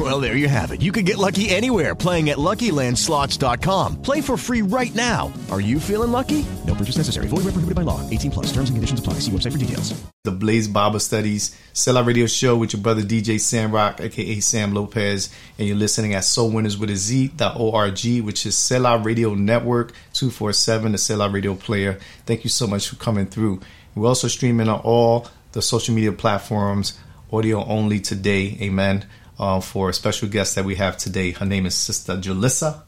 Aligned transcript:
Well, 0.00 0.18
there 0.18 0.34
you 0.34 0.48
have 0.48 0.70
it. 0.70 0.80
You 0.80 0.92
can 0.92 1.04
get 1.04 1.18
lucky 1.18 1.50
anywhere 1.50 1.94
playing 1.94 2.30
at 2.30 2.38
LuckyLandSlots.com. 2.38 4.00
Play 4.00 4.22
for 4.22 4.38
free 4.38 4.62
right 4.62 4.94
now. 4.94 5.30
Are 5.50 5.60
you 5.60 5.78
feeling 5.78 6.10
lucky? 6.10 6.46
No 6.66 6.74
purchase 6.74 6.96
necessary. 6.96 7.26
Void 7.26 7.44
where 7.44 7.52
prohibited 7.52 7.74
by 7.74 7.82
law. 7.82 8.00
18 8.08 8.30
plus. 8.30 8.46
Terms 8.46 8.70
and 8.70 8.78
conditions 8.78 8.98
apply. 8.98 9.18
See 9.20 9.30
website 9.30 9.52
for 9.52 9.58
details. 9.58 9.92
The 10.24 10.30
Blaze 10.30 10.68
Bible 10.68 11.00
Studies 11.00 11.54
Selah 11.74 12.02
Radio 12.02 12.26
Show 12.26 12.56
with 12.56 12.72
your 12.72 12.80
brother 12.80 13.02
DJ 13.02 13.38
Sam 13.38 13.72
Rock, 13.72 14.00
aka 14.00 14.40
Sam 14.40 14.72
Lopez, 14.72 15.28
and 15.58 15.68
you're 15.68 15.76
listening 15.76 16.14
at 16.14 16.24
Soul 16.24 16.50
Winners 16.50 16.78
with 16.78 16.88
a 16.88 16.96
Z.org, 16.96 18.22
which 18.22 18.46
is 18.46 18.56
Selah 18.56 19.02
Radio 19.02 19.34
Network 19.34 19.92
247, 20.14 20.92
the 20.92 20.98
Selah 20.98 21.28
Radio 21.28 21.54
Player. 21.54 21.98
Thank 22.24 22.44
you 22.44 22.50
so 22.50 22.66
much 22.66 22.88
for 22.88 22.96
coming 22.96 23.26
through. 23.26 23.60
We're 23.94 24.08
also 24.08 24.28
streaming 24.28 24.70
on 24.70 24.80
all 24.80 25.28
the 25.52 25.60
social 25.60 25.94
media 25.94 26.12
platforms, 26.12 26.98
audio 27.30 27.62
only 27.66 28.00
today. 28.00 28.56
Amen 28.62 29.04
uh, 29.40 29.58
for 29.58 29.88
a 29.88 29.92
special 29.94 30.28
guest 30.28 30.54
that 30.54 30.66
we 30.66 30.74
have 30.74 30.98
today. 30.98 31.30
Her 31.30 31.46
name 31.46 31.64
is 31.64 31.74
Sister 31.74 32.16
Jaliza. 32.16 32.82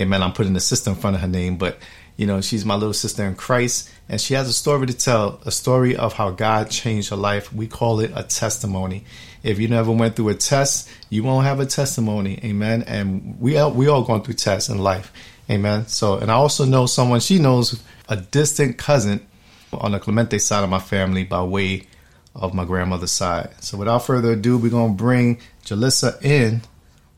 Amen. 0.00 0.22
I'm 0.22 0.32
putting 0.32 0.54
the 0.54 0.60
sister 0.60 0.90
in 0.90 0.96
front 0.96 1.16
of 1.16 1.22
her 1.22 1.28
name, 1.28 1.58
but 1.58 1.78
you 2.16 2.26
know, 2.26 2.40
she's 2.40 2.64
my 2.64 2.74
little 2.74 2.94
sister 2.94 3.24
in 3.24 3.36
Christ, 3.36 3.90
and 4.08 4.20
she 4.20 4.34
has 4.34 4.48
a 4.48 4.52
story 4.52 4.86
to 4.86 4.94
tell, 4.94 5.40
a 5.44 5.52
story 5.52 5.96
of 5.96 6.14
how 6.14 6.30
God 6.30 6.70
changed 6.70 7.10
her 7.10 7.16
life. 7.16 7.52
We 7.52 7.68
call 7.68 8.00
it 8.00 8.10
a 8.14 8.24
testimony. 8.24 9.04
If 9.42 9.60
you 9.60 9.68
never 9.68 9.92
went 9.92 10.16
through 10.16 10.30
a 10.30 10.34
test, 10.34 10.88
you 11.10 11.22
won't 11.22 11.44
have 11.44 11.60
a 11.60 11.66
testimony. 11.66 12.40
Amen. 12.42 12.82
And 12.86 13.38
we 13.38 13.58
all, 13.58 13.70
we 13.70 13.86
all 13.86 14.02
going 14.02 14.22
through 14.22 14.34
tests 14.34 14.68
in 14.68 14.78
life. 14.78 15.12
Amen. 15.50 15.86
So, 15.86 16.18
and 16.18 16.30
I 16.30 16.34
also 16.34 16.64
know 16.64 16.86
someone, 16.86 17.20
she 17.20 17.38
knows 17.38 17.80
a 18.08 18.16
distant 18.16 18.78
cousin 18.78 19.24
on 19.72 19.92
the 19.92 20.00
Clemente 20.00 20.38
side 20.38 20.64
of 20.64 20.70
my 20.70 20.80
family 20.80 21.22
by 21.22 21.42
way 21.42 21.86
of 22.34 22.54
my 22.54 22.64
grandmother's 22.64 23.12
side. 23.12 23.50
So 23.60 23.76
without 23.76 24.04
further 24.04 24.32
ado, 24.32 24.58
we're 24.58 24.70
going 24.70 24.96
to 24.96 25.02
bring 25.02 25.38
Jaliza 25.68 26.22
in 26.24 26.62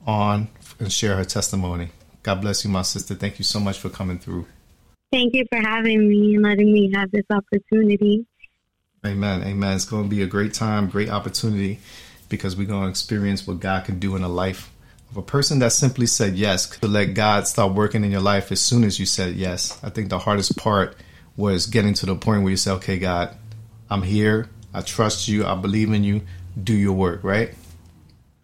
on 0.07 0.49
and 0.81 0.93
share 0.93 1.17
her 1.17 1.25
testimony. 1.25 1.91
God 2.23 2.41
bless 2.41 2.65
you, 2.65 2.71
my 2.71 2.83
sister. 2.83 3.15
Thank 3.15 3.39
you 3.39 3.45
so 3.45 3.61
much 3.61 3.79
for 3.79 3.89
coming 3.89 4.19
through. 4.19 4.47
Thank 5.13 5.35
you 5.35 5.47
for 5.51 5.59
having 5.59 6.09
me 6.09 6.35
and 6.35 6.43
letting 6.43 6.73
me 6.73 6.93
have 6.95 7.11
this 7.13 7.25
opportunity. 7.31 8.27
Amen. 9.07 9.43
Amen. 9.43 9.77
It's 9.77 9.85
going 9.85 10.05
to 10.05 10.09
be 10.09 10.23
a 10.23 10.27
great 10.27 10.53
time, 10.53 10.89
great 10.89 11.09
opportunity 11.09 11.79
because 12.29 12.57
we're 12.57 12.67
going 12.67 12.85
to 12.85 12.89
experience 12.89 13.47
what 13.47 13.61
God 13.61 13.85
can 13.85 13.99
do 13.99 14.17
in 14.17 14.23
the 14.23 14.29
life 14.29 14.71
of 15.11 15.17
a 15.17 15.23
person 15.23 15.61
that 15.61 15.73
simply 15.73 16.07
said 16.07 16.35
yes, 16.35 16.69
to 16.79 16.89
let 16.89 17.15
God 17.15 17.47
start 17.47 17.73
working 17.73 18.05
in 18.05 18.11
your 18.11 18.21
life 18.21 18.53
as 18.53 18.61
soon 18.61 18.85
as 18.85 19.01
you 19.01 19.07
said 19.07 19.35
yes. 19.35 19.79
I 19.83 19.91
think 19.91 20.09
the 20.09 20.19
hardest 20.19 20.57
part 20.57 20.97
was 21.37 21.67
getting 21.67 21.95
to 21.95 22.07
the 22.07 22.15
point 22.15 22.43
where 22.43 22.51
you 22.51 22.57
say, 22.57 22.73
okay, 22.73 22.99
God, 22.99 23.35
I'm 23.89 24.03
here. 24.03 24.49
I 24.75 24.83
trust 24.83 25.29
you. 25.29 25.47
I 25.47 25.55
believe 25.55 25.93
in 25.93 26.05
you. 26.05 26.23
Do 26.63 26.75
your 26.75 26.93
work, 26.93 27.25
right? 27.25 27.55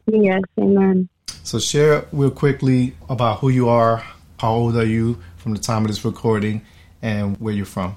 Yes, 0.07 0.43
amen. 0.59 1.09
So 1.43 1.59
share 1.59 2.07
real 2.13 2.31
quickly 2.31 2.95
about 3.09 3.41
who 3.41 3.49
you 3.49 3.69
are, 3.69 4.05
how 4.39 4.53
old 4.53 4.77
are 4.77 4.87
you 4.87 5.19
from 5.37 5.53
the 5.53 5.61
time 5.61 5.83
of 5.83 5.89
this 5.89 6.05
recording, 6.05 6.63
and 7.03 7.37
where 7.39 7.55
you're 7.55 7.67
from. 7.67 7.97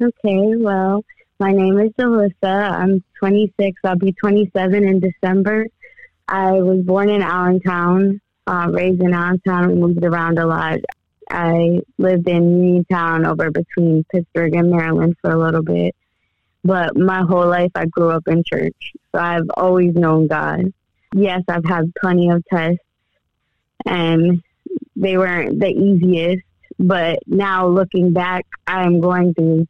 Okay, 0.00 0.56
well, 0.56 1.04
my 1.38 1.52
name 1.52 1.78
is 1.78 1.90
Alyssa. 1.92 2.70
I'm 2.70 3.04
26. 3.18 3.80
I'll 3.84 3.96
be 3.96 4.12
27 4.12 4.84
in 4.84 5.00
December. 5.00 5.66
I 6.28 6.52
was 6.52 6.84
born 6.84 7.10
in 7.10 7.22
Allentown, 7.22 8.20
uh, 8.46 8.68
raised 8.70 9.02
in 9.02 9.12
Allentown, 9.12 9.64
and 9.64 9.80
moved 9.80 10.04
around 10.04 10.38
a 10.38 10.46
lot. 10.46 10.78
I 11.30 11.80
lived 11.98 12.28
in 12.28 12.62
Uniontown 12.62 13.26
over 13.26 13.50
between 13.50 14.04
Pittsburgh 14.10 14.54
and 14.54 14.70
Maryland 14.70 15.16
for 15.20 15.30
a 15.30 15.38
little 15.38 15.62
bit. 15.62 15.94
But 16.64 16.96
my 16.96 17.22
whole 17.22 17.46
life, 17.46 17.72
I 17.74 17.86
grew 17.86 18.10
up 18.10 18.26
in 18.28 18.42
church. 18.44 18.92
So 19.12 19.20
I've 19.20 19.50
always 19.56 19.94
known 19.94 20.28
God. 20.28 20.72
Yes, 21.14 21.42
I've 21.48 21.64
had 21.64 21.92
plenty 22.00 22.30
of 22.30 22.42
tests, 22.52 22.78
and 23.86 24.42
they 24.96 25.16
weren't 25.16 25.58
the 25.60 25.68
easiest. 25.68 26.44
But 26.78 27.20
now 27.26 27.68
looking 27.68 28.12
back, 28.12 28.46
I'm 28.66 29.00
going 29.00 29.34
through 29.34 29.66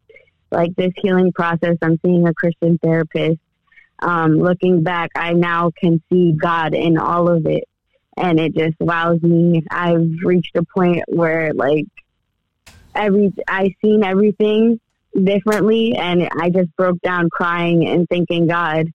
like 0.51 0.75
this 0.77 0.93
healing 0.97 1.33
process. 1.33 1.77
I'm 1.83 1.99
seeing 2.05 2.27
a 2.27 2.35
Christian 2.35 2.79
therapist. 2.79 3.39
Um, 4.01 4.35
looking 4.35 4.83
back, 4.83 5.11
I 5.15 5.33
now 5.33 5.71
can 5.79 6.03
see 6.11 6.33
God 6.33 6.75
in 6.75 6.99
all 6.99 7.29
of 7.29 7.47
it. 7.47 7.65
And 8.17 8.39
it 8.39 8.55
just 8.55 8.79
wows 8.79 9.23
me. 9.23 9.65
I've 9.71 10.09
reached 10.25 10.57
a 10.57 10.65
point 10.77 11.03
where 11.09 11.53
like 11.55 11.87
every, 12.95 13.33
I've 13.49 13.73
seen 13.83 14.05
everything 14.05 14.81
differently 15.21 15.95
and 15.97 16.29
I 16.39 16.51
just 16.51 16.75
broke 16.77 17.01
down 17.01 17.31
crying 17.31 17.87
and 17.89 18.09
thanking 18.09 18.47
God, 18.47 18.87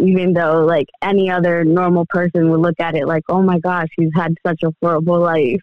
even 0.00 0.32
though 0.32 0.64
like 0.64 0.88
any 1.02 1.30
other 1.30 1.64
normal 1.64 2.06
person 2.08 2.50
would 2.50 2.60
look 2.60 2.80
at 2.80 2.96
it 2.96 3.06
like, 3.06 3.22
oh 3.28 3.42
my 3.42 3.58
gosh, 3.58 3.88
he's 3.96 4.10
had 4.14 4.34
such 4.46 4.62
a 4.64 4.72
horrible 4.82 5.20
life. 5.20 5.60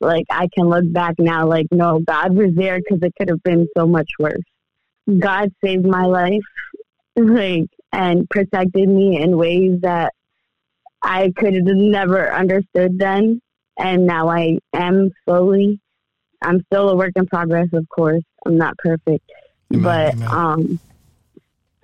Like 0.00 0.24
I 0.30 0.48
can 0.54 0.68
look 0.68 0.90
back 0.92 1.14
now, 1.18 1.46
like, 1.46 1.66
no, 1.70 2.00
God 2.00 2.34
was 2.34 2.54
there 2.54 2.78
because 2.78 3.00
it 3.02 3.12
could 3.18 3.28
have 3.28 3.42
been 3.42 3.68
so 3.76 3.86
much 3.86 4.08
worse. 4.18 4.42
God 5.18 5.50
saved 5.64 5.84
my 5.84 6.04
life, 6.04 6.42
like, 7.16 7.68
and 7.92 8.28
protected 8.28 8.88
me 8.88 9.20
in 9.20 9.36
ways 9.36 9.80
that 9.82 10.12
I 11.02 11.32
could 11.36 11.54
have 11.54 11.64
never 11.64 12.32
understood 12.32 12.98
then. 12.98 13.40
And 13.78 14.06
now 14.06 14.28
I 14.28 14.58
am 14.74 15.10
slowly. 15.24 15.80
I'm 16.42 16.62
still 16.66 16.90
a 16.90 16.96
work 16.96 17.12
in 17.16 17.26
progress, 17.26 17.68
of 17.72 17.86
course. 17.88 18.22
I'm 18.46 18.56
not 18.56 18.76
perfect, 18.78 19.24
Amen, 19.72 19.82
but 19.82 20.14
amen. 20.14 20.28
um, 20.30 20.80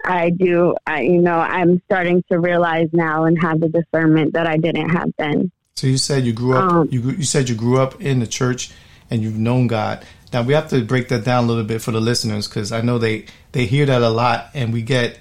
I 0.07 0.31
do. 0.31 0.75
I, 0.87 1.01
you 1.03 1.21
know, 1.21 1.39
I'm 1.39 1.83
starting 1.87 2.23
to 2.31 2.39
realize 2.39 2.89
now 2.93 3.25
and 3.25 3.41
have 3.43 3.61
the 3.61 3.69
discernment 3.69 4.33
that 4.35 4.47
I 4.47 4.57
didn't 4.57 4.91
have 4.91 5.11
then. 5.19 5.51
So 5.75 5.87
you 5.87 5.99
said 5.99 6.25
you 6.25 6.33
grew 6.33 6.57
up. 6.57 6.73
Um, 6.73 6.89
you 6.91 7.03
you 7.11 7.25
said 7.25 7.49
you 7.49 7.55
grew 7.55 7.79
up 7.79 8.01
in 8.01 8.21
the 8.21 8.27
church 8.27 8.71
and 9.11 9.23
you've 9.23 9.39
known 9.39 9.67
God. 9.67 10.05
Now 10.33 10.43
we 10.43 10.55
have 10.55 10.69
to 10.71 10.83
break 10.85 11.09
that 11.09 11.25
down 11.25 11.45
a 11.45 11.47
little 11.47 11.65
bit 11.65 11.83
for 11.83 11.91
the 11.93 12.01
listeners 12.01 12.49
because 12.49 12.73
I 12.73 12.81
know 12.81 12.99
they 12.99 13.27
they 13.53 13.67
hear 13.67 13.85
that 13.87 14.03
a 14.03 14.09
lot 14.09 14.51
and 14.55 14.73
we 14.73 14.83
get 14.83 15.19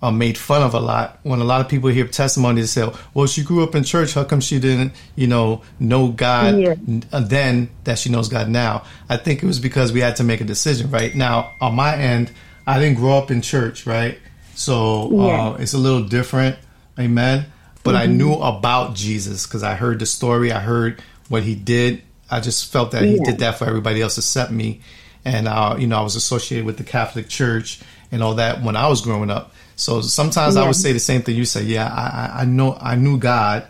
uh, 0.00 0.10
made 0.10 0.38
fun 0.38 0.62
of 0.62 0.74
a 0.74 0.80
lot 0.80 1.18
when 1.24 1.40
a 1.40 1.44
lot 1.44 1.60
of 1.60 1.68
people 1.68 1.90
hear 1.90 2.06
testimonies 2.06 2.72
they 2.74 2.82
say, 2.82 2.92
"Well, 3.14 3.26
she 3.26 3.42
grew 3.42 3.62
up 3.64 3.74
in 3.74 3.84
church. 3.84 4.14
How 4.14 4.24
come 4.24 4.40
she 4.40 4.58
didn't, 4.60 4.92
you 5.16 5.26
know, 5.26 5.62
know 5.80 6.08
God 6.08 6.58
Yeah. 6.58 6.74
uh, 7.12 7.20
then 7.20 7.68
that 7.84 7.98
she 7.98 8.08
knows 8.08 8.28
God 8.28 8.48
now?" 8.48 8.84
I 9.08 9.16
think 9.16 9.42
it 9.42 9.46
was 9.46 9.58
because 9.58 9.92
we 9.92 10.00
had 10.00 10.16
to 10.16 10.24
make 10.24 10.40
a 10.40 10.44
decision. 10.44 10.90
Right 10.90 11.14
now, 11.14 11.52
on 11.60 11.74
my 11.74 11.96
end, 11.96 12.30
I 12.66 12.78
didn't 12.78 12.96
grow 12.96 13.18
up 13.18 13.30
in 13.30 13.42
church. 13.42 13.86
Right, 13.86 14.18
so 14.58 15.08
Yeah. 15.12 15.48
uh, 15.50 15.56
it's 15.60 15.72
a 15.74 15.78
little 15.78 16.02
different. 16.02 16.56
Amen. 16.98 17.46
But 17.84 17.94
I 17.94 18.06
knew 18.06 18.34
about 18.34 18.94
Jesus 18.96 19.46
because 19.46 19.62
I 19.62 19.74
heard 19.74 19.98
the 20.00 20.04
story. 20.04 20.52
I 20.52 20.58
heard 20.58 21.00
what 21.28 21.42
he 21.44 21.54
did. 21.54 22.02
I 22.30 22.40
just 22.40 22.70
felt 22.70 22.90
that 22.90 23.02
he 23.02 23.18
did 23.18 23.38
that 23.38 23.56
for 23.56 23.64
everybody 23.66 24.02
else 24.02 24.18
except 24.18 24.50
me. 24.50 24.80
And, 25.24 25.48
uh, 25.48 25.76
you 25.78 25.86
know, 25.86 25.98
I 25.98 26.02
was 26.02 26.16
associated 26.16 26.66
with 26.66 26.76
the 26.76 26.84
Catholic 26.84 27.28
Church 27.28 27.80
and 28.12 28.22
all 28.22 28.34
that 28.34 28.62
when 28.62 28.76
I 28.76 28.88
was 28.88 29.00
growing 29.00 29.30
up. 29.30 29.54
So 29.76 30.00
sometimes 30.02 30.56
I 30.56 30.66
would 30.66 30.76
say 30.76 30.92
the 30.92 30.98
same 31.00 31.22
thing 31.22 31.36
you 31.36 31.44
say. 31.44 31.62
Yeah, 31.62 31.86
I, 31.86 32.40
I, 32.40 32.42
I 32.42 32.44
know, 32.44 32.76
I 32.80 32.96
knew 32.96 33.16
God, 33.16 33.64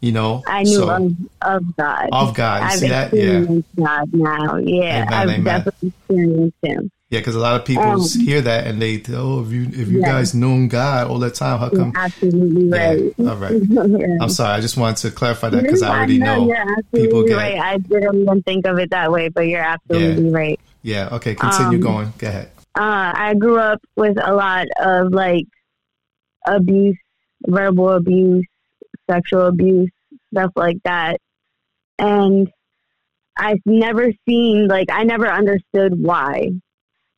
you 0.00 0.12
know. 0.12 0.42
I 0.46 0.62
knew 0.62 0.76
so, 0.76 0.88
of, 0.90 1.12
of 1.42 1.76
God. 1.76 2.08
Of 2.12 2.34
God. 2.34 2.60
You 2.60 2.66
I've 2.68 2.78
see 2.78 2.88
that? 2.88 3.12
Yeah. 3.14 3.22
experienced 3.38 3.68
God 3.76 4.08
now. 4.12 4.56
Yeah, 4.58 5.02
Amen, 5.06 5.12
I've 5.12 5.28
amen. 5.30 5.44
definitely 5.44 5.88
experienced 5.98 6.56
Him. 6.62 6.90
Yeah, 7.16 7.20
because 7.20 7.34
a 7.34 7.38
lot 7.40 7.58
of 7.58 7.64
people 7.64 7.82
Um, 7.82 8.02
hear 8.26 8.42
that 8.42 8.66
and 8.66 8.80
they, 8.82 9.02
oh, 9.14 9.42
if 9.42 9.50
you 9.50 9.62
if 9.72 9.88
you 9.88 10.00
Yeah. 10.00 10.06
guys 10.06 10.34
known 10.34 10.68
God 10.68 11.08
all 11.08 11.18
that 11.20 11.34
time, 11.34 11.58
how 11.58 11.70
You're 11.72 11.80
come? 11.80 11.92
absolutely 11.96 12.64
Yeah, 12.68 12.88
right. 12.90 13.14
all 13.20 13.36
right. 13.36 13.52
Yeah. 14.00 14.18
I'm 14.20 14.28
sorry. 14.28 14.52
I 14.52 14.60
just 14.60 14.76
wanted 14.76 14.98
to 14.98 15.10
clarify 15.12 15.48
that 15.48 15.62
because 15.62 15.82
I 15.82 15.96
already 15.96 16.18
no, 16.18 16.44
know 16.44 16.66
people 16.94 17.24
get. 17.24 17.36
right. 17.36 17.58
I 17.58 17.78
didn't 17.78 18.20
even 18.22 18.42
think 18.42 18.66
of 18.66 18.78
it 18.78 18.90
that 18.90 19.10
way, 19.10 19.30
but 19.30 19.46
you're 19.46 19.62
absolutely 19.62 20.30
right. 20.30 20.60
Yeah. 20.82 21.08
Okay. 21.12 21.34
Continue 21.34 21.78
Um, 21.78 21.80
going. 21.80 22.12
Go 22.18 22.28
ahead. 22.28 22.50
Uh, 22.78 23.12
I 23.16 23.32
grew 23.34 23.58
up 23.58 23.80
with 23.96 24.18
a 24.22 24.34
lot 24.34 24.66
of 24.78 25.12
like 25.14 25.46
abuse, 26.46 26.98
verbal 27.46 27.92
abuse, 27.92 28.46
sexual 29.10 29.46
abuse, 29.46 29.90
stuff 30.34 30.52
like 30.54 30.76
that. 30.84 31.16
And 31.98 32.48
I've 33.38 33.60
never 33.64 34.12
seen, 34.28 34.68
like, 34.68 34.88
I 34.90 35.04
never 35.04 35.26
understood 35.28 35.98
why. 36.00 36.50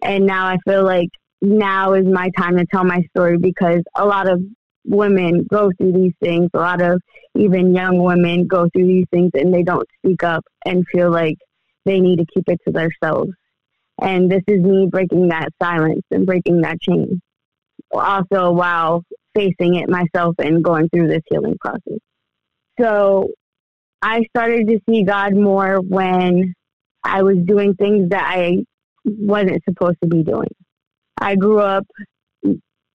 And 0.02 0.26
now 0.26 0.46
I 0.46 0.56
feel 0.66 0.84
like 0.84 1.08
now 1.40 1.94
is 1.94 2.06
my 2.06 2.30
time 2.36 2.56
to 2.56 2.66
tell 2.66 2.84
my 2.84 3.02
story 3.10 3.38
because 3.38 3.82
a 3.96 4.04
lot 4.04 4.28
of 4.28 4.40
women 4.84 5.46
go 5.50 5.70
through 5.76 5.92
these 5.92 6.14
things. 6.22 6.50
A 6.54 6.58
lot 6.58 6.80
of 6.80 7.00
even 7.36 7.74
young 7.74 8.02
women 8.02 8.46
go 8.46 8.68
through 8.72 8.86
these 8.86 9.06
things 9.12 9.30
and 9.34 9.52
they 9.52 9.62
don't 9.62 9.86
speak 9.98 10.22
up 10.22 10.44
and 10.64 10.84
feel 10.92 11.10
like 11.10 11.36
they 11.84 12.00
need 12.00 12.18
to 12.18 12.26
keep 12.34 12.48
it 12.48 12.58
to 12.66 12.72
themselves. 12.72 13.30
And 14.00 14.30
this 14.30 14.42
is 14.46 14.62
me 14.62 14.88
breaking 14.90 15.28
that 15.28 15.48
silence 15.60 16.02
and 16.10 16.26
breaking 16.26 16.60
that 16.62 16.80
chain. 16.80 17.20
also 17.92 18.52
while 18.52 19.02
facing 19.34 19.76
it 19.76 19.88
myself 19.88 20.34
and 20.38 20.62
going 20.64 20.88
through 20.88 21.08
this 21.08 21.22
healing 21.30 21.56
process. 21.60 21.98
So 22.80 23.28
I 24.02 24.22
started 24.36 24.68
to 24.68 24.80
see 24.88 25.04
God 25.04 25.34
more 25.34 25.80
when 25.80 26.54
I 27.04 27.22
was 27.22 27.36
doing 27.44 27.74
things 27.74 28.10
that 28.10 28.24
I 28.24 28.64
wasn't 29.18 29.62
supposed 29.64 29.98
to 30.02 30.08
be 30.08 30.22
doing. 30.22 30.54
I 31.20 31.36
grew 31.36 31.60
up 31.60 31.86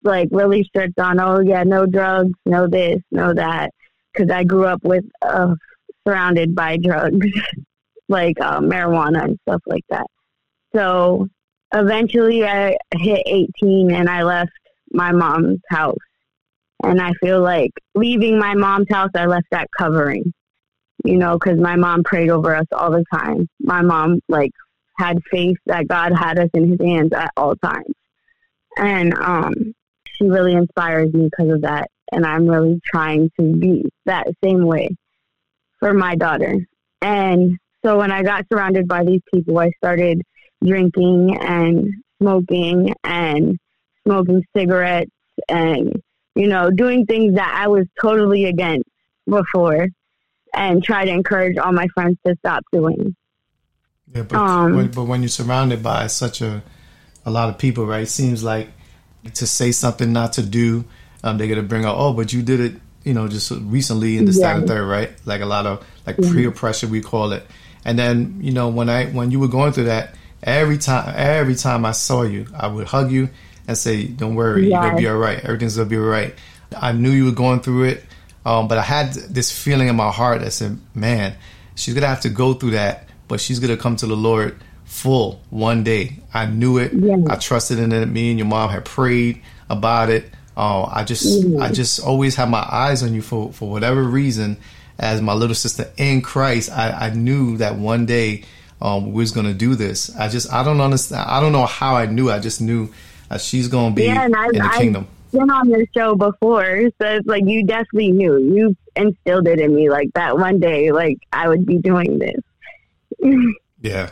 like 0.04 0.30
really 0.32 0.64
strict 0.64 1.00
on, 1.00 1.20
oh 1.20 1.40
yeah, 1.40 1.64
no 1.64 1.86
drugs, 1.86 2.34
no 2.46 2.68
this, 2.68 3.00
no 3.12 3.34
that, 3.34 3.72
because 4.14 4.30
I 4.30 4.44
grew 4.44 4.66
up 4.66 4.84
with 4.84 5.06
uh, 5.22 5.56
surrounded 6.06 6.56
by 6.56 6.78
drugs 6.78 7.28
like 8.10 8.40
uh, 8.40 8.60
marijuana 8.60 9.24
and 9.24 9.40
stuff 9.48 9.62
like 9.66 9.86
that. 9.90 10.06
So 10.76 11.28
eventually, 11.74 12.44
I 12.44 12.78
hit 12.96 13.24
18 13.26 13.94
and 13.94 14.10
I 14.10 14.24
left 14.24 14.52
my 14.92 15.12
mom's 15.12 15.60
house. 15.70 15.98
And 16.84 17.00
I 17.00 17.14
feel 17.22 17.42
like 17.42 17.72
leaving 17.96 18.38
my 18.38 18.56
mom's 18.56 18.90
house, 18.90 19.12
I 19.16 19.26
left 19.26 19.48
that 19.52 19.68
covering, 19.78 20.34
you 21.06 21.18
know, 21.18 21.38
because 21.38 21.58
my 21.58 21.78
mom 21.78 22.04
prayed 22.04 22.30
over 22.30 22.54
us 22.56 22.66
all 22.74 22.92
the 22.92 23.06
time. 23.14 23.48
My 23.62 23.82
mom, 23.82 24.20
like, 24.28 24.52
had 24.98 25.20
faith 25.32 25.58
that 25.66 25.88
God 25.88 26.14
had 26.18 26.40
us 26.40 26.50
in 26.54 26.70
his 26.70 26.80
hands 26.82 27.14
at 27.14 27.32
all 27.36 27.56
times. 27.56 27.94
And 28.78 29.14
um, 29.14 29.74
she 30.08 30.26
really 30.26 30.54
inspires 30.54 31.14
me 31.14 31.30
because 31.30 31.54
of 31.54 31.62
that. 31.62 31.90
And 32.12 32.26
I'm 32.26 32.48
really 32.48 32.80
trying 32.86 33.32
to 33.40 33.56
be 33.56 33.86
that 34.06 34.28
same 34.44 34.66
way 34.66 34.90
for 35.80 35.94
my 35.94 36.16
daughter. 36.16 36.56
And 37.02 37.58
so 37.84 37.98
when 37.98 38.12
I 38.12 38.24
got 38.24 38.46
surrounded 38.52 38.88
by 38.88 39.04
these 39.04 39.22
people, 39.34 39.58
I 39.60 39.72
started 39.78 40.22
drinking 40.64 41.38
and 41.42 41.94
smoking 42.22 42.94
and 43.04 43.58
smoking 44.06 44.44
cigarettes 44.56 45.12
and, 45.50 46.02
you 46.36 46.48
know, 46.48 46.70
doing 46.70 47.06
things 47.06 47.36
that 47.36 47.54
I 47.58 47.68
was 47.68 47.86
totally 48.00 48.46
against 48.46 48.88
before 49.28 49.88
and 50.54 50.84
try 50.84 51.06
to 51.06 51.12
encourage 51.12 51.58
all 51.58 51.72
my 51.74 51.88
friends 51.94 52.18
to 52.26 52.36
stop 52.40 52.64
doing. 52.72 53.16
Yeah, 54.14 54.24
but, 54.24 54.38
um, 54.38 54.76
when, 54.76 54.92
but 54.92 55.04
when 55.06 55.22
you're 55.22 55.30
surrounded 55.30 55.82
by 55.82 56.08
such 56.08 56.42
a, 56.42 56.62
a 57.26 57.32
lot 57.32 57.50
of 57.50 57.58
people, 57.58 57.86
right, 57.86 58.04
it 58.04 58.10
seems 58.10 58.44
like 58.44 58.70
to 59.36 59.48
say 59.48 59.72
something 59.72 60.12
not 60.14 60.34
to 60.34 60.44
do, 60.44 60.86
um, 61.24 61.38
they're 61.38 61.48
going 61.48 61.62
to 61.62 61.68
bring 61.68 61.86
up, 61.86 61.96
oh, 61.98 62.14
but 62.14 62.34
you 62.34 62.42
did 62.42 62.60
it, 62.60 62.74
you 63.04 63.14
know, 63.14 63.28
just 63.28 63.52
recently 63.52 64.18
in 64.18 64.26
the 64.26 64.32
yeah. 64.32 64.54
second, 64.54 64.68
third, 64.68 64.86
right? 64.86 65.12
Like 65.26 65.42
a 65.42 65.46
lot 65.46 65.66
of, 65.66 65.86
like 66.06 66.18
yeah. 66.20 66.32
peer 66.32 66.52
pressure, 66.52 66.88
we 66.88 67.02
call 67.02 67.32
it. 67.32 67.46
And 67.86 67.98
then, 67.98 68.40
you 68.42 68.52
know, 68.52 68.70
when 68.70 68.90
I, 68.90 69.08
when 69.08 69.32
you 69.32 69.40
were 69.40 69.48
going 69.48 69.74
through 69.74 69.86
that, 69.86 70.16
every 70.44 70.78
time, 70.78 71.14
every 71.16 71.56
time 71.56 71.86
I 71.86 71.92
saw 71.92 72.24
you, 72.24 72.48
I 72.54 72.68
would 72.68 72.88
hug 72.88 73.12
you 73.12 73.30
and 73.68 73.78
say, 73.78 74.06
"Don't 74.06 74.36
worry, 74.36 74.64
yes. 74.64 74.72
you're 74.72 74.82
gonna 74.82 74.98
be 74.98 75.08
all 75.08 75.18
right. 75.18 75.40
Everything's 75.40 75.78
gonna 75.78 75.90
be 75.90 75.98
all 75.98 76.04
right." 76.04 76.36
I 76.76 76.92
knew 76.92 77.12
you 77.12 77.26
were 77.26 77.32
going 77.32 77.62
through 77.62 77.84
it, 77.84 78.06
um, 78.46 78.68
but 78.68 78.78
I 78.78 78.82
had 78.82 79.14
this 79.14 79.52
feeling 79.52 79.88
in 79.88 79.96
my 79.96 80.12
heart 80.12 80.42
that 80.42 80.52
said, 80.52 80.80
"Man, 80.94 81.36
she's 81.76 81.94
gonna 81.94 82.08
have 82.08 82.22
to 82.22 82.30
go 82.30 82.54
through 82.54 82.72
that, 82.72 83.08
but 83.34 83.42
she's 83.42 83.60
gonna 83.60 83.78
come 83.78 83.96
to 83.98 84.06
the 84.06 84.16
Lord 84.16 84.56
full 84.86 85.42
one 85.50 85.84
day." 85.84 86.20
I 86.34 86.46
knew 86.46 86.78
it. 86.78 86.92
I 87.30 87.36
trusted 87.36 87.80
in 87.80 87.92
it. 87.92 88.06
Me 88.06 88.30
and 88.30 88.38
your 88.38 88.48
mom 88.48 88.70
had 88.70 88.86
prayed 88.86 89.42
about 89.70 90.10
it. 90.10 90.30
Uh, 90.56 90.84
I 90.84 91.04
just. 91.04 91.26
I 91.60 91.72
just 91.72 92.00
always 92.00 92.36
had 92.36 92.50
my 92.50 92.66
eyes 92.70 93.02
on 93.02 93.14
you 93.16 93.24
for 93.24 93.52
for 93.52 93.70
whatever 93.70 94.04
reason. 94.04 94.58
As 95.00 95.22
my 95.24 95.34
little 95.34 95.56
sister 95.56 95.90
in 95.98 96.22
Christ, 96.22 96.72
I, 96.72 97.08
I 97.08 97.10
knew 97.10 97.58
that 97.58 97.76
one 97.76 98.06
day 98.06 98.44
um, 98.80 99.12
we 99.14 99.24
was 99.24 99.32
gonna 99.32 99.56
do 99.56 99.74
this. 99.74 100.16
I 100.16 100.30
just, 100.30 100.54
I 100.54 100.64
don't 100.64 100.80
understand. 100.80 101.26
I 101.28 101.42
don't 101.42 101.52
know 101.52 101.66
how 101.66 101.96
I 101.96 102.06
knew. 102.06 102.30
I 102.30 102.38
just 102.38 102.62
knew 102.62 102.90
uh, 103.32 103.40
she's 103.40 103.68
going 103.68 103.92
to 103.92 103.96
be 103.96 104.04
yeah, 104.04 104.22
I, 104.22 104.26
in 104.26 104.32
the 104.32 104.62
I've 104.62 104.80
kingdom. 104.80 105.08
Been 105.32 105.50
on 105.50 105.70
this 105.70 105.88
show 105.96 106.16
before, 106.16 106.90
so 107.02 107.08
it's 107.08 107.26
like 107.26 107.44
you 107.48 107.66
definitely 107.66 108.12
knew. 108.12 108.38
You 108.38 108.76
instilled 108.96 109.48
it 109.48 109.60
in 109.60 109.74
me, 109.74 109.90
like 109.90 110.14
that 110.14 110.38
one 110.38 110.60
day, 110.60 110.92
like 110.92 111.18
I 111.34 111.50
would 111.50 111.66
be 111.66 111.80
doing 111.80 112.20
this. 112.20 112.40
yeah, 113.82 114.12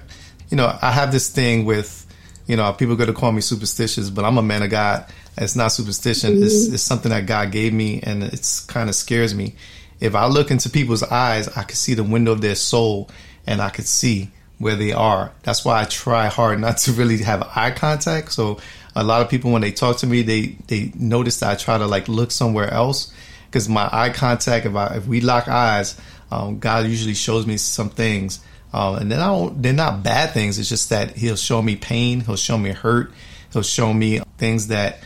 you 0.49 0.57
know, 0.57 0.77
I 0.81 0.91
have 0.91 1.11
this 1.11 1.29
thing 1.29 1.65
with, 1.65 2.05
you 2.47 2.55
know, 2.55 2.71
people 2.73 2.95
going 2.95 3.07
to 3.07 3.13
call 3.13 3.31
me 3.31 3.41
superstitious, 3.41 4.09
but 4.09 4.25
I'm 4.25 4.37
a 4.37 4.41
man 4.41 4.63
of 4.63 4.69
God. 4.69 5.05
It's 5.37 5.55
not 5.55 5.69
superstition. 5.69 6.33
Mm-hmm. 6.33 6.43
It's, 6.43 6.67
it's 6.67 6.83
something 6.83 7.11
that 7.11 7.25
God 7.25 7.51
gave 7.51 7.73
me, 7.73 8.01
and 8.01 8.23
it's 8.23 8.61
kind 8.61 8.89
of 8.89 8.95
scares 8.95 9.33
me. 9.33 9.55
If 9.99 10.15
I 10.15 10.25
look 10.27 10.51
into 10.51 10.69
people's 10.69 11.03
eyes, 11.03 11.47
I 11.49 11.63
can 11.63 11.75
see 11.75 11.93
the 11.93 12.03
window 12.03 12.31
of 12.31 12.41
their 12.41 12.55
soul, 12.55 13.09
and 13.47 13.61
I 13.61 13.69
could 13.69 13.87
see 13.87 14.31
where 14.61 14.75
they 14.75 14.91
are. 14.91 15.31
That's 15.43 15.65
why 15.65 15.81
I 15.81 15.85
try 15.85 16.27
hard 16.27 16.59
not 16.59 16.77
to 16.79 16.91
really 16.91 17.17
have 17.23 17.49
eye 17.55 17.71
contact. 17.71 18.31
So 18.31 18.59
a 18.95 19.03
lot 19.03 19.21
of 19.21 19.29
people 19.29 19.51
when 19.51 19.61
they 19.61 19.71
talk 19.71 19.97
to 19.97 20.07
me, 20.07 20.21
they 20.21 20.57
they 20.67 20.91
notice 20.95 21.39
that 21.39 21.51
I 21.51 21.55
try 21.55 21.77
to 21.77 21.87
like 21.87 22.07
look 22.07 22.31
somewhere 22.31 22.71
else 22.71 23.11
because 23.45 23.67
my 23.67 23.89
eye 23.91 24.09
contact. 24.09 24.65
If 24.65 24.75
I 24.75 24.95
if 24.95 25.07
we 25.07 25.21
lock 25.21 25.47
eyes, 25.47 25.99
um, 26.31 26.59
God 26.59 26.85
usually 26.85 27.15
shows 27.15 27.47
me 27.47 27.57
some 27.57 27.89
things, 27.89 28.39
um, 28.73 28.95
and 28.95 29.11
then 29.11 29.19
I 29.19 29.27
don't. 29.27 29.61
They're 29.61 29.73
not 29.73 30.03
bad 30.03 30.31
things. 30.31 30.59
It's 30.59 30.69
just 30.69 30.89
that 30.89 31.15
He'll 31.17 31.35
show 31.35 31.61
me 31.61 31.75
pain. 31.75 32.21
He'll 32.21 32.35
show 32.35 32.57
me 32.57 32.71
hurt. 32.71 33.11
He'll 33.51 33.63
show 33.63 33.93
me 33.93 34.21
things 34.37 34.67
that 34.67 34.99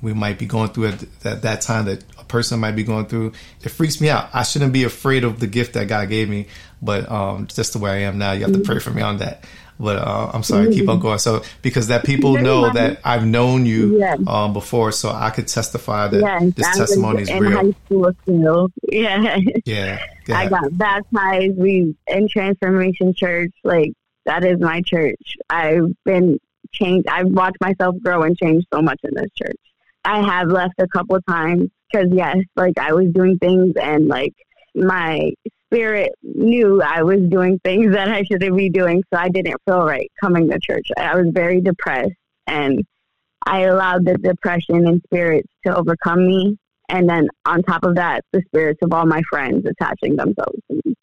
we 0.00 0.14
might 0.14 0.38
be 0.38 0.46
going 0.46 0.68
through 0.70 0.88
at, 0.88 1.02
at 1.24 1.42
that 1.42 1.60
time 1.60 1.86
that 1.86 2.04
a 2.18 2.24
person 2.24 2.60
might 2.60 2.76
be 2.76 2.84
going 2.84 3.06
through. 3.06 3.32
It 3.62 3.70
freaks 3.70 4.00
me 4.00 4.08
out. 4.08 4.28
I 4.32 4.44
shouldn't 4.44 4.72
be 4.72 4.84
afraid 4.84 5.24
of 5.24 5.40
the 5.40 5.48
gift 5.48 5.74
that 5.74 5.88
God 5.88 6.08
gave 6.08 6.28
me, 6.28 6.46
but 6.80 7.10
um, 7.10 7.48
just 7.48 7.72
the 7.72 7.80
way 7.80 7.90
I 7.90 8.08
am 8.08 8.18
now, 8.18 8.32
you 8.32 8.44
have 8.44 8.52
to 8.52 8.60
pray 8.60 8.78
for 8.78 8.90
me 8.90 9.02
on 9.02 9.18
that. 9.18 9.44
But 9.80 9.98
uh, 9.98 10.30
I'm 10.34 10.42
sorry, 10.42 10.72
keep 10.72 10.88
on 10.88 10.96
mm-hmm. 10.96 11.02
going. 11.02 11.18
So 11.18 11.42
because 11.62 11.88
that 11.88 12.04
people 12.04 12.36
know 12.36 12.72
that 12.72 13.00
I've 13.04 13.24
known 13.24 13.64
you 13.64 13.98
yes. 13.98 14.18
um, 14.26 14.52
before, 14.52 14.90
so 14.90 15.10
I 15.10 15.30
could 15.30 15.46
testify 15.46 16.08
that 16.08 16.20
yes, 16.20 16.54
this 16.54 16.76
testimony 16.76 17.22
is 17.22 17.32
real. 17.32 17.50
High 17.52 17.74
school 17.86 18.10
still. 18.22 18.68
Yeah. 18.90 19.38
yeah. 19.64 20.04
yeah. 20.26 20.38
I 20.38 20.48
got 20.48 20.76
baptized. 20.76 21.56
We 21.56 21.94
in 22.08 22.28
Transformation 22.28 23.14
Church. 23.14 23.52
Like 23.62 23.92
that 24.26 24.44
is 24.44 24.58
my 24.58 24.82
church. 24.84 25.36
I've 25.48 25.92
been 26.04 26.38
changed. 26.72 27.08
I've 27.08 27.28
watched 27.28 27.60
myself 27.60 27.96
grow 28.02 28.22
and 28.22 28.36
change 28.36 28.64
so 28.72 28.82
much 28.82 29.00
in 29.04 29.14
this 29.14 29.30
church. 29.36 29.60
I 30.04 30.22
have 30.22 30.48
left 30.48 30.74
a 30.78 30.88
couple 30.88 31.20
times 31.28 31.70
because 31.90 32.08
yes, 32.12 32.38
like 32.56 32.78
I 32.78 32.92
was 32.92 33.06
doing 33.12 33.38
things 33.38 33.74
and 33.80 34.08
like 34.08 34.34
my 34.74 35.32
spirit 35.66 36.12
knew 36.22 36.82
I 36.82 37.02
was 37.02 37.20
doing 37.28 37.58
things 37.64 37.92
that 37.92 38.08
I 38.08 38.22
shouldn't 38.22 38.56
be 38.56 38.70
doing, 38.70 39.02
so 39.12 39.20
I 39.20 39.28
didn't 39.28 39.60
feel 39.66 39.84
right 39.84 40.10
coming 40.20 40.48
to 40.50 40.58
church. 40.58 40.88
I 40.96 41.14
was 41.16 41.26
very 41.32 41.60
depressed, 41.60 42.12
and 42.46 42.84
I 43.46 43.62
allowed 43.62 44.04
the 44.04 44.14
depression 44.14 44.86
and 44.86 45.02
spirits 45.06 45.48
to 45.66 45.76
overcome 45.76 46.26
me. 46.26 46.58
And 46.88 47.08
then 47.08 47.28
on 47.44 47.62
top 47.62 47.84
of 47.84 47.96
that, 47.96 48.24
the 48.32 48.42
spirits 48.46 48.80
of 48.82 48.92
all 48.92 49.04
my 49.04 49.20
friends 49.28 49.66
attaching 49.66 50.16
themselves 50.16 50.58
to 50.70 50.80
me. 50.84 50.94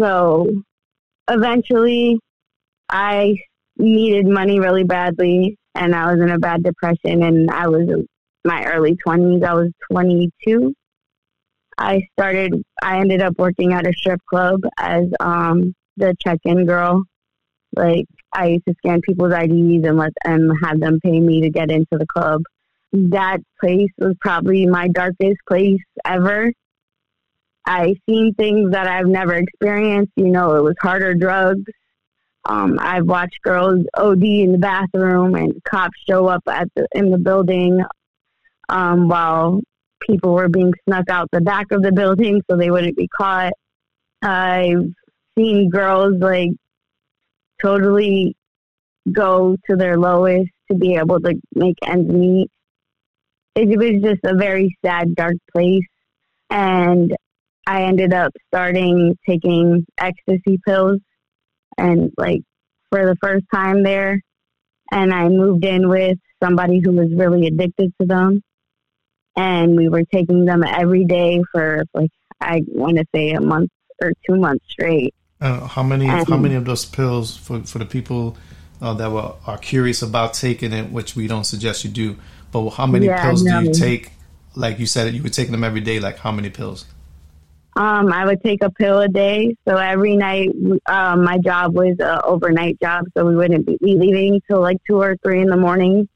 So 0.00 0.48
eventually, 1.28 2.18
I 2.90 3.36
needed 3.76 4.26
money 4.26 4.58
really 4.58 4.84
badly, 4.84 5.56
and 5.76 5.94
I 5.94 6.12
was 6.12 6.20
in 6.20 6.30
a 6.30 6.38
bad 6.38 6.64
depression, 6.64 7.22
and 7.22 7.48
I 7.50 7.68
was 7.68 7.88
in 7.88 8.06
my 8.44 8.64
early 8.64 8.96
20s. 9.06 9.44
I 9.44 9.54
was 9.54 9.70
22 9.90 10.74
I 11.78 12.06
started, 12.12 12.62
I 12.82 12.98
ended 12.98 13.22
up 13.22 13.34
working 13.38 13.72
at 13.72 13.86
a 13.86 13.92
strip 13.92 14.20
club 14.26 14.60
as 14.78 15.04
um, 15.20 15.74
the 15.96 16.14
check 16.24 16.40
in 16.44 16.66
girl. 16.66 17.02
Like, 17.76 18.06
I 18.32 18.46
used 18.46 18.66
to 18.66 18.74
scan 18.78 19.00
people's 19.00 19.32
IDs 19.32 19.86
and 19.86 19.96
let 19.96 20.12
and 20.24 20.52
have 20.62 20.80
them 20.80 21.00
pay 21.02 21.18
me 21.20 21.40
to 21.42 21.50
get 21.50 21.70
into 21.70 21.98
the 21.98 22.06
club. 22.06 22.42
That 22.92 23.38
place 23.60 23.90
was 23.98 24.14
probably 24.20 24.66
my 24.66 24.88
darkest 24.88 25.38
place 25.48 25.80
ever. 26.04 26.52
I 27.66 27.94
seen 28.08 28.34
things 28.34 28.72
that 28.72 28.86
I've 28.86 29.06
never 29.06 29.34
experienced. 29.34 30.12
You 30.16 30.28
know, 30.28 30.54
it 30.54 30.62
was 30.62 30.76
harder 30.80 31.14
drugs. 31.14 31.64
Um, 32.46 32.78
I've 32.80 33.06
watched 33.06 33.40
girls 33.42 33.84
OD 33.96 34.22
in 34.22 34.52
the 34.52 34.58
bathroom 34.58 35.34
and 35.34 35.62
cops 35.64 35.98
show 36.06 36.26
up 36.26 36.42
at 36.46 36.68
the 36.76 36.86
in 36.92 37.10
the 37.10 37.18
building 37.18 37.82
um, 38.68 39.08
while 39.08 39.62
people 40.06 40.34
were 40.34 40.48
being 40.48 40.72
snuck 40.86 41.08
out 41.10 41.28
the 41.32 41.40
back 41.40 41.66
of 41.70 41.82
the 41.82 41.92
building 41.92 42.42
so 42.48 42.56
they 42.56 42.70
wouldn't 42.70 42.96
be 42.96 43.08
caught. 43.08 43.52
I've 44.22 44.92
seen 45.36 45.68
girls 45.70 46.14
like 46.18 46.50
totally 47.62 48.36
go 49.12 49.56
to 49.68 49.76
their 49.76 49.98
lowest 49.98 50.50
to 50.70 50.76
be 50.76 50.96
able 50.96 51.20
to 51.20 51.34
make 51.54 51.76
ends 51.86 52.12
meet. 52.12 52.50
It 53.54 53.78
was 53.78 54.02
just 54.02 54.20
a 54.24 54.36
very 54.36 54.76
sad, 54.84 55.14
dark 55.14 55.36
place. 55.52 55.84
And 56.50 57.14
I 57.66 57.82
ended 57.82 58.12
up 58.12 58.32
starting 58.48 59.16
taking 59.28 59.86
ecstasy 59.98 60.58
pills 60.66 60.98
and 61.78 62.10
like 62.16 62.42
for 62.90 63.06
the 63.06 63.16
first 63.22 63.44
time 63.52 63.82
there. 63.82 64.20
And 64.90 65.12
I 65.12 65.28
moved 65.28 65.64
in 65.64 65.88
with 65.88 66.18
somebody 66.42 66.80
who 66.84 66.92
was 66.92 67.08
really 67.14 67.46
addicted 67.46 67.92
to 68.00 68.06
them 68.06 68.42
and 69.36 69.76
we 69.76 69.88
were 69.88 70.04
taking 70.04 70.44
them 70.44 70.62
every 70.62 71.04
day 71.04 71.42
for 71.52 71.84
like 71.94 72.10
I 72.40 72.62
want 72.68 72.98
to 72.98 73.04
say 73.14 73.32
a 73.32 73.40
month 73.40 73.70
or 74.00 74.12
two 74.28 74.36
months 74.36 74.64
straight. 74.68 75.14
Uh, 75.40 75.66
how 75.66 75.82
many? 75.82 76.06
And, 76.06 76.26
how 76.28 76.36
many 76.36 76.54
of 76.54 76.64
those 76.64 76.84
pills 76.84 77.36
for 77.36 77.60
for 77.62 77.78
the 77.78 77.86
people 77.86 78.36
uh, 78.80 78.94
that 78.94 79.10
were, 79.10 79.34
are 79.46 79.58
curious 79.58 80.02
about 80.02 80.34
taking 80.34 80.72
it, 80.72 80.90
which 80.90 81.16
we 81.16 81.26
don't 81.26 81.44
suggest 81.44 81.84
you 81.84 81.90
do, 81.90 82.16
But 82.52 82.70
how 82.70 82.86
many 82.86 83.06
Yeah, 83.06 83.22
pills 83.22 83.42
do 83.42 83.62
you 83.62 83.72
take? 83.72 84.12
Like 84.54 84.78
you 84.78 84.86
said, 84.86 85.12
you 85.14 85.22
were 85.22 85.28
taking 85.28 85.52
them 85.52 85.64
every 85.64 85.80
day. 85.80 85.98
Like 86.00 86.18
how 86.18 86.30
many 86.30 86.50
pills? 86.50 86.86
Um, 87.76 88.12
I 88.12 88.24
would 88.24 88.40
take 88.42 88.62
a 88.62 88.70
pill 88.70 89.00
a 89.00 89.08
day. 89.08 89.56
So 89.66 89.76
every 89.76 90.16
night, 90.16 90.50
um, 90.86 91.24
my 91.24 91.38
job 91.38 91.74
was 91.74 91.98
a 91.98 92.24
overnight 92.24 92.78
job, 92.80 93.06
so 93.16 93.26
we 93.26 93.34
wouldn't 93.34 93.66
be 93.66 93.76
leaving 93.80 94.40
till 94.48 94.60
like 94.60 94.78
two 94.86 95.00
or 95.00 95.16
three 95.24 95.40
in 95.42 95.48
the 95.48 95.56
morning, 95.56 96.08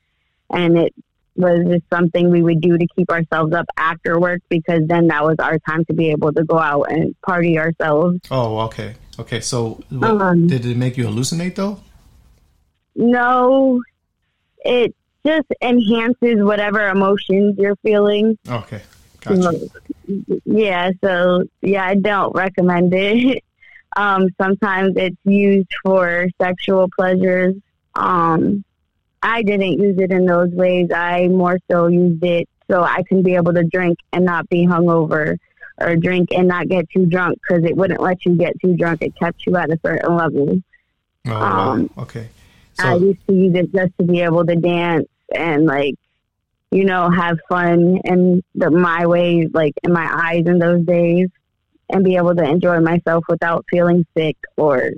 and 0.51 0.79
it 0.79 0.95
was 1.39 1.65
just 1.69 1.85
something 1.91 2.31
we 2.31 2.43
would 2.43 2.61
do 2.61 2.77
to 2.77 2.87
keep 2.97 3.11
ourselves 3.11 3.55
up 3.55 3.67
after 3.77 4.19
work 4.19 4.41
because 4.49 4.83
then 4.87 5.07
that 5.09 5.25
was 5.25 5.37
our 5.39 5.59
time 5.61 5.85
to 5.87 5.95
be 5.95 6.11
able 6.11 6.33
to 6.33 6.45
go 6.45 6.59
out 6.59 6.91
and 6.91 7.15
party 7.23 7.59
ourselves. 7.59 8.19
Oh, 8.31 8.59
okay, 8.61 8.95
okay. 9.19 9.41
So 9.41 9.81
what, 9.91 10.11
Um, 10.11 10.47
did 10.49 10.67
it 10.67 10.77
make 10.77 10.97
you 10.97 11.07
hallucinate 11.07 11.55
though? 11.55 11.81
No, 12.97 13.81
it 14.65 14.95
just 15.25 15.47
enhances 15.63 16.43
whatever 16.43 16.89
emotions 16.89 17.57
you're 17.59 17.77
feeling. 17.77 18.37
Okay, 18.49 18.83
gotcha. 19.21 19.61
Yeah, 20.45 20.91
so 21.03 21.45
yeah, 21.63 21.85
I 21.85 21.95
don't 21.95 22.35
recommend 22.35 22.93
it. 22.95 23.45
Um, 23.97 24.29
sometimes 24.41 24.93
it's 24.97 25.17
used 25.25 25.71
for 25.83 26.29
sexual 26.41 26.89
pleasures. 26.97 27.55
Um, 27.97 28.63
I 29.23 29.43
didn't 29.43 29.79
use 29.81 29.99
it 29.99 30.13
in 30.13 30.27
those 30.27 30.51
ways. 30.51 30.91
I 30.95 31.29
more 31.29 31.59
so 31.71 31.89
used 31.89 32.25
it 32.25 32.49
so 32.71 32.83
I 32.83 33.03
can 33.03 33.23
be 33.23 33.35
able 33.35 33.55
to 33.55 33.65
drink 33.65 33.99
and 34.13 34.25
not 34.25 34.49
be 34.49 34.67
hungover, 34.67 35.39
or 35.81 35.97
drink 35.97 36.31
and 36.33 36.49
not 36.49 36.69
get 36.69 36.89
too 36.91 37.07
drunk 37.07 37.39
because 37.41 37.65
it 37.65 37.77
wouldn't 37.77 38.01
let 38.01 38.25
you 38.27 38.37
get 38.37 38.61
too 38.61 38.77
drunk. 38.77 39.03
It 39.03 39.17
kept 39.17 39.47
you 39.47 39.57
at 39.57 39.71
a 39.71 39.79
certain 39.85 40.17
level. 40.17 40.59
Oh, 41.27 41.31
wow. 41.31 41.71
um, 41.71 41.91
Okay. 41.99 42.29
I 42.81 42.95
used 42.95 43.27
to 43.27 43.35
use 43.35 43.55
it 43.57 43.73
just 43.73 43.93
to 43.99 44.05
be 44.05 44.21
able 44.21 44.47
to 44.47 44.55
dance 44.55 45.09
and 45.35 45.67
like, 45.67 45.97
you 46.71 46.85
know, 46.85 47.11
have 47.11 47.39
fun 47.49 47.99
in 48.05 48.43
the 48.55 48.71
my 48.71 49.07
ways, 49.07 49.49
like 49.53 49.75
in 49.83 49.93
my 49.93 50.09
eyes 50.13 50.45
in 50.47 50.59
those 50.59 50.85
days, 50.85 51.29
and 51.91 52.05
be 52.05 52.17
able 52.17 52.37
to 52.37 52.45
enjoy 52.45 52.79
myself 52.81 53.25
without 53.29 53.65
feeling 53.71 54.07
sick 54.17 54.37
or 54.57 54.91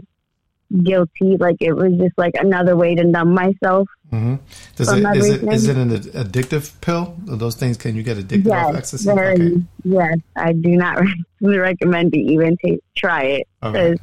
guilty. 0.85 1.37
Like 1.39 1.57
it 1.61 1.73
was 1.73 1.93
just 1.99 2.17
like 2.17 2.35
another 2.39 2.77
way 2.77 2.95
to 2.95 3.05
numb 3.05 3.35
myself. 3.35 3.89
hmm 4.11 4.37
does 4.77 4.93
it 4.93 5.05
is 5.17 5.29
it 5.31 5.43
is 5.53 5.69
it 5.69 5.77
an 5.77 5.91
addictive 5.91 6.81
pill? 6.81 7.17
Are 7.31 7.37
those 7.37 7.55
things 7.55 7.77
can 7.77 7.95
you 7.95 8.03
get 8.03 8.19
addicted 8.19 8.51
off 8.51 8.69
Yes, 8.69 8.77
ecstasy? 8.77 9.05
very, 9.13 9.33
Okay. 9.35 9.63
yes. 9.85 10.17
I 10.37 10.53
do 10.53 10.71
not 10.77 11.03
recommend 11.41 12.13
to 12.15 12.19
even 12.19 12.57
take, 12.65 12.81
try 12.97 13.23
it 13.25 13.47
because 13.61 13.99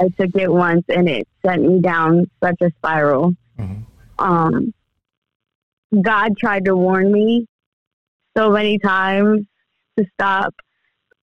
I 0.00 0.08
took 0.18 0.34
it 0.34 0.50
once 0.52 0.84
and 0.88 1.08
it 1.08 1.26
sent 1.44 1.62
me 1.62 1.80
down 1.80 2.28
such 2.42 2.56
a 2.62 2.70
spiral. 2.78 3.32
Mhm. 3.58 3.82
Um, 4.18 4.74
God 6.02 6.36
tried 6.38 6.64
to 6.64 6.74
warn 6.76 7.12
me 7.12 7.46
so 8.36 8.50
many 8.50 8.78
times 8.78 9.46
to 9.96 10.04
stop 10.14 10.52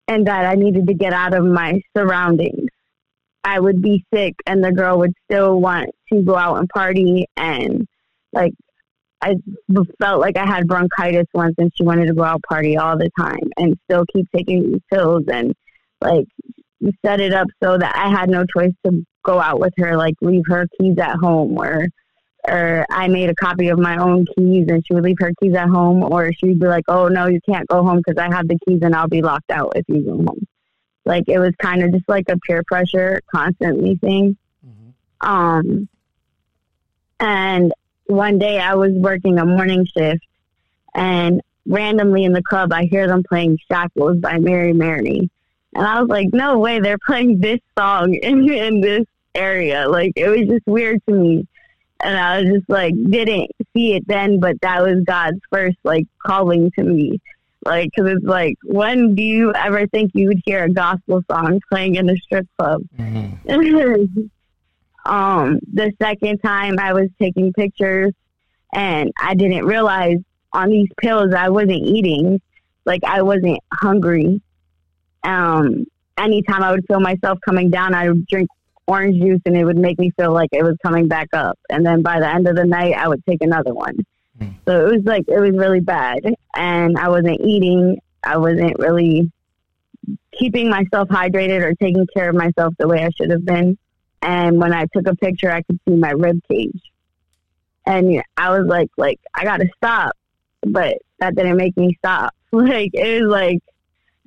and 0.06 0.26
that 0.26 0.44
I 0.46 0.54
needed 0.54 0.86
to 0.86 0.94
get 0.94 1.12
out 1.12 1.34
of 1.34 1.44
my 1.44 1.80
surroundings. 1.96 2.68
I 3.44 3.58
would 3.60 3.80
be 3.80 4.04
sick 4.12 4.34
and 4.46 4.62
the 4.62 4.72
girl 4.72 4.98
would 4.98 5.14
still 5.24 5.60
want 5.60 5.90
to 6.12 6.22
go 6.22 6.36
out 6.36 6.58
and 6.58 6.68
party 6.68 7.26
and 7.36 7.86
like 8.32 8.52
I 9.22 9.34
felt 10.00 10.20
like 10.20 10.36
I 10.36 10.46
had 10.46 10.66
bronchitis 10.66 11.26
once 11.34 11.54
and 11.58 11.70
she 11.74 11.84
wanted 11.84 12.06
to 12.06 12.14
go 12.14 12.24
out 12.24 12.42
party 12.42 12.76
all 12.76 12.96
the 12.96 13.10
time 13.18 13.50
and 13.58 13.78
still 13.84 14.04
keep 14.12 14.26
taking 14.34 14.72
these 14.72 14.80
pills 14.92 15.24
and 15.30 15.54
like 16.00 16.26
set 17.04 17.20
it 17.20 17.34
up 17.34 17.48
so 17.62 17.76
that 17.76 17.94
I 17.96 18.10
had 18.10 18.30
no 18.30 18.44
choice 18.44 18.72
to 18.86 19.04
go 19.22 19.38
out 19.38 19.60
with 19.60 19.74
her, 19.76 19.96
like 19.96 20.14
leave 20.22 20.44
her 20.46 20.66
keys 20.78 20.98
at 20.98 21.16
home 21.16 21.58
or 21.58 21.86
or 22.48 22.86
I 22.90 23.06
made 23.08 23.28
a 23.28 23.34
copy 23.34 23.68
of 23.68 23.78
my 23.78 23.98
own 23.98 24.24
keys 24.34 24.66
and 24.68 24.82
she 24.86 24.94
would 24.94 25.04
leave 25.04 25.18
her 25.20 25.32
keys 25.42 25.54
at 25.54 25.68
home 25.68 26.02
or 26.02 26.32
she'd 26.32 26.58
be 26.58 26.66
like, 26.66 26.84
oh 26.88 27.08
no, 27.08 27.26
you 27.26 27.38
can't 27.46 27.68
go 27.68 27.82
home 27.82 27.98
because 27.98 28.18
I 28.18 28.34
have 28.34 28.48
the 28.48 28.58
keys 28.66 28.80
and 28.82 28.94
I'll 28.94 29.08
be 29.08 29.20
locked 29.20 29.50
out 29.50 29.74
if 29.76 29.84
you 29.88 30.02
go 30.02 30.16
home. 30.16 30.46
Like 31.04 31.24
it 31.28 31.38
was 31.38 31.54
kind 31.58 31.82
of 31.82 31.92
just 31.92 32.08
like 32.08 32.28
a 32.28 32.38
peer 32.38 32.62
pressure 32.66 33.20
constantly 33.34 33.96
thing. 33.96 34.36
Um, 35.20 35.88
and 37.18 37.72
one 38.06 38.38
day 38.38 38.58
I 38.58 38.74
was 38.74 38.92
working 38.92 39.38
a 39.38 39.44
morning 39.44 39.86
shift 39.86 40.24
and 40.94 41.42
randomly 41.66 42.24
in 42.24 42.32
the 42.32 42.42
club 42.42 42.72
I 42.72 42.84
hear 42.84 43.06
them 43.06 43.22
playing 43.22 43.58
Shackles 43.70 44.18
by 44.18 44.38
Mary 44.38 44.72
Mary. 44.72 45.30
And 45.74 45.86
I 45.86 46.00
was 46.00 46.08
like, 46.08 46.28
no 46.32 46.58
way, 46.58 46.80
they're 46.80 46.98
playing 47.06 47.40
this 47.40 47.60
song 47.78 48.14
in, 48.14 48.50
in 48.50 48.80
this 48.80 49.04
area. 49.34 49.88
Like, 49.88 50.12
it 50.16 50.28
was 50.28 50.48
just 50.48 50.66
weird 50.66 51.00
to 51.06 51.14
me. 51.14 51.46
And 52.02 52.18
I 52.18 52.40
was 52.40 52.50
just 52.50 52.68
like, 52.68 52.94
didn't 53.08 53.50
see 53.72 53.94
it 53.94 54.08
then, 54.08 54.40
but 54.40 54.60
that 54.62 54.82
was 54.82 55.04
God's 55.04 55.38
first, 55.52 55.76
like, 55.84 56.06
calling 56.24 56.72
to 56.72 56.82
me. 56.82 57.20
Like, 57.64 57.90
cause 57.96 58.06
it's 58.08 58.24
like, 58.24 58.56
when 58.64 59.14
do 59.14 59.22
you 59.22 59.52
ever 59.54 59.86
think 59.88 60.12
you 60.14 60.28
would 60.28 60.40
hear 60.44 60.64
a 60.64 60.70
gospel 60.70 61.22
song 61.30 61.60
playing 61.70 61.96
in 61.96 62.08
a 62.08 62.16
strip 62.16 62.46
club? 62.58 62.82
Mhm. 62.98 64.30
um, 65.04 65.58
the 65.72 65.92
second 66.00 66.38
time 66.38 66.78
I 66.78 66.92
was 66.92 67.08
taking 67.20 67.52
pictures 67.52 68.12
and 68.72 69.12
I 69.20 69.34
didn't 69.34 69.66
realize 69.66 70.18
on 70.52 70.70
these 70.70 70.88
pills 70.98 71.34
I 71.34 71.50
wasn't 71.50 71.72
eating. 71.72 72.40
Like 72.86 73.02
I 73.04 73.22
wasn't 73.22 73.60
hungry. 73.72 74.40
Um, 75.22 75.84
anytime 76.16 76.62
I 76.62 76.70
would 76.70 76.86
feel 76.86 77.00
myself 77.00 77.38
coming 77.44 77.70
down, 77.70 77.94
I 77.94 78.08
would 78.08 78.26
drink 78.26 78.48
orange 78.86 79.20
juice 79.20 79.40
and 79.44 79.56
it 79.56 79.64
would 79.64 79.76
make 79.76 79.98
me 79.98 80.10
feel 80.18 80.32
like 80.32 80.48
it 80.52 80.64
was 80.64 80.76
coming 80.82 81.08
back 81.08 81.28
up. 81.32 81.58
And 81.68 81.84
then 81.84 82.02
by 82.02 82.20
the 82.20 82.28
end 82.28 82.48
of 82.48 82.56
the 82.56 82.64
night, 82.64 82.94
I 82.94 83.06
would 83.08 83.24
take 83.24 83.42
another 83.42 83.74
one. 83.74 83.96
So 84.66 84.86
it 84.86 84.96
was 84.96 85.04
like, 85.04 85.24
it 85.28 85.40
was 85.40 85.52
really 85.52 85.80
bad. 85.80 86.20
And 86.54 86.98
I 86.98 87.08
wasn't 87.08 87.40
eating. 87.40 88.00
I 88.22 88.36
wasn't 88.36 88.78
really 88.78 89.30
keeping 90.32 90.68
myself 90.68 91.08
hydrated 91.08 91.62
or 91.62 91.74
taking 91.74 92.06
care 92.14 92.30
of 92.30 92.36
myself 92.36 92.74
the 92.78 92.88
way 92.88 93.04
I 93.04 93.10
should 93.16 93.30
have 93.30 93.44
been. 93.44 93.76
And 94.22 94.58
when 94.60 94.72
I 94.72 94.86
took 94.94 95.06
a 95.06 95.14
picture, 95.16 95.50
I 95.50 95.62
could 95.62 95.80
see 95.88 95.94
my 95.94 96.10
rib 96.10 96.40
cage. 96.50 96.80
And 97.86 98.22
I 98.36 98.50
was 98.50 98.66
like, 98.66 98.90
like, 98.96 99.20
I 99.34 99.44
gotta 99.44 99.68
stop. 99.76 100.16
But 100.62 100.98
that 101.18 101.34
didn't 101.34 101.56
make 101.56 101.76
me 101.76 101.94
stop. 101.98 102.34
Like, 102.52 102.90
it 102.94 103.22
was 103.22 103.30
like 103.30 103.60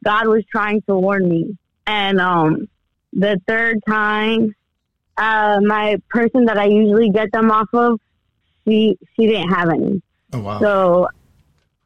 God 0.01 0.27
was 0.27 0.45
trying 0.49 0.81
to 0.83 0.95
warn 0.95 1.27
me. 1.27 1.57
And 1.85 2.21
um, 2.21 2.69
the 3.11 3.37
third 3.45 3.79
time, 3.85 4.55
uh, 5.17 5.59
my 5.61 5.97
person 6.09 6.45
that 6.45 6.57
I 6.57 6.67
usually 6.67 7.09
get 7.09 7.33
them 7.33 7.51
off 7.51 7.67
of, 7.73 7.99
she 8.65 8.97
she 9.15 9.27
didn't 9.27 9.49
have 9.49 9.69
any. 9.69 10.01
Oh 10.33 10.39
wow. 10.39 10.59
So 10.59 11.07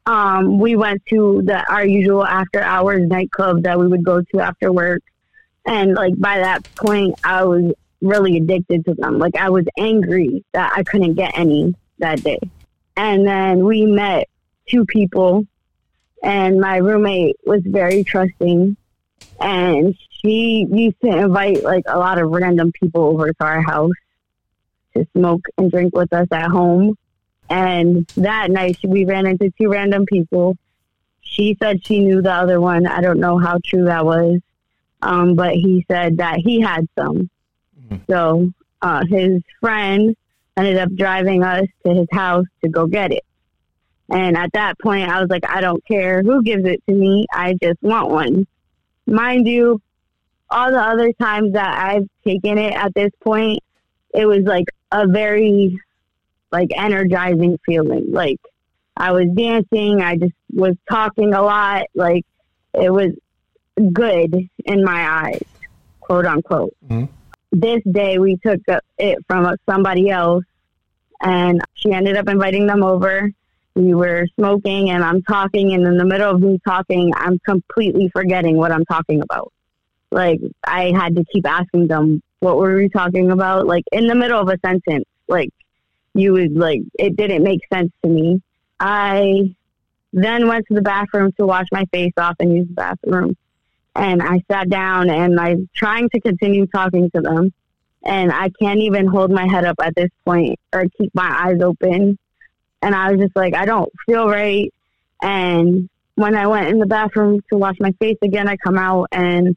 um, 0.06 0.58
we 0.58 0.76
went 0.76 1.04
to 1.06 1.42
the 1.44 1.64
our 1.70 1.84
usual 1.84 2.24
after 2.24 2.60
hours 2.60 3.06
nightclub 3.06 3.62
that 3.64 3.78
we 3.78 3.86
would 3.86 4.04
go 4.04 4.22
to 4.22 4.40
after 4.40 4.72
work, 4.72 5.02
and 5.66 5.94
like 5.94 6.18
by 6.18 6.38
that 6.38 6.66
point, 6.76 7.14
I 7.24 7.44
was 7.44 7.72
really 8.00 8.38
addicted 8.38 8.84
to 8.86 8.94
them. 8.94 9.18
Like 9.18 9.36
I 9.36 9.50
was 9.50 9.64
angry 9.78 10.44
that 10.52 10.72
I 10.74 10.82
couldn't 10.82 11.14
get 11.14 11.36
any 11.36 11.74
that 11.98 12.22
day, 12.22 12.40
and 12.96 13.26
then 13.26 13.64
we 13.64 13.84
met 13.84 14.28
two 14.68 14.84
people, 14.86 15.46
and 16.22 16.60
my 16.60 16.76
roommate 16.76 17.36
was 17.44 17.60
very 17.64 18.04
trusting, 18.04 18.76
and 19.40 19.94
she 20.22 20.66
used 20.70 21.00
to 21.02 21.08
invite 21.08 21.62
like 21.62 21.84
a 21.86 21.98
lot 21.98 22.18
of 22.18 22.30
random 22.30 22.72
people 22.72 23.04
over 23.04 23.32
to 23.32 23.44
our 23.44 23.62
house 23.62 23.92
to 24.96 25.06
smoke 25.16 25.42
and 25.56 25.70
drink 25.70 25.94
with 25.94 26.12
us 26.12 26.28
at 26.30 26.50
home. 26.50 26.96
And 27.50 28.06
that 28.16 28.50
night, 28.50 28.78
we 28.84 29.04
ran 29.04 29.26
into 29.26 29.50
two 29.58 29.68
random 29.68 30.06
people. 30.06 30.56
She 31.20 31.56
said 31.60 31.84
she 31.86 32.00
knew 32.00 32.22
the 32.22 32.32
other 32.32 32.60
one. 32.60 32.86
I 32.86 33.00
don't 33.00 33.20
know 33.20 33.38
how 33.38 33.58
true 33.64 33.84
that 33.84 34.04
was, 34.04 34.40
um, 35.02 35.34
but 35.34 35.54
he 35.54 35.84
said 35.90 36.18
that 36.18 36.38
he 36.38 36.60
had 36.60 36.86
some. 36.98 37.30
So 38.08 38.50
uh, 38.82 39.04
his 39.08 39.42
friend 39.60 40.16
ended 40.56 40.78
up 40.78 40.94
driving 40.94 41.42
us 41.42 41.66
to 41.84 41.94
his 41.94 42.08
house 42.12 42.46
to 42.62 42.68
go 42.68 42.86
get 42.86 43.12
it. 43.12 43.24
And 44.10 44.36
at 44.36 44.52
that 44.52 44.78
point, 44.78 45.08
I 45.08 45.20
was 45.20 45.28
like, 45.28 45.48
I 45.48 45.60
don't 45.60 45.84
care 45.86 46.22
who 46.22 46.42
gives 46.42 46.64
it 46.64 46.82
to 46.88 46.94
me. 46.94 47.26
I 47.32 47.54
just 47.62 47.82
want 47.82 48.10
one. 48.10 48.46
Mind 49.06 49.46
you, 49.46 49.80
all 50.50 50.70
the 50.70 50.80
other 50.80 51.12
times 51.12 51.52
that 51.52 51.78
I've 51.78 52.08
taken 52.26 52.58
it 52.58 52.74
at 52.74 52.94
this 52.94 53.10
point, 53.22 53.62
it 54.14 54.26
was 54.26 54.44
like 54.44 54.66
a 54.92 55.06
very 55.06 55.78
like 56.50 56.70
energizing 56.74 57.58
feeling. 57.64 58.06
Like 58.10 58.40
I 58.96 59.12
was 59.12 59.26
dancing, 59.34 60.00
I 60.02 60.16
just 60.16 60.32
was 60.52 60.74
talking 60.90 61.34
a 61.34 61.42
lot. 61.42 61.86
Like 61.94 62.24
it 62.74 62.90
was 62.90 63.12
good 63.92 64.48
in 64.64 64.84
my 64.84 65.26
eyes, 65.26 65.42
quote 66.00 66.26
unquote. 66.26 66.74
Mhm. 66.88 67.08
This 67.52 67.82
day 67.90 68.18
we 68.18 68.36
took 68.36 68.60
it 68.98 69.18
from 69.26 69.56
somebody 69.68 70.10
else, 70.10 70.44
and 71.22 71.60
she 71.74 71.92
ended 71.92 72.16
up 72.16 72.28
inviting 72.28 72.66
them 72.66 72.82
over. 72.82 73.30
We 73.74 73.94
were 73.94 74.26
smoking, 74.34 74.90
and 74.90 75.04
I'm 75.04 75.22
talking, 75.22 75.72
and 75.72 75.86
in 75.86 75.96
the 75.96 76.04
middle 76.04 76.34
of 76.34 76.40
me 76.40 76.58
talking, 76.66 77.12
I'm 77.16 77.38
completely 77.38 78.10
forgetting 78.12 78.56
what 78.56 78.72
I'm 78.72 78.84
talking 78.84 79.22
about. 79.22 79.52
Like 80.10 80.40
I 80.66 80.90
had 80.90 81.14
to 81.16 81.24
keep 81.32 81.46
asking 81.46 81.86
them, 81.86 82.22
"What 82.40 82.56
were 82.56 82.76
we 82.76 82.88
talking 82.88 83.30
about?" 83.30 83.66
Like 83.66 83.84
in 83.92 84.06
the 84.06 84.14
middle 84.14 84.40
of 84.40 84.48
a 84.48 84.58
sentence, 84.64 85.06
like 85.28 85.50
you 86.14 86.32
would 86.32 86.56
like 86.56 86.82
it 86.98 87.16
didn't 87.16 87.42
make 87.44 87.60
sense 87.72 87.92
to 88.02 88.08
me 88.08 88.42
I 88.80 89.54
then 90.12 90.48
went 90.48 90.66
to 90.68 90.74
the 90.74 90.82
bathroom 90.82 91.32
to 91.32 91.46
wash 91.46 91.66
my 91.72 91.84
face 91.86 92.12
off 92.16 92.36
and 92.40 92.54
use 92.56 92.68
the 92.68 92.74
bathroom. 92.74 93.36
And 93.94 94.22
I 94.22 94.42
sat 94.50 94.68
down 94.68 95.10
and 95.10 95.38
I'm 95.38 95.68
trying 95.74 96.08
to 96.10 96.20
continue 96.20 96.66
talking 96.66 97.10
to 97.14 97.20
them. 97.20 97.52
And 98.04 98.32
I 98.32 98.50
can't 98.60 98.80
even 98.80 99.06
hold 99.06 99.30
my 99.30 99.46
head 99.48 99.64
up 99.64 99.76
at 99.82 99.94
this 99.96 100.10
point 100.24 100.58
or 100.72 100.84
keep 100.96 101.14
my 101.14 101.28
eyes 101.46 101.60
open. 101.60 102.16
And 102.80 102.94
I 102.94 103.10
was 103.10 103.20
just 103.20 103.34
like, 103.34 103.54
I 103.54 103.64
don't 103.64 103.90
feel 104.06 104.28
right. 104.28 104.72
And 105.20 105.90
when 106.14 106.36
I 106.36 106.46
went 106.46 106.68
in 106.68 106.78
the 106.78 106.86
bathroom 106.86 107.42
to 107.50 107.58
wash 107.58 107.76
my 107.80 107.92
face 108.00 108.18
again, 108.22 108.48
I 108.48 108.56
come 108.56 108.78
out 108.78 109.08
and 109.10 109.56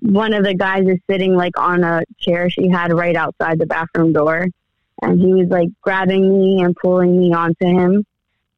one 0.00 0.34
of 0.34 0.44
the 0.44 0.54
guys 0.54 0.86
is 0.86 0.98
sitting 1.08 1.34
like 1.34 1.58
on 1.58 1.82
a 1.84 2.02
chair 2.18 2.50
she 2.50 2.68
had 2.68 2.92
right 2.92 3.16
outside 3.16 3.58
the 3.58 3.66
bathroom 3.66 4.12
door. 4.12 4.46
And 5.02 5.20
he 5.20 5.32
was 5.34 5.48
like 5.48 5.68
grabbing 5.82 6.38
me 6.38 6.62
and 6.62 6.74
pulling 6.76 7.18
me 7.18 7.32
onto 7.32 7.66
him. 7.66 8.04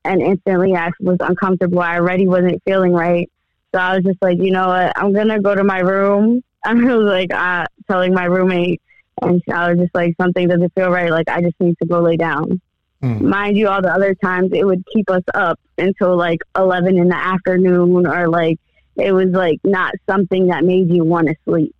And 0.04 0.22
instantly 0.22 0.74
I 0.74 0.90
was 1.00 1.18
uncomfortable. 1.20 1.80
I 1.80 1.96
already 1.96 2.26
wasn't 2.26 2.62
feeling 2.64 2.92
right. 2.92 3.30
So 3.74 3.80
I 3.80 3.96
was 3.96 4.04
just 4.04 4.22
like, 4.22 4.38
you 4.38 4.50
know 4.50 4.68
what? 4.68 4.92
I'm 4.96 5.12
going 5.12 5.28
to 5.28 5.40
go 5.40 5.54
to 5.54 5.64
my 5.64 5.80
room. 5.80 6.42
I 6.64 6.74
was 6.74 7.04
like 7.04 7.32
uh, 7.32 7.66
telling 7.88 8.14
my 8.14 8.24
roommate, 8.24 8.80
and 9.22 9.42
I 9.52 9.70
was 9.70 9.78
just 9.78 9.94
like, 9.94 10.14
something 10.20 10.48
doesn't 10.48 10.74
feel 10.74 10.90
right. 10.90 11.10
Like, 11.10 11.28
I 11.28 11.40
just 11.40 11.54
need 11.60 11.76
to 11.78 11.86
go 11.86 12.00
lay 12.00 12.16
down. 12.16 12.60
Mm. 13.02 13.20
Mind 13.20 13.56
you, 13.56 13.68
all 13.68 13.80
the 13.80 13.92
other 13.92 14.14
times 14.14 14.50
it 14.52 14.64
would 14.64 14.84
keep 14.92 15.08
us 15.10 15.22
up 15.34 15.60
until 15.76 16.16
like 16.16 16.40
11 16.56 16.98
in 16.98 17.08
the 17.08 17.16
afternoon 17.16 18.06
or 18.06 18.28
like 18.28 18.58
it 18.98 19.12
was 19.12 19.30
like 19.30 19.60
not 19.64 19.94
something 20.08 20.48
that 20.48 20.64
made 20.64 20.90
you 20.90 21.04
want 21.04 21.28
to 21.28 21.34
sleep. 21.44 21.74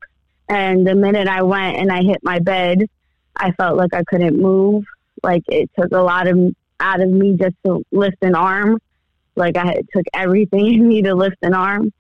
And 0.48 0.87
the 0.87 0.94
minute 0.94 1.28
I 1.28 1.42
went 1.42 1.76
and 1.76 1.92
I 1.92 2.02
hit 2.02 2.18
my 2.22 2.38
bed, 2.38 2.87
I 3.37 3.52
felt 3.52 3.76
like 3.76 3.92
I 3.92 4.02
couldn't 4.04 4.40
move. 4.40 4.84
Like 5.22 5.42
it 5.48 5.70
took 5.78 5.92
a 5.92 6.00
lot 6.00 6.26
of 6.26 6.54
out 6.80 7.00
of 7.00 7.08
me 7.08 7.37
just 7.37 7.56
to 7.66 7.84
lift 7.90 8.18
an 8.22 8.34
arm. 8.34 8.80
Like 9.37 9.56
I 9.56 9.72
it 9.72 9.87
took 9.94 10.06
everything 10.14 10.66
in 10.75 10.88
me 10.88 11.02
to 11.02 11.14
lift 11.14 11.38
an 11.42 11.54
arm. 11.54 11.92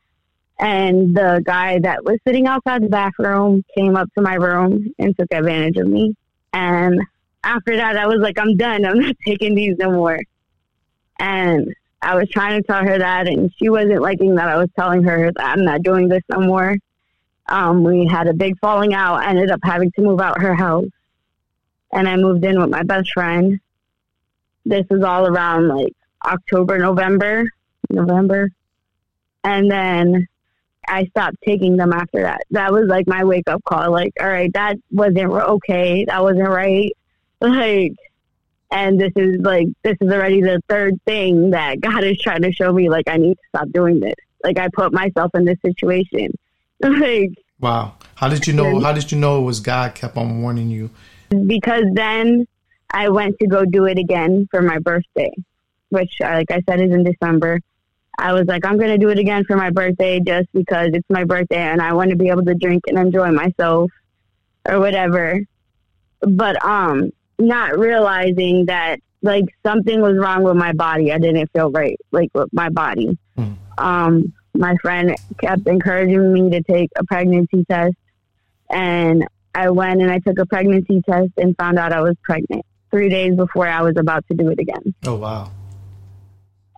And 0.60 1.16
the 1.16 1.40
guy 1.44 1.78
that 1.80 2.04
was 2.04 2.18
sitting 2.26 2.46
outside 2.46 2.82
the 2.82 2.88
bathroom 2.88 3.64
came 3.76 3.96
up 3.96 4.08
to 4.16 4.22
my 4.22 4.34
room 4.34 4.92
and 4.98 5.16
took 5.16 5.28
advantage 5.30 5.76
of 5.76 5.86
me. 5.86 6.16
And 6.52 7.00
after 7.44 7.76
that, 7.76 7.96
I 7.96 8.06
was 8.06 8.18
like, 8.18 8.38
I'm 8.38 8.56
done. 8.56 8.84
I'm 8.84 8.98
not 8.98 9.16
taking 9.26 9.54
these 9.54 9.76
no 9.78 9.92
more. 9.92 10.18
And 11.20 11.72
I 12.00 12.14
was 12.14 12.28
trying 12.28 12.60
to 12.60 12.66
tell 12.66 12.82
her 12.82 12.98
that, 12.98 13.26
and 13.26 13.52
she 13.56 13.68
wasn't 13.68 14.02
liking 14.02 14.36
that 14.36 14.48
I 14.48 14.56
was 14.56 14.68
telling 14.76 15.02
her 15.04 15.32
that 15.32 15.44
I'm 15.44 15.64
not 15.64 15.82
doing 15.82 16.08
this 16.08 16.22
no 16.28 16.40
more. 16.40 16.76
Um, 17.48 17.82
we 17.82 18.06
had 18.06 18.28
a 18.28 18.34
big 18.34 18.58
falling 18.60 18.94
out. 18.94 19.16
I 19.16 19.30
ended 19.30 19.50
up 19.50 19.60
having 19.62 19.90
to 19.92 20.02
move 20.02 20.20
out 20.20 20.40
her 20.40 20.54
house, 20.54 20.90
and 21.92 22.08
I 22.08 22.16
moved 22.16 22.44
in 22.44 22.60
with 22.60 22.70
my 22.70 22.82
best 22.82 23.12
friend. 23.12 23.58
This 24.64 24.86
was 24.90 25.02
all 25.02 25.26
around 25.26 25.68
like 25.68 25.94
October, 26.24 26.78
November, 26.78 27.50
November, 27.90 28.50
and 29.44 29.70
then 29.70 30.28
I 30.86 31.06
stopped 31.06 31.36
taking 31.44 31.76
them 31.76 31.92
after 31.92 32.22
that. 32.22 32.42
That 32.50 32.72
was 32.72 32.86
like 32.86 33.06
my 33.06 33.24
wake 33.24 33.48
up 33.48 33.64
call. 33.64 33.90
Like, 33.90 34.12
all 34.20 34.28
right, 34.28 34.52
that 34.54 34.76
wasn't 34.90 35.30
okay. 35.32 36.04
That 36.04 36.22
wasn't 36.22 36.48
right. 36.48 36.92
Like, 37.40 37.94
and 38.70 39.00
this 39.00 39.12
is 39.16 39.40
like 39.40 39.66
this 39.82 39.96
is 40.00 40.12
already 40.12 40.40
the 40.40 40.60
third 40.68 40.94
thing 41.06 41.50
that 41.50 41.80
God 41.80 42.04
is 42.04 42.20
trying 42.20 42.42
to 42.42 42.52
show 42.52 42.72
me. 42.72 42.88
Like, 42.88 43.08
I 43.08 43.16
need 43.16 43.34
to 43.34 43.42
stop 43.54 43.68
doing 43.70 44.00
this. 44.00 44.14
Like, 44.44 44.58
I 44.58 44.68
put 44.72 44.92
myself 44.92 45.30
in 45.34 45.44
this 45.44 45.58
situation. 45.64 46.36
like, 46.80 47.30
wow. 47.60 47.94
How 48.14 48.28
did 48.28 48.46
you 48.46 48.52
know? 48.52 48.80
How 48.80 48.92
did 48.92 49.10
you 49.12 49.18
know 49.18 49.40
it 49.40 49.44
was 49.44 49.60
God 49.60 49.94
kept 49.94 50.16
on 50.16 50.42
warning 50.42 50.70
you? 50.70 50.90
Because 51.46 51.84
then 51.92 52.46
I 52.92 53.08
went 53.10 53.38
to 53.40 53.46
go 53.46 53.64
do 53.64 53.84
it 53.84 53.98
again 53.98 54.48
for 54.50 54.62
my 54.62 54.78
birthday, 54.78 55.32
which, 55.90 56.12
like 56.20 56.50
I 56.50 56.62
said, 56.68 56.80
is 56.80 56.90
in 56.92 57.04
December. 57.04 57.60
I 58.20 58.32
was 58.32 58.46
like, 58.46 58.64
I'm 58.64 58.78
going 58.78 58.90
to 58.90 58.98
do 58.98 59.10
it 59.10 59.18
again 59.18 59.44
for 59.44 59.56
my 59.56 59.70
birthday 59.70 60.18
just 60.18 60.48
because 60.52 60.88
it's 60.92 61.08
my 61.08 61.22
birthday 61.22 61.60
and 61.60 61.80
I 61.80 61.92
want 61.92 62.10
to 62.10 62.16
be 62.16 62.30
able 62.30 62.44
to 62.46 62.54
drink 62.54 62.82
and 62.88 62.98
enjoy 62.98 63.30
myself 63.30 63.92
or 64.68 64.80
whatever. 64.80 65.40
But 66.20 66.64
um, 66.64 67.12
not 67.38 67.78
realizing 67.78 68.66
that 68.66 69.00
like 69.22 69.44
something 69.64 70.00
was 70.00 70.16
wrong 70.16 70.42
with 70.42 70.56
my 70.56 70.72
body. 70.72 71.12
I 71.12 71.18
didn't 71.18 71.50
feel 71.52 71.70
right, 71.70 71.98
like 72.12 72.30
with 72.34 72.48
my 72.52 72.68
body. 72.68 73.18
Mm. 73.36 73.56
Um, 73.76 74.32
my 74.54 74.76
friend 74.82 75.14
kept 75.40 75.66
encouraging 75.66 76.32
me 76.32 76.50
to 76.50 76.62
take 76.62 76.90
a 76.96 77.04
pregnancy 77.04 77.64
test, 77.68 77.94
and 78.70 79.26
I 79.54 79.70
went 79.70 80.02
and 80.02 80.10
I 80.10 80.18
took 80.18 80.38
a 80.38 80.46
pregnancy 80.46 81.00
test 81.08 81.30
and 81.36 81.56
found 81.56 81.78
out 81.78 81.92
I 81.92 82.00
was 82.00 82.14
pregnant 82.22 82.64
three 82.90 83.08
days 83.08 83.34
before 83.34 83.66
I 83.66 83.82
was 83.82 83.94
about 83.96 84.26
to 84.28 84.36
do 84.36 84.48
it 84.50 84.58
again. 84.58 84.94
Oh 85.06 85.16
wow! 85.16 85.50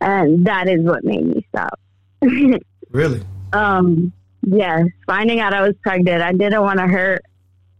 And 0.01 0.47
that 0.47 0.69
is 0.69 0.83
what 0.83 1.05
made 1.05 1.25
me 1.25 1.47
stop. 1.49 1.79
really? 2.91 3.23
Um. 3.53 4.13
Yes, 4.43 4.85
finding 5.07 5.41
out 5.41 5.53
I 5.53 5.61
was 5.61 5.75
pregnant, 5.83 6.23
I 6.23 6.33
didn't 6.33 6.63
want 6.63 6.79
to 6.79 6.87
hurt 6.87 7.23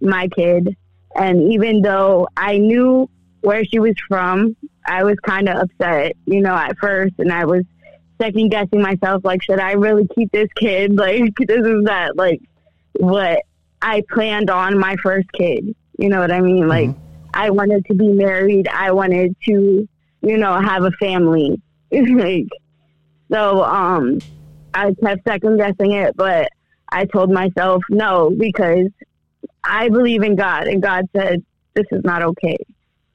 my 0.03 0.29
kid 0.29 0.77
and 1.15 1.53
even 1.53 1.83
though 1.83 2.29
I 2.37 2.59
knew 2.59 3.09
where 3.41 3.65
she 3.65 3.79
was 3.79 3.95
from, 4.09 4.57
I 4.87 5.05
was 5.05 5.17
kind 5.23 5.49
of 5.49 5.57
upset, 5.57 6.17
you 6.27 6.41
know, 6.41 6.55
at 6.55 6.77
first. 6.79 7.15
And 7.19 7.33
I 7.33 7.45
was 7.45 7.65
second 8.21 8.51
guessing 8.51 8.83
myself, 8.83 9.25
like, 9.25 9.43
should 9.43 9.61
I 9.61 9.73
really 9.73 10.07
keep 10.15 10.31
this 10.33 10.49
kid? 10.57 10.93
Like, 10.97 11.35
this 11.39 11.61
is 11.61 11.83
not 11.83 12.17
like 12.17 12.41
what 12.99 13.43
I 13.81 14.03
planned 14.11 14.51
on 14.51 14.79
my 14.79 14.97
first 15.03 15.31
kid. 15.33 15.75
You 15.99 16.09
know 16.09 16.21
what 16.21 16.31
I 16.31 16.41
mean? 16.41 16.69
Like, 16.69 16.91
mm-hmm. 16.91 17.01
I 17.35 17.51
wanted 17.51 17.85
to 17.87 17.95
be 17.95 18.09
married. 18.09 18.69
I 18.69 18.93
wanted 18.93 19.37
to, 19.47 19.89
you 20.23 20.37
know, 20.37 20.61
have 20.61 20.85
a 20.85 20.91
family. 20.93 21.61
like, 21.93 22.49
so, 23.31 23.63
um, 23.65 24.19
I 24.75 24.95
kept 25.03 25.25
second 25.27 25.57
guessing 25.57 25.93
it, 25.93 26.17
but 26.17 26.51
I 26.91 27.05
told 27.05 27.31
myself 27.31 27.83
no 27.91 28.31
because 28.31 28.89
I 29.63 29.89
believe 29.89 30.23
in 30.23 30.37
God, 30.37 30.67
and 30.67 30.83
God 30.83 31.09
said, 31.15 31.45
this 31.75 31.87
is 31.91 32.05
not 32.05 32.23
okay. 32.23 32.57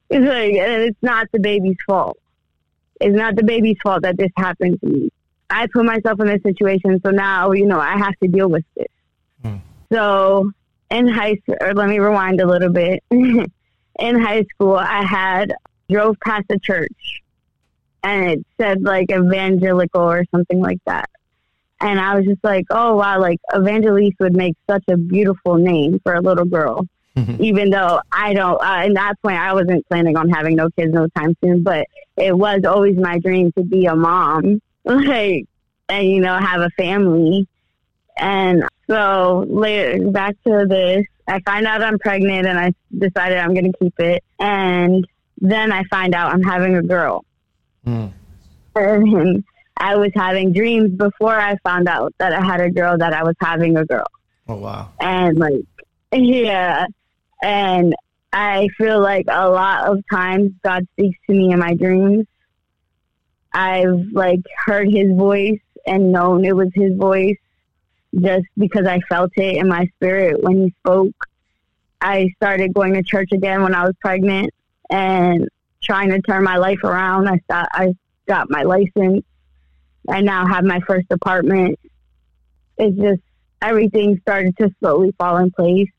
It's 0.08 0.24
like, 0.24 0.54
and 0.54 0.82
it's 0.82 1.02
not 1.02 1.26
the 1.32 1.40
baby's 1.40 1.76
fault. 1.86 2.18
It's 3.00 3.16
not 3.16 3.36
the 3.36 3.42
baby's 3.42 3.76
fault 3.82 4.02
that 4.02 4.16
this 4.16 4.30
happened 4.36 4.80
to 4.80 4.86
me. 4.86 5.10
I 5.50 5.66
put 5.66 5.84
myself 5.84 6.20
in 6.20 6.26
this 6.26 6.42
situation, 6.42 7.00
so 7.04 7.10
now, 7.10 7.52
you 7.52 7.66
know, 7.66 7.80
I 7.80 7.98
have 7.98 8.16
to 8.22 8.28
deal 8.28 8.48
with 8.48 8.64
this. 8.76 8.86
Hmm. 9.42 9.56
So 9.92 10.50
in 10.90 11.08
high 11.08 11.36
school, 11.36 11.56
or 11.60 11.74
let 11.74 11.88
me 11.88 11.98
rewind 11.98 12.40
a 12.40 12.46
little 12.46 12.70
bit. 12.70 13.02
in 13.10 13.50
high 14.00 14.44
school, 14.54 14.76
I 14.76 15.04
had 15.04 15.54
drove 15.90 16.16
past 16.24 16.46
a 16.50 16.58
church 16.58 17.22
and 18.02 18.30
it 18.30 18.46
said 18.60 18.82
like 18.82 19.10
evangelical 19.10 20.02
or 20.02 20.24
something 20.30 20.60
like 20.60 20.78
that. 20.86 21.08
And 21.80 22.00
I 22.00 22.16
was 22.16 22.24
just 22.24 22.42
like, 22.42 22.64
oh, 22.70 22.96
wow, 22.96 23.20
like 23.20 23.38
Evangeliste 23.54 24.18
would 24.20 24.34
make 24.34 24.56
such 24.68 24.84
a 24.88 24.96
beautiful 24.96 25.56
name 25.56 26.00
for 26.02 26.14
a 26.14 26.20
little 26.20 26.44
girl. 26.44 26.86
Mm-hmm. 27.16 27.42
Even 27.42 27.70
though 27.70 28.00
I 28.10 28.32
don't, 28.32 28.62
uh, 28.62 28.82
in 28.84 28.94
that 28.94 29.14
point, 29.22 29.36
I 29.36 29.52
wasn't 29.52 29.86
planning 29.88 30.16
on 30.16 30.28
having 30.30 30.56
no 30.56 30.70
kids 30.70 30.92
no 30.92 31.06
time 31.08 31.36
soon, 31.42 31.62
but 31.62 31.86
it 32.16 32.36
was 32.36 32.62
always 32.64 32.96
my 32.96 33.18
dream 33.18 33.52
to 33.52 33.62
be 33.62 33.86
a 33.86 33.94
mom, 33.94 34.60
like, 34.84 35.46
and, 35.88 36.08
you 36.08 36.20
know, 36.20 36.36
have 36.38 36.62
a 36.62 36.70
family. 36.70 37.46
And 38.16 38.64
so 38.88 39.44
later, 39.48 40.10
back 40.10 40.36
to 40.46 40.66
this, 40.66 41.06
I 41.28 41.40
find 41.40 41.66
out 41.66 41.82
I'm 41.82 41.98
pregnant 41.98 42.46
and 42.46 42.58
I 42.58 42.72
decided 42.96 43.38
I'm 43.38 43.52
going 43.52 43.70
to 43.70 43.78
keep 43.78 43.98
it. 44.00 44.24
And 44.38 45.06
then 45.40 45.72
I 45.72 45.84
find 45.84 46.14
out 46.14 46.32
I'm 46.32 46.42
having 46.42 46.76
a 46.76 46.82
girl. 46.82 47.24
Mm. 47.86 48.12
And 48.76 49.42
I 49.76 49.96
was 49.96 50.10
having 50.14 50.52
dreams 50.52 50.90
before 50.90 51.38
I 51.38 51.56
found 51.58 51.88
out 51.88 52.14
that 52.18 52.32
I 52.32 52.44
had 52.44 52.60
a 52.60 52.70
girl 52.70 52.96
that 52.98 53.12
I 53.12 53.22
was 53.22 53.34
having 53.40 53.76
a 53.76 53.84
girl. 53.84 54.06
Oh 54.48 54.56
wow. 54.56 54.90
And 55.00 55.38
like 55.38 55.64
yeah. 56.12 56.86
And 57.42 57.94
I 58.32 58.68
feel 58.78 59.00
like 59.00 59.26
a 59.28 59.48
lot 59.48 59.84
of 59.84 60.02
times 60.10 60.52
God 60.64 60.86
speaks 60.92 61.18
to 61.26 61.32
me 61.32 61.52
in 61.52 61.58
my 61.58 61.74
dreams. 61.74 62.26
I've 63.52 64.08
like 64.12 64.40
heard 64.64 64.88
his 64.88 65.10
voice 65.12 65.60
and 65.86 66.12
known 66.12 66.44
it 66.44 66.54
was 66.54 66.68
his 66.74 66.96
voice 66.96 67.36
just 68.18 68.46
because 68.56 68.86
I 68.86 69.00
felt 69.08 69.32
it 69.36 69.56
in 69.56 69.68
my 69.68 69.86
spirit 69.96 70.42
when 70.42 70.64
he 70.64 70.74
spoke. 70.80 71.14
I 72.00 72.28
started 72.36 72.74
going 72.74 72.94
to 72.94 73.02
church 73.02 73.30
again 73.32 73.62
when 73.62 73.74
I 73.74 73.84
was 73.84 73.94
pregnant 74.00 74.52
and 74.90 75.48
trying 75.82 76.10
to 76.10 76.20
turn 76.20 76.44
my 76.44 76.56
life 76.56 76.82
around. 76.84 77.28
I 77.28 77.40
thought 77.48 77.68
I 77.72 77.94
got 78.26 78.50
my 78.50 78.62
license 78.62 79.24
I 80.08 80.20
now 80.20 80.46
have 80.46 80.64
my 80.64 80.80
first 80.80 81.06
apartment. 81.10 81.78
It's 82.78 82.96
just 82.96 83.22
everything 83.62 84.18
started 84.22 84.56
to 84.58 84.70
slowly 84.80 85.12
fall 85.18 85.38
in 85.38 85.50
place, 85.50 85.90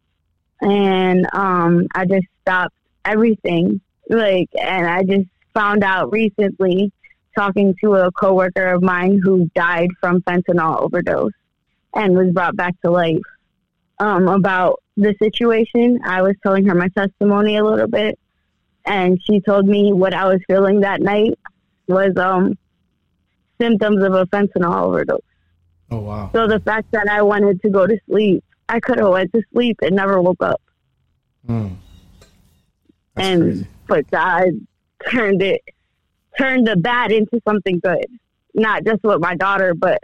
and 0.61 1.27
um, 1.33 1.87
I 1.95 2.05
just 2.05 2.27
stopped 2.41 2.75
everything. 3.05 3.81
Like, 4.09 4.49
and 4.59 4.87
I 4.87 5.03
just 5.03 5.27
found 5.53 5.83
out 5.83 6.11
recently, 6.11 6.91
talking 7.35 7.75
to 7.83 7.93
a 7.95 8.11
coworker 8.11 8.73
of 8.73 8.81
mine 8.81 9.19
who 9.23 9.49
died 9.55 9.89
from 9.99 10.21
fentanyl 10.21 10.81
overdose 10.81 11.33
and 11.93 12.15
was 12.17 12.31
brought 12.31 12.55
back 12.55 12.79
to 12.81 12.91
life. 12.91 13.21
Um, 13.99 14.27
about 14.27 14.81
the 14.95 15.15
situation, 15.21 15.99
I 16.05 16.21
was 16.21 16.35
telling 16.43 16.65
her 16.67 16.75
my 16.75 16.87
testimony 16.89 17.57
a 17.57 17.63
little 17.63 17.87
bit, 17.87 18.17
and 18.85 19.19
she 19.23 19.39
told 19.41 19.67
me 19.67 19.91
what 19.93 20.13
I 20.13 20.25
was 20.27 20.39
feeling 20.47 20.81
that 20.81 21.01
night 21.01 21.37
was 21.87 22.15
um 22.17 22.57
symptoms 23.59 24.03
of 24.03 24.13
a 24.13 24.25
fentanyl 24.27 24.83
overdose. 24.83 25.21
Oh 25.91 25.99
wow. 25.99 26.29
So 26.33 26.47
the 26.47 26.59
fact 26.59 26.91
that 26.91 27.07
I 27.09 27.21
wanted 27.21 27.61
to 27.61 27.69
go 27.69 27.87
to 27.87 27.97
sleep, 28.09 28.43
I 28.69 28.79
could 28.79 28.99
have 28.99 29.09
went 29.09 29.31
to 29.33 29.41
sleep 29.53 29.79
and 29.81 29.95
never 29.95 30.21
woke 30.21 30.41
up. 30.41 30.61
Mm. 31.47 31.77
And 33.15 33.41
crazy. 33.41 33.67
but 33.87 34.11
God 34.11 34.49
turned 35.09 35.41
it 35.41 35.61
turned 36.37 36.67
the 36.67 36.75
bad 36.75 37.11
into 37.11 37.41
something 37.47 37.79
good. 37.79 38.05
Not 38.53 38.83
just 38.85 39.03
with 39.03 39.19
my 39.19 39.35
daughter, 39.35 39.73
but 39.73 40.03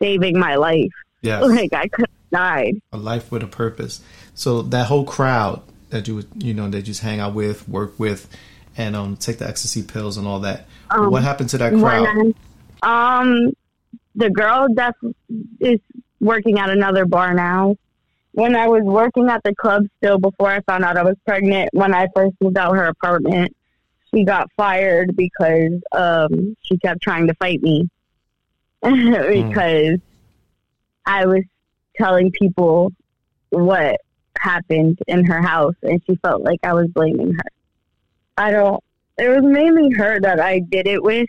saving 0.00 0.38
my 0.38 0.56
life. 0.56 0.92
Yes. 1.20 1.42
Like 1.48 1.72
I 1.72 1.88
could 1.88 2.06
have 2.06 2.30
died. 2.30 2.74
a 2.92 2.96
life 2.96 3.30
with 3.30 3.42
a 3.42 3.46
purpose. 3.46 4.00
So 4.34 4.62
that 4.62 4.86
whole 4.86 5.04
crowd 5.04 5.62
that 5.90 6.08
you 6.08 6.16
would, 6.16 6.28
you 6.36 6.54
know, 6.54 6.68
that 6.68 6.78
you 6.78 6.82
just 6.82 7.00
hang 7.00 7.20
out 7.20 7.34
with, 7.34 7.68
work 7.68 7.98
with, 7.98 8.28
and 8.76 8.96
um, 8.96 9.16
take 9.16 9.38
the 9.38 9.48
ecstasy 9.48 9.82
pills 9.82 10.16
and 10.16 10.26
all 10.26 10.40
that. 10.40 10.66
Um, 10.90 11.10
what 11.10 11.22
happened 11.22 11.50
to 11.50 11.58
that 11.58 11.72
crowd? 11.72 12.34
Um, 12.82 13.52
the 14.14 14.30
girl 14.30 14.66
that 14.74 14.94
is 15.60 15.80
working 16.20 16.58
at 16.58 16.70
another 16.70 17.04
bar 17.04 17.34
now. 17.34 17.76
When 18.32 18.56
I 18.56 18.66
was 18.66 18.82
working 18.82 19.28
at 19.28 19.42
the 19.42 19.54
club 19.54 19.84
still 19.98 20.18
before 20.18 20.48
I 20.48 20.60
found 20.62 20.84
out 20.84 20.96
I 20.96 21.02
was 21.02 21.16
pregnant, 21.26 21.68
when 21.74 21.94
I 21.94 22.06
first 22.14 22.34
moved 22.40 22.56
out 22.56 22.74
her 22.74 22.86
apartment, 22.86 23.54
she 24.14 24.24
got 24.24 24.50
fired 24.56 25.14
because 25.16 25.80
um, 25.92 26.56
she 26.62 26.78
kept 26.78 27.02
trying 27.02 27.26
to 27.26 27.34
fight 27.34 27.62
me 27.62 27.90
because 28.82 29.98
I 31.04 31.26
was 31.26 31.42
telling 31.96 32.30
people 32.30 32.92
what 33.50 34.00
happened 34.38 34.98
in 35.06 35.24
her 35.26 35.42
house, 35.42 35.74
and 35.82 36.02
she 36.06 36.16
felt 36.16 36.42
like 36.42 36.60
I 36.62 36.72
was 36.72 36.88
blaming 36.88 37.34
her. 37.34 37.50
I 38.36 38.50
don't. 38.50 38.82
It 39.18 39.28
was 39.28 39.44
mainly 39.44 39.90
her 39.90 40.18
that 40.20 40.40
I 40.40 40.60
did 40.60 40.86
it 40.86 41.02
with. 41.02 41.28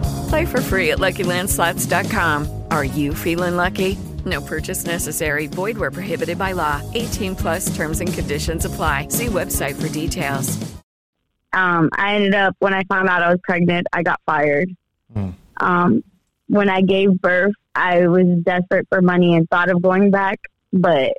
Play 0.31 0.45
for 0.45 0.61
free 0.61 0.91
at 0.91 0.99
LuckyLandSlots.com. 0.99 2.63
Are 2.71 2.85
you 2.85 3.13
feeling 3.13 3.57
lucky? 3.57 3.97
No 4.23 4.39
purchase 4.39 4.85
necessary. 4.85 5.47
Void 5.47 5.77
where 5.77 5.91
prohibited 5.91 6.37
by 6.37 6.53
law. 6.53 6.81
18 6.93 7.35
plus 7.35 7.75
terms 7.75 7.99
and 7.99 8.13
conditions 8.13 8.63
apply. 8.63 9.09
See 9.09 9.25
website 9.25 9.75
for 9.75 9.89
details. 9.89 10.57
um, 11.51 11.89
I 11.91 12.15
ended 12.15 12.33
up 12.33 12.55
when 12.59 12.73
I 12.73 12.83
found 12.83 13.09
out 13.09 13.21
I 13.21 13.29
was 13.29 13.41
pregnant, 13.43 13.87
I 13.91 14.03
got 14.03 14.21
fired. 14.25 14.73
Mm. 15.13 15.33
Um, 15.59 16.01
when 16.47 16.69
I 16.69 16.79
gave 16.79 17.19
birth, 17.19 17.55
I 17.75 18.07
was 18.07 18.25
desperate 18.41 18.87
for 18.87 19.01
money 19.01 19.35
and 19.35 19.49
thought 19.49 19.69
of 19.69 19.81
going 19.81 20.11
back, 20.11 20.39
but 20.71 21.11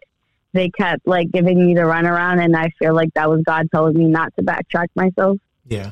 they 0.54 0.70
kept 0.70 1.06
like 1.06 1.30
giving 1.30 1.66
me 1.66 1.74
the 1.74 1.82
runaround, 1.82 2.42
and 2.42 2.56
I 2.56 2.70
feel 2.78 2.94
like 2.94 3.12
that 3.12 3.28
was 3.28 3.42
God 3.44 3.68
telling 3.74 3.92
me 3.92 4.06
not 4.06 4.34
to 4.36 4.42
backtrack 4.42 4.86
myself. 4.94 5.36
Yeah. 5.68 5.90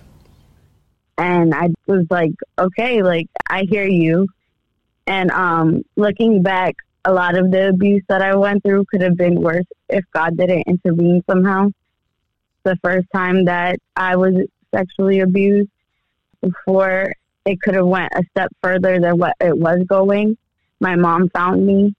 And 1.20 1.54
I 1.54 1.68
was 1.86 2.06
like, 2.08 2.32
okay, 2.58 3.02
like 3.02 3.28
I 3.50 3.64
hear 3.68 3.86
you. 3.86 4.26
And 5.06 5.30
um, 5.30 5.84
looking 5.94 6.42
back, 6.42 6.76
a 7.04 7.12
lot 7.12 7.36
of 7.36 7.50
the 7.50 7.68
abuse 7.68 8.02
that 8.08 8.22
I 8.22 8.34
went 8.36 8.62
through 8.62 8.86
could 8.86 9.02
have 9.02 9.18
been 9.18 9.38
worse 9.38 9.66
if 9.90 10.02
God 10.14 10.38
didn't 10.38 10.64
intervene 10.66 11.22
somehow. 11.28 11.72
The 12.62 12.76
first 12.82 13.06
time 13.14 13.44
that 13.44 13.78
I 13.94 14.16
was 14.16 14.34
sexually 14.74 15.20
abused, 15.20 15.68
before 16.40 17.12
it 17.44 17.60
could 17.60 17.74
have 17.74 17.86
went 17.86 18.14
a 18.14 18.22
step 18.30 18.50
further 18.62 18.98
than 18.98 19.18
what 19.18 19.36
it 19.40 19.56
was 19.56 19.80
going, 19.86 20.38
my 20.80 20.96
mom 20.96 21.28
found 21.28 21.66
me 21.66 21.94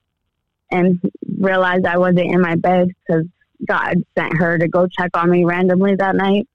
and 0.71 0.99
realized 1.37 1.85
I 1.85 1.99
wasn't 1.99 2.33
in 2.33 2.41
my 2.41 2.55
bed 2.55 2.89
because 3.05 3.25
God 3.67 4.03
sent 4.17 4.35
her 4.37 4.57
to 4.57 4.67
go 4.67 4.87
check 4.87 5.11
on 5.15 5.29
me 5.29 5.45
randomly 5.45 5.93
that 5.95 6.15
night 6.15 6.47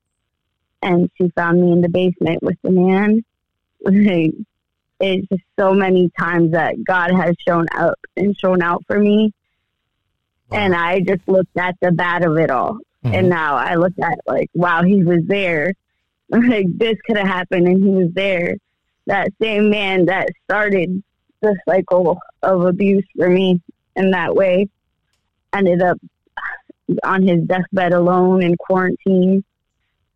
and 0.83 1.11
she 1.17 1.31
found 1.31 1.61
me 1.61 1.73
in 1.73 1.81
the 1.81 1.89
basement 1.89 2.43
with 2.43 2.57
the 2.63 2.71
man. 2.71 3.25
Like, 3.85 4.33
it's 4.99 5.29
just 5.29 5.43
so 5.59 5.75
many 5.75 6.11
times 6.19 6.53
that 6.53 6.83
God 6.83 7.13
has 7.13 7.35
shown 7.47 7.67
up 7.77 7.99
and 8.17 8.37
shown 8.37 8.63
out 8.63 8.83
for 8.87 8.99
me. 8.99 9.33
And 10.51 10.75
I 10.75 11.01
just 11.01 11.29
looked 11.29 11.57
at 11.57 11.77
the 11.81 11.93
bad 11.93 12.25
of 12.25 12.37
it 12.39 12.51
all. 12.51 12.79
Mm-hmm. 13.05 13.15
And 13.15 13.29
now 13.29 13.57
I 13.57 13.75
look 13.75 13.93
at 14.03 14.19
like, 14.27 14.51
wow, 14.55 14.83
he 14.83 15.05
was 15.05 15.21
there. 15.27 15.73
Like 16.29 16.67
this 16.77 16.97
could 17.07 17.17
have 17.17 17.29
happened 17.29 17.69
and 17.69 17.81
he 17.81 17.91
was 17.91 18.13
there. 18.13 18.57
That 19.07 19.29
same 19.41 19.71
man 19.71 20.07
that 20.07 20.29
started 20.45 21.01
the 21.41 21.57
cycle 21.69 22.19
of 22.43 22.65
abuse 22.65 23.07
for 23.17 23.29
me 23.29 23.61
in 23.95 24.11
that 24.11 24.35
way 24.35 24.69
ended 25.53 25.83
up 25.83 25.99
on 27.05 27.23
his 27.23 27.43
deathbed 27.45 27.93
alone 27.93 28.43
in 28.43 28.57
quarantine 28.57 29.45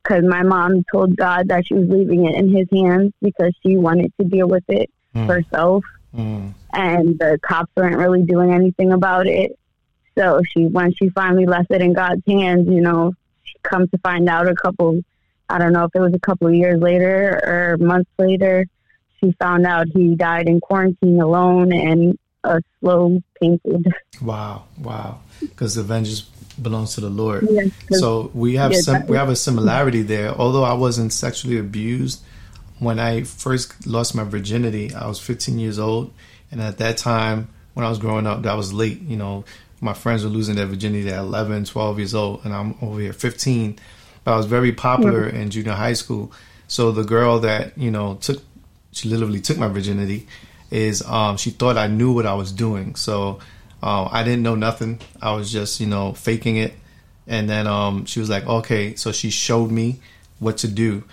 because 0.03 0.25
my 0.25 0.43
mom 0.43 0.85
told 0.93 1.17
God 1.17 1.49
that 1.49 1.67
she 1.67 1.75
was 1.75 1.89
leaving 1.89 2.27
it 2.27 2.35
in 2.35 2.55
his 2.55 2.67
hands 2.73 3.13
because 3.21 3.53
she 3.65 3.77
wanted 3.77 4.13
to 4.21 4.27
deal 4.27 4.49
with 4.49 4.65
it 4.69 4.91
Mm. 5.15 5.27
herself. 5.27 5.85
Mm. 6.17 6.55
And 6.73 7.19
the 7.19 7.39
cops 7.43 7.71
weren't 7.77 7.97
really 7.97 8.23
doing 8.23 8.53
anything 8.53 8.93
about 8.93 9.27
it. 9.27 9.59
So 10.17 10.41
she, 10.53 10.67
when 10.67 10.93
she 10.95 11.09
finally 11.11 11.47
left 11.47 11.71
it 11.71 11.83
in 11.83 11.93
God's 11.93 12.23
hands, 12.27 12.69
you 12.69 12.81
know, 12.81 13.15
she 13.43 13.55
come 13.63 13.89
to 13.89 13.99
find 13.99 14.29
out 14.29 14.47
a 14.49 14.55
couple, 14.55 15.01
I 15.49 15.59
don't 15.59 15.73
know 15.73 15.85
if 15.85 15.91
it 15.95 16.01
was 16.01 16.15
a 16.15 16.21
couple 16.21 16.47
of 16.49 16.55
years 16.55 16.81
later 16.81 17.41
or 17.45 17.77
months 17.85 18.11
later, 18.19 18.67
she 19.19 19.33
found 19.41 19.67
out 19.67 19.89
he 19.93 20.15
died 20.15 20.49
in 20.49 20.61
quarantine 20.61 21.21
alone 21.21 21.73
and 21.73 22.19
a 22.45 22.63
slow, 22.81 23.21
painful 23.41 23.79
death. 23.81 23.93
Wow. 24.23 24.65
Wow. 24.79 25.21
Because 25.41 25.75
the 25.75 25.83
vengeance 25.83 26.23
belongs 26.63 26.95
to 26.95 27.01
the 27.01 27.11
Lord. 27.11 27.47
Yes, 27.51 27.71
So 27.93 28.31
we 28.35 28.57
have 28.57 28.75
some, 28.77 29.07
we 29.07 29.17
have 29.17 29.29
a 29.29 29.37
similarity 29.37 30.03
there. 30.03 30.31
Although 30.31 30.65
I 30.65 30.75
wasn't 30.75 31.13
sexually 31.13 31.59
abused, 31.59 32.23
when 32.79 32.99
I 32.99 33.25
first 33.25 33.87
lost 33.87 34.15
my 34.15 34.25
virginity, 34.25 34.95
I 34.95 35.07
was 35.07 35.19
15 35.21 35.59
years 35.59 35.79
old, 35.79 36.13
and 36.51 36.61
at 36.61 36.79
that 36.79 36.97
time, 36.97 37.49
when 37.75 37.85
I 37.87 37.89
was 37.89 37.99
growing 37.99 38.27
up, 38.27 38.43
that 38.43 38.57
was 38.57 38.73
late. 38.73 39.01
You 39.03 39.17
know, 39.17 39.45
my 39.81 39.95
friends 39.95 40.25
were 40.25 40.31
losing 40.31 40.57
their 40.57 40.67
virginity 40.67 41.09
at 41.11 41.19
11, 41.19 41.67
12 41.67 41.99
years 41.99 42.15
old, 42.15 42.45
and 42.45 42.55
I'm 42.55 42.77
over 42.83 43.01
here 43.01 43.13
15. 43.13 43.79
But 44.25 44.33
I 44.35 44.37
was 44.37 44.47
very 44.47 44.73
popular 44.73 45.27
in 45.29 45.51
junior 45.51 45.73
high 45.73 45.95
school. 45.95 46.33
So 46.69 46.93
the 46.93 47.05
girl 47.05 47.41
that 47.41 47.77
you 47.77 47.91
know 47.91 48.15
took, 48.17 48.43
she 48.93 49.09
literally 49.09 49.41
took 49.41 49.59
my 49.59 49.69
virginity, 49.69 50.27
is 50.71 51.03
um, 51.03 51.37
she 51.37 51.51
thought 51.51 51.77
I 51.77 51.87
knew 51.87 52.13
what 52.13 52.27
I 52.27 52.35
was 52.35 52.53
doing. 52.53 52.95
So 52.97 53.41
um, 53.83 54.09
I 54.11 54.23
didn't 54.23 54.43
know 54.43 54.55
nothing. 54.55 55.01
I 55.21 55.33
was 55.33 55.51
just 55.53 55.81
you 55.81 55.87
know 55.87 56.13
faking 56.13 56.57
it. 56.57 56.75
And 57.27 57.49
then 57.49 57.67
um, 57.67 58.07
she 58.07 58.19
was 58.19 58.29
like, 58.29 58.47
okay. 58.47 58.97
So 58.97 59.13
she 59.13 59.31
showed 59.31 59.71
me 59.71 60.01
what 60.41 60.59
to 60.59 60.69
do. 60.69 61.05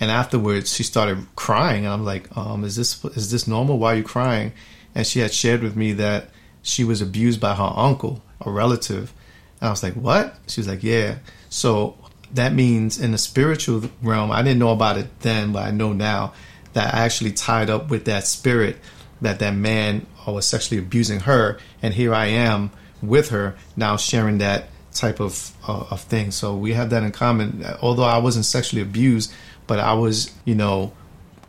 And 0.00 0.10
afterwards, 0.10 0.74
she 0.74 0.82
started 0.82 1.26
crying. 1.36 1.84
And 1.84 1.92
I'm 1.92 2.04
like, 2.04 2.34
um, 2.36 2.64
is 2.64 2.76
this 2.76 3.04
is 3.04 3.30
this 3.30 3.46
normal? 3.46 3.78
Why 3.78 3.92
are 3.92 3.96
you 3.96 4.02
crying? 4.02 4.52
And 4.94 5.06
she 5.06 5.20
had 5.20 5.32
shared 5.32 5.62
with 5.62 5.76
me 5.76 5.92
that 5.94 6.30
she 6.62 6.82
was 6.84 7.00
abused 7.02 7.40
by 7.40 7.54
her 7.54 7.72
uncle, 7.76 8.22
a 8.40 8.50
relative. 8.50 9.12
And 9.60 9.68
I 9.68 9.70
was 9.70 9.82
like, 9.82 9.94
what? 9.94 10.36
She 10.48 10.60
was 10.60 10.68
like, 10.68 10.82
yeah. 10.82 11.18
So 11.48 11.96
that 12.34 12.52
means 12.52 12.98
in 12.98 13.12
the 13.12 13.18
spiritual 13.18 13.88
realm, 14.02 14.30
I 14.30 14.42
didn't 14.42 14.58
know 14.58 14.72
about 14.72 14.98
it 14.98 15.20
then, 15.20 15.52
but 15.52 15.64
I 15.64 15.70
know 15.70 15.92
now 15.92 16.32
that 16.72 16.94
I 16.94 17.04
actually 17.04 17.32
tied 17.32 17.70
up 17.70 17.88
with 17.88 18.06
that 18.06 18.26
spirit 18.26 18.78
that 19.20 19.38
that 19.38 19.54
man 19.54 20.06
was 20.26 20.46
sexually 20.46 20.80
abusing 20.80 21.20
her. 21.20 21.58
And 21.82 21.94
here 21.94 22.14
I 22.14 22.26
am 22.26 22.70
with 23.02 23.30
her 23.30 23.56
now 23.76 23.96
sharing 23.96 24.38
that 24.38 24.68
type 24.92 25.20
of 25.20 25.52
uh, 25.68 25.84
of 25.90 26.00
thing. 26.02 26.30
So 26.30 26.56
we 26.56 26.72
have 26.72 26.90
that 26.90 27.02
in 27.02 27.12
common. 27.12 27.64
Although 27.82 28.04
I 28.04 28.18
wasn't 28.18 28.44
sexually 28.44 28.82
abused, 28.82 29.32
but 29.66 29.78
I 29.78 29.94
was, 29.94 30.32
you 30.44 30.54
know, 30.54 30.92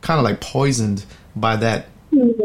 kind 0.01 0.19
of 0.19 0.23
like 0.23 0.41
poisoned 0.41 1.05
by 1.35 1.55
that 1.57 1.87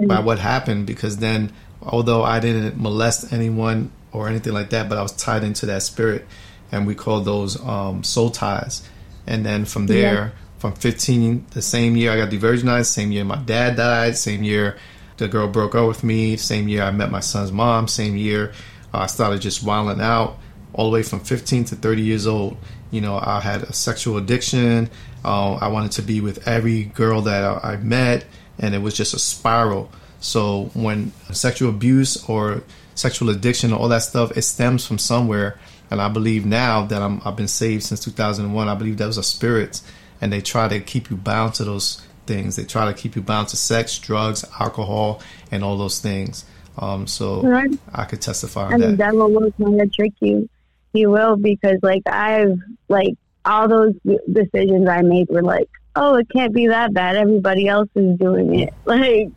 by 0.06 0.20
what 0.20 0.38
happened 0.38 0.86
because 0.86 1.18
then 1.18 1.52
although 1.80 2.22
I 2.22 2.40
didn't 2.40 2.80
molest 2.80 3.32
anyone 3.32 3.90
or 4.12 4.28
anything 4.28 4.52
like 4.52 4.70
that, 4.70 4.88
but 4.88 4.98
I 4.98 5.02
was 5.02 5.12
tied 5.12 5.44
into 5.44 5.66
that 5.66 5.82
spirit 5.82 6.26
and 6.70 6.86
we 6.86 6.94
call 6.94 7.20
those 7.20 7.60
um, 7.60 8.02
soul 8.04 8.30
ties. 8.30 8.88
And 9.26 9.46
then 9.46 9.64
from 9.64 9.86
there, 9.86 10.32
from 10.58 10.74
15, 10.74 11.46
the 11.50 11.62
same 11.62 11.96
year 11.96 12.12
I 12.12 12.16
got 12.16 12.30
de-virginized, 12.30 12.86
same 12.86 13.12
year 13.12 13.24
my 13.24 13.36
dad 13.36 13.76
died, 13.76 14.16
same 14.16 14.42
year 14.42 14.76
the 15.22 15.28
girl 15.28 15.48
broke 15.48 15.74
up 15.74 15.88
with 15.88 16.04
me, 16.04 16.36
same 16.36 16.68
year 16.68 16.82
I 16.82 16.90
met 16.90 17.10
my 17.10 17.20
son's 17.20 17.52
mom, 17.52 17.88
same 17.88 18.16
year 18.16 18.52
uh, 18.92 18.98
I 18.98 19.06
started 19.06 19.40
just 19.40 19.62
wilding 19.62 20.00
out 20.00 20.38
all 20.72 20.86
the 20.86 20.94
way 20.94 21.02
from 21.02 21.20
15 21.20 21.64
to 21.66 21.76
30 21.76 22.02
years 22.02 22.26
old. 22.26 22.56
You 22.90 23.00
know, 23.00 23.18
I 23.18 23.40
had 23.40 23.62
a 23.62 23.72
sexual 23.72 24.18
addiction. 24.18 24.90
Uh, 25.24 25.54
I 25.54 25.68
wanted 25.68 25.92
to 25.92 26.02
be 26.02 26.20
with 26.20 26.46
every 26.46 26.84
girl 26.84 27.22
that 27.22 27.44
I, 27.44 27.72
I 27.72 27.76
met, 27.78 28.26
and 28.58 28.74
it 28.74 28.78
was 28.78 28.94
just 28.94 29.14
a 29.14 29.18
spiral. 29.18 29.90
So 30.20 30.70
when 30.74 31.12
sexual 31.32 31.70
abuse 31.70 32.28
or 32.28 32.62
sexual 32.94 33.30
addiction, 33.30 33.72
all 33.72 33.88
that 33.88 34.02
stuff, 34.02 34.36
it 34.36 34.42
stems 34.42 34.86
from 34.86 34.98
somewhere. 34.98 35.58
And 35.90 36.00
I 36.00 36.08
believe 36.08 36.46
now 36.46 36.86
that 36.86 37.02
I'm, 37.02 37.20
I've 37.24 37.36
been 37.36 37.48
saved 37.48 37.82
since 37.82 38.00
2001, 38.00 38.68
I 38.68 38.74
believe 38.74 38.98
that 38.98 39.06
was 39.06 39.18
a 39.18 39.22
spirit, 39.22 39.80
and 40.20 40.32
they 40.32 40.40
try 40.40 40.68
to 40.68 40.80
keep 40.80 41.10
you 41.10 41.16
bound 41.16 41.54
to 41.54 41.64
those 41.64 42.02
things. 42.26 42.56
They 42.56 42.64
try 42.64 42.86
to 42.86 42.94
keep 42.94 43.16
you 43.16 43.22
bound 43.22 43.48
to 43.48 43.56
sex, 43.56 43.98
drugs, 43.98 44.44
alcohol, 44.60 45.20
and 45.50 45.62
all 45.64 45.76
those 45.78 46.00
things. 46.00 46.44
Um, 46.78 47.06
so 47.06 47.42
Right. 47.42 47.70
I 47.94 48.04
could 48.04 48.20
testify 48.20 48.66
on 48.66 48.74
And 48.74 48.82
the 48.82 48.86
that. 48.88 48.96
devil 48.98 49.30
will 49.30 49.50
try 49.52 49.78
to 49.78 49.86
trick 49.88 50.12
you. 50.20 50.48
He 50.92 51.06
will 51.06 51.36
because, 51.36 51.78
like, 51.82 52.02
I've 52.06 52.58
like 52.88 53.14
all 53.44 53.66
those 53.68 53.94
decisions 54.30 54.88
I 54.88 55.02
made 55.02 55.28
were 55.28 55.42
like, 55.42 55.68
oh, 55.96 56.14
it 56.16 56.28
can't 56.30 56.52
be 56.54 56.68
that 56.68 56.92
bad. 56.94 57.16
Everybody 57.16 57.66
else 57.68 57.88
is 57.94 58.18
doing 58.18 58.58
it. 58.60 58.72
Like, 58.86 59.28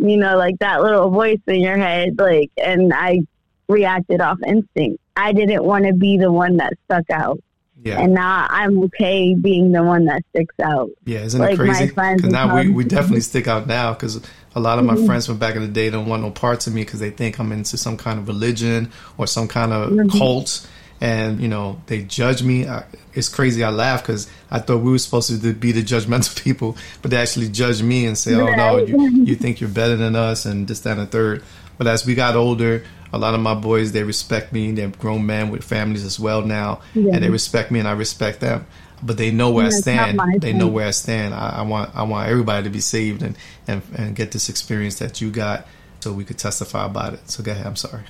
you 0.00 0.16
know, 0.16 0.36
like 0.36 0.58
that 0.60 0.80
little 0.80 1.10
voice 1.10 1.40
in 1.48 1.60
your 1.60 1.76
head. 1.76 2.18
Like, 2.18 2.50
and 2.56 2.92
I 2.94 3.20
reacted 3.68 4.20
off 4.20 4.38
instinct. 4.46 5.00
I 5.16 5.32
didn't 5.32 5.64
want 5.64 5.86
to 5.86 5.92
be 5.92 6.16
the 6.18 6.30
one 6.30 6.58
that 6.58 6.74
stuck 6.84 7.10
out. 7.10 7.40
Yeah. 7.84 8.00
And 8.00 8.12
now 8.14 8.46
I'm 8.50 8.82
okay 8.84 9.34
being 9.34 9.72
the 9.72 9.82
one 9.82 10.06
that 10.06 10.22
sticks 10.30 10.54
out. 10.62 10.90
Yeah, 11.04 11.20
isn't 11.20 11.40
Like 11.40 11.54
it 11.54 11.56
crazy? 11.58 11.86
Because 11.86 12.24
now 12.24 12.56
we, 12.56 12.68
we 12.68 12.84
definitely 12.84 13.20
stick 13.20 13.46
out 13.46 13.66
now 13.66 13.92
because 13.94 14.20
a 14.54 14.60
lot 14.60 14.78
of 14.78 14.84
my 14.84 14.94
Mhm. 14.96 15.06
friends 15.06 15.26
from 15.26 15.38
back 15.38 15.54
in 15.54 15.62
the 15.62 15.68
day 15.68 15.88
don't 15.88 16.06
want 16.06 16.22
no 16.22 16.30
parts 16.30 16.66
of 16.66 16.74
me 16.74 16.82
because 16.82 16.98
they 17.00 17.10
think 17.10 17.38
I'm 17.38 17.52
into 17.52 17.76
some 17.76 17.96
kind 17.96 18.18
of 18.18 18.26
religion 18.26 18.90
or 19.16 19.26
some 19.26 19.46
kind 19.48 19.72
of 19.72 19.90
Mhm. 19.92 20.10
cult. 20.18 20.66
And, 21.00 21.40
you 21.40 21.46
know, 21.46 21.80
they 21.86 22.02
judge 22.02 22.42
me. 22.42 22.66
I, 22.66 22.82
it's 23.14 23.28
crazy. 23.28 23.62
I 23.62 23.70
laugh 23.70 24.02
because 24.02 24.26
I 24.50 24.58
thought 24.58 24.78
we 24.78 24.90
were 24.90 24.98
supposed 24.98 25.28
to 25.40 25.52
be 25.54 25.70
the 25.70 25.82
judgmental 25.84 26.34
people, 26.42 26.76
but 27.02 27.12
they 27.12 27.16
actually 27.18 27.48
judge 27.48 27.80
me 27.82 28.04
and 28.06 28.18
say, 28.18 28.34
oh, 28.34 28.52
no, 28.56 28.78
you, 28.78 29.24
you 29.24 29.36
think 29.36 29.60
you're 29.60 29.70
better 29.70 29.94
than 29.94 30.16
us 30.16 30.44
and 30.44 30.66
this, 30.66 30.80
that, 30.80 30.98
and 30.98 31.02
the 31.02 31.06
third. 31.06 31.44
But 31.76 31.86
as 31.86 32.04
we 32.04 32.16
got 32.16 32.34
older, 32.34 32.82
a 33.12 33.18
lot 33.18 33.34
of 33.34 33.40
my 33.40 33.54
boys, 33.54 33.92
they 33.92 34.02
respect 34.02 34.52
me. 34.52 34.72
They're 34.72 34.88
grown 34.88 35.26
men 35.26 35.50
with 35.50 35.64
families 35.64 36.04
as 36.04 36.18
well 36.20 36.42
now. 36.42 36.80
Yeah. 36.94 37.14
And 37.14 37.24
they 37.24 37.30
respect 37.30 37.70
me 37.70 37.78
and 37.78 37.88
I 37.88 37.92
respect 37.92 38.40
them. 38.40 38.66
But 39.02 39.16
they 39.16 39.30
know 39.30 39.50
where 39.50 39.66
I 39.66 39.70
stand. 39.70 40.20
They 40.40 40.52
know 40.52 40.66
where 40.66 40.88
I 40.88 40.90
stand. 40.90 41.32
I, 41.32 41.58
I 41.58 41.62
want 41.62 41.94
I 41.94 42.02
want 42.02 42.28
everybody 42.28 42.64
to 42.64 42.70
be 42.70 42.80
saved 42.80 43.22
and, 43.22 43.36
and 43.68 43.80
and 43.96 44.16
get 44.16 44.32
this 44.32 44.48
experience 44.48 44.98
that 44.98 45.20
you 45.20 45.30
got, 45.30 45.68
so 46.00 46.12
we 46.12 46.24
could 46.24 46.38
testify 46.38 46.84
about 46.86 47.14
it. 47.14 47.30
So 47.30 47.44
go 47.44 47.52
ahead. 47.52 47.64
I'm 47.64 47.76
sorry. 47.76 48.02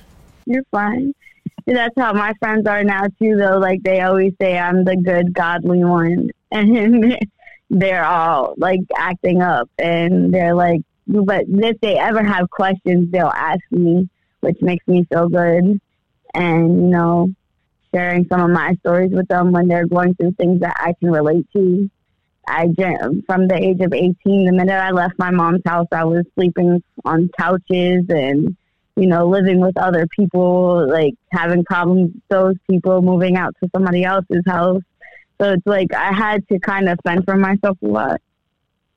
You're 0.47 0.63
fine. 0.71 1.13
That's 1.67 1.93
how 1.95 2.13
my 2.13 2.33
friends 2.39 2.65
are 2.65 2.83
now 2.83 3.03
too. 3.21 3.35
Though, 3.35 3.59
like 3.59 3.83
they 3.83 4.01
always 4.01 4.33
say, 4.41 4.57
I'm 4.57 4.83
the 4.83 4.95
good, 4.97 5.31
godly 5.31 5.83
one, 5.83 6.31
and 6.51 7.15
they're 7.69 8.05
all 8.05 8.55
like 8.57 8.79
acting 8.97 9.43
up, 9.43 9.69
and 9.77 10.33
they're 10.33 10.55
like, 10.55 10.81
but 11.07 11.45
if 11.47 11.79
they 11.81 11.99
ever 11.99 12.23
have 12.23 12.49
questions, 12.49 13.11
they'll 13.11 13.27
ask 13.27 13.61
me, 13.69 14.09
which 14.41 14.57
makes 14.61 14.87
me 14.87 15.05
feel 15.11 15.29
good, 15.29 15.79
and 16.33 16.81
you 16.81 16.87
know, 16.87 17.29
sharing 17.93 18.27
some 18.27 18.41
of 18.41 18.49
my 18.49 18.75
stories 18.81 19.11
with 19.11 19.27
them 19.27 19.51
when 19.51 19.67
they're 19.67 19.87
going 19.87 20.15
through 20.15 20.31
things 20.33 20.61
that 20.61 20.75
I 20.77 20.93
can 20.99 21.11
relate 21.11 21.47
to. 21.53 21.89
I 22.47 22.65
from 23.27 23.47
the 23.47 23.55
age 23.55 23.79
of 23.81 23.93
18, 23.93 24.15
the 24.45 24.51
minute 24.51 24.73
I 24.73 24.89
left 24.89 25.19
my 25.19 25.29
mom's 25.29 25.61
house, 25.65 25.87
I 25.91 26.03
was 26.03 26.25
sleeping 26.33 26.81
on 27.05 27.29
couches 27.37 28.05
and 28.09 28.55
you 28.99 29.07
know, 29.07 29.27
living 29.27 29.61
with 29.61 29.77
other 29.77 30.05
people, 30.07 30.85
like 30.89 31.13
having 31.31 31.63
problems 31.63 32.11
with 32.13 32.23
those 32.29 32.55
people, 32.69 33.01
moving 33.01 33.37
out 33.37 33.55
to 33.63 33.69
somebody 33.73 34.03
else's 34.03 34.43
house. 34.45 34.81
So 35.39 35.53
it's 35.53 35.65
like 35.65 35.93
I 35.93 36.11
had 36.11 36.45
to 36.49 36.59
kind 36.59 36.89
of 36.89 36.99
fend 37.05 37.23
for 37.23 37.37
myself 37.37 37.77
a 37.81 37.87
lot. 37.87 38.21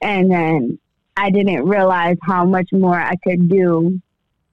And 0.00 0.28
then 0.30 0.78
I 1.16 1.30
didn't 1.30 1.66
realize 1.66 2.16
how 2.20 2.44
much 2.44 2.68
more 2.72 2.98
I 2.98 3.14
could 3.16 3.48
do 3.48 4.00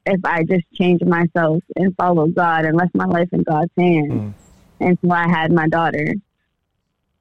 if 0.09 0.19
I 0.23 0.43
just 0.43 0.65
changed 0.73 1.05
myself 1.05 1.63
and 1.75 1.95
followed 1.95 2.35
God 2.35 2.65
and 2.65 2.75
left 2.75 2.93
my 2.95 3.05
life 3.05 3.29
in 3.31 3.43
God's 3.43 3.71
hands. 3.77 4.11
Mm. 4.11 4.33
Until 4.81 5.11
I 5.11 5.27
had 5.27 5.51
my 5.51 5.67
daughter. 5.67 6.15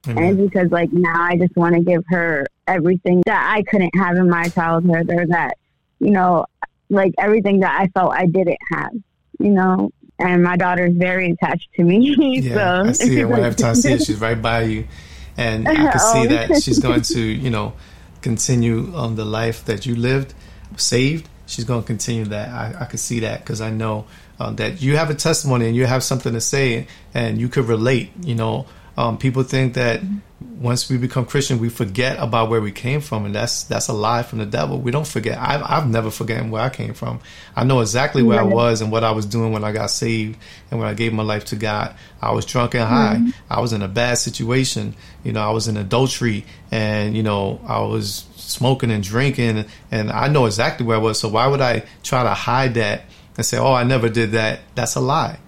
And 0.06 0.38
because 0.38 0.70
like 0.70 0.92
now 0.92 1.22
I 1.24 1.36
just 1.36 1.56
want 1.56 1.74
to 1.74 1.82
give 1.82 2.04
her 2.08 2.46
everything 2.66 3.20
that 3.26 3.52
I 3.52 3.62
couldn't 3.62 3.90
have 3.96 4.16
in 4.16 4.30
my 4.30 4.48
childhood 4.48 5.10
or 5.10 5.26
that, 5.26 5.58
you 5.98 6.10
know, 6.10 6.46
like 6.88 7.14
everything 7.18 7.60
that 7.60 7.78
I 7.80 7.88
felt 7.88 8.12
I 8.12 8.26
didn't 8.26 8.58
have, 8.72 8.92
you 9.40 9.50
know. 9.50 9.90
And 10.20 10.42
my 10.42 10.56
daughter's 10.56 10.94
very 10.94 11.32
attached 11.32 11.68
to 11.74 11.84
me. 11.84 12.14
Yeah, 12.42 12.54
so 12.54 12.88
I 12.88 12.92
see 12.92 13.20
it 13.20 13.24
whenever 13.28 13.66
I 13.66 13.72
see 13.72 13.92
it. 13.92 14.02
She's 14.04 14.20
right 14.20 14.40
by 14.40 14.62
you, 14.62 14.86
and 15.36 15.68
I 15.68 15.74
can 15.74 15.98
see 15.98 16.18
Oh. 16.24 16.26
that 16.28 16.62
she's 16.62 16.78
going 16.78 17.02
to, 17.02 17.20
you 17.20 17.50
know, 17.50 17.74
continue 18.22 18.94
on 18.94 19.16
the 19.16 19.24
life 19.24 19.64
that 19.66 19.84
you 19.84 19.94
lived, 19.96 20.32
saved. 20.76 21.28
She's 21.48 21.64
going 21.64 21.80
to 21.82 21.86
continue 21.86 22.26
that. 22.26 22.48
I, 22.50 22.82
I 22.82 22.84
could 22.84 23.00
see 23.00 23.20
that 23.20 23.40
because 23.40 23.60
I 23.60 23.70
know 23.70 24.04
um, 24.38 24.56
that 24.56 24.80
you 24.80 24.96
have 24.96 25.10
a 25.10 25.14
testimony 25.14 25.66
and 25.66 25.74
you 25.74 25.86
have 25.86 26.04
something 26.04 26.32
to 26.34 26.40
say, 26.40 26.86
and 27.14 27.40
you 27.40 27.48
could 27.48 27.64
relate. 27.64 28.10
You 28.22 28.34
know, 28.36 28.66
um, 28.96 29.16
people 29.18 29.42
think 29.42 29.74
that 29.74 30.00
once 30.60 30.88
we 30.90 30.98
become 30.98 31.24
Christian, 31.24 31.58
we 31.58 31.68
forget 31.68 32.16
about 32.20 32.48
where 32.50 32.60
we 32.60 32.70
came 32.70 33.00
from, 33.00 33.24
and 33.24 33.34
that's 33.34 33.62
that's 33.64 33.88
a 33.88 33.92
lie 33.92 34.22
from 34.22 34.38
the 34.40 34.46
devil. 34.46 34.78
We 34.78 34.90
don't 34.90 35.06
forget. 35.06 35.38
I've 35.38 35.62
I've 35.64 35.88
never 35.88 36.10
forgotten 36.10 36.50
where 36.50 36.62
I 36.62 36.68
came 36.68 36.94
from. 36.94 37.20
I 37.56 37.64
know 37.64 37.80
exactly 37.80 38.22
where 38.22 38.38
I 38.40 38.42
was 38.44 38.80
and 38.80 38.92
what 38.92 39.02
I 39.02 39.10
was 39.12 39.24
doing 39.26 39.52
when 39.52 39.64
I 39.64 39.72
got 39.72 39.90
saved 39.90 40.38
and 40.70 40.78
when 40.78 40.88
I 40.88 40.94
gave 40.94 41.12
my 41.12 41.22
life 41.22 41.46
to 41.46 41.56
God. 41.56 41.94
I 42.20 42.32
was 42.32 42.44
drunk 42.44 42.74
and 42.74 42.84
high. 42.84 43.16
Mhm. 43.20 43.34
I 43.50 43.60
was 43.60 43.72
in 43.72 43.82
a 43.82 43.88
bad 43.88 44.18
situation. 44.18 44.94
You 45.24 45.32
know, 45.32 45.40
I 45.40 45.50
was 45.50 45.66
in 45.66 45.76
adultery, 45.76 46.44
and 46.70 47.16
you 47.16 47.22
know, 47.22 47.60
I 47.66 47.80
was 47.80 48.24
smoking 48.48 48.90
and 48.90 49.02
drinking, 49.02 49.66
and 49.90 50.10
I 50.10 50.28
know 50.28 50.46
exactly 50.46 50.86
where 50.86 50.96
I 50.96 51.00
was. 51.00 51.20
So 51.20 51.28
why 51.28 51.46
would 51.46 51.60
I 51.60 51.84
try 52.02 52.22
to 52.22 52.34
hide 52.34 52.74
that 52.74 53.02
and 53.36 53.44
say, 53.46 53.58
"Oh, 53.58 53.72
I 53.74 53.84
never 53.84 54.08
did 54.08 54.32
that"? 54.32 54.60
That's 54.74 54.94
a 54.94 55.00
lie. 55.00 55.38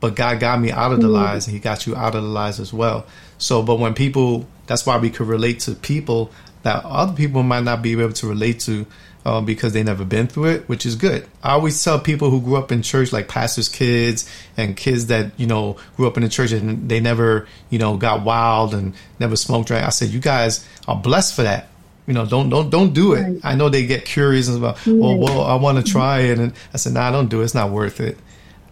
But 0.00 0.14
God 0.14 0.38
got 0.38 0.60
me 0.60 0.70
out 0.70 0.92
of 0.92 1.00
the 1.00 1.08
Mhm. 1.08 1.12
lies, 1.14 1.46
and 1.46 1.54
He 1.54 1.60
got 1.60 1.86
you 1.86 1.96
out 1.96 2.14
of 2.14 2.22
the 2.22 2.28
lies 2.28 2.60
as 2.60 2.72
well. 2.72 3.04
So, 3.38 3.62
but 3.62 3.78
when 3.78 3.94
people, 3.94 4.46
that's 4.66 4.84
why 4.86 4.96
we 4.98 5.10
could 5.10 5.26
relate 5.26 5.60
to 5.60 5.72
people 5.72 6.30
that 6.62 6.84
other 6.84 7.12
people 7.12 7.42
might 7.42 7.64
not 7.64 7.82
be 7.82 7.92
able 7.92 8.12
to 8.12 8.26
relate 8.26 8.60
to 8.60 8.84
um, 9.26 9.44
because 9.44 9.72
they 9.72 9.82
never 9.82 10.04
been 10.04 10.26
through 10.26 10.46
it, 10.46 10.68
which 10.68 10.86
is 10.86 10.94
good. 10.94 11.26
I 11.42 11.50
always 11.52 11.82
tell 11.82 11.98
people 11.98 12.30
who 12.30 12.40
grew 12.40 12.56
up 12.56 12.72
in 12.72 12.82
church, 12.82 13.12
like 13.12 13.28
pastors' 13.28 13.68
kids 13.68 14.28
and 14.56 14.76
kids 14.76 15.06
that 15.06 15.32
you 15.36 15.46
know 15.46 15.76
grew 15.96 16.06
up 16.06 16.16
in 16.16 16.22
the 16.22 16.28
church 16.28 16.52
and 16.52 16.88
they 16.88 17.00
never, 17.00 17.46
you 17.70 17.78
know, 17.78 17.96
got 17.96 18.22
wild 18.24 18.72
and 18.74 18.94
never 19.18 19.36
smoked, 19.36 19.68
drank. 19.68 19.84
I 19.84 19.90
said, 19.90 20.08
you 20.10 20.20
guys 20.20 20.64
are 20.86 20.96
blessed 20.96 21.34
for 21.34 21.42
that. 21.42 21.68
You 22.08 22.14
know, 22.14 22.24
don't 22.24 22.48
don't 22.48 22.70
don't 22.70 22.94
do 22.94 23.12
it. 23.12 23.38
I 23.44 23.54
know 23.54 23.68
they 23.68 23.84
get 23.86 24.06
curious 24.06 24.48
and 24.48 24.56
about, 24.56 24.78
oh 24.86 24.92
Right. 24.92 25.18
well, 25.20 25.42
I 25.42 25.54
want 25.56 25.76
to 25.76 25.84
try 25.92 26.20
it, 26.20 26.38
and 26.38 26.54
I 26.72 26.78
said, 26.78 26.94
"No, 26.94 27.00
nah, 27.00 27.10
don't 27.10 27.28
do 27.28 27.42
it. 27.42 27.44
It's 27.44 27.54
not 27.54 27.70
worth 27.70 28.00
it. 28.00 28.16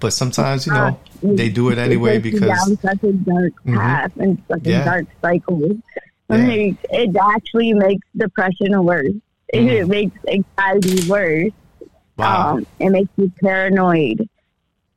But 0.00 0.14
sometimes, 0.14 0.66
you 0.66 0.72
know, 0.72 0.98
they 1.22 1.50
do 1.50 1.68
it 1.68 1.76
anyway 1.78 2.16
It 2.16 2.22
because 2.22 2.40
down 2.40 2.78
such 2.78 3.02
a 3.02 3.12
dark 3.12 3.52
Mhm. 3.66 3.76
path 3.76 4.12
and 4.16 4.42
such 4.48 4.60
Yeah. 4.64 4.80
a 4.82 4.84
dark 4.86 5.06
cycle. 5.20 5.60
Yeah. 6.30 6.36
Like, 6.36 6.76
it 6.90 7.16
actually 7.34 7.72
makes 7.74 8.06
depression 8.16 8.82
worse. 8.84 9.12
It 9.52 9.60
Mhm. 9.60 9.88
makes 9.88 10.16
anxiety 10.28 11.08
worse. 11.08 11.52
Wow. 12.16 12.56
Um, 12.56 12.66
it 12.80 12.90
makes 12.90 13.10
you 13.18 13.30
paranoid. 13.42 14.26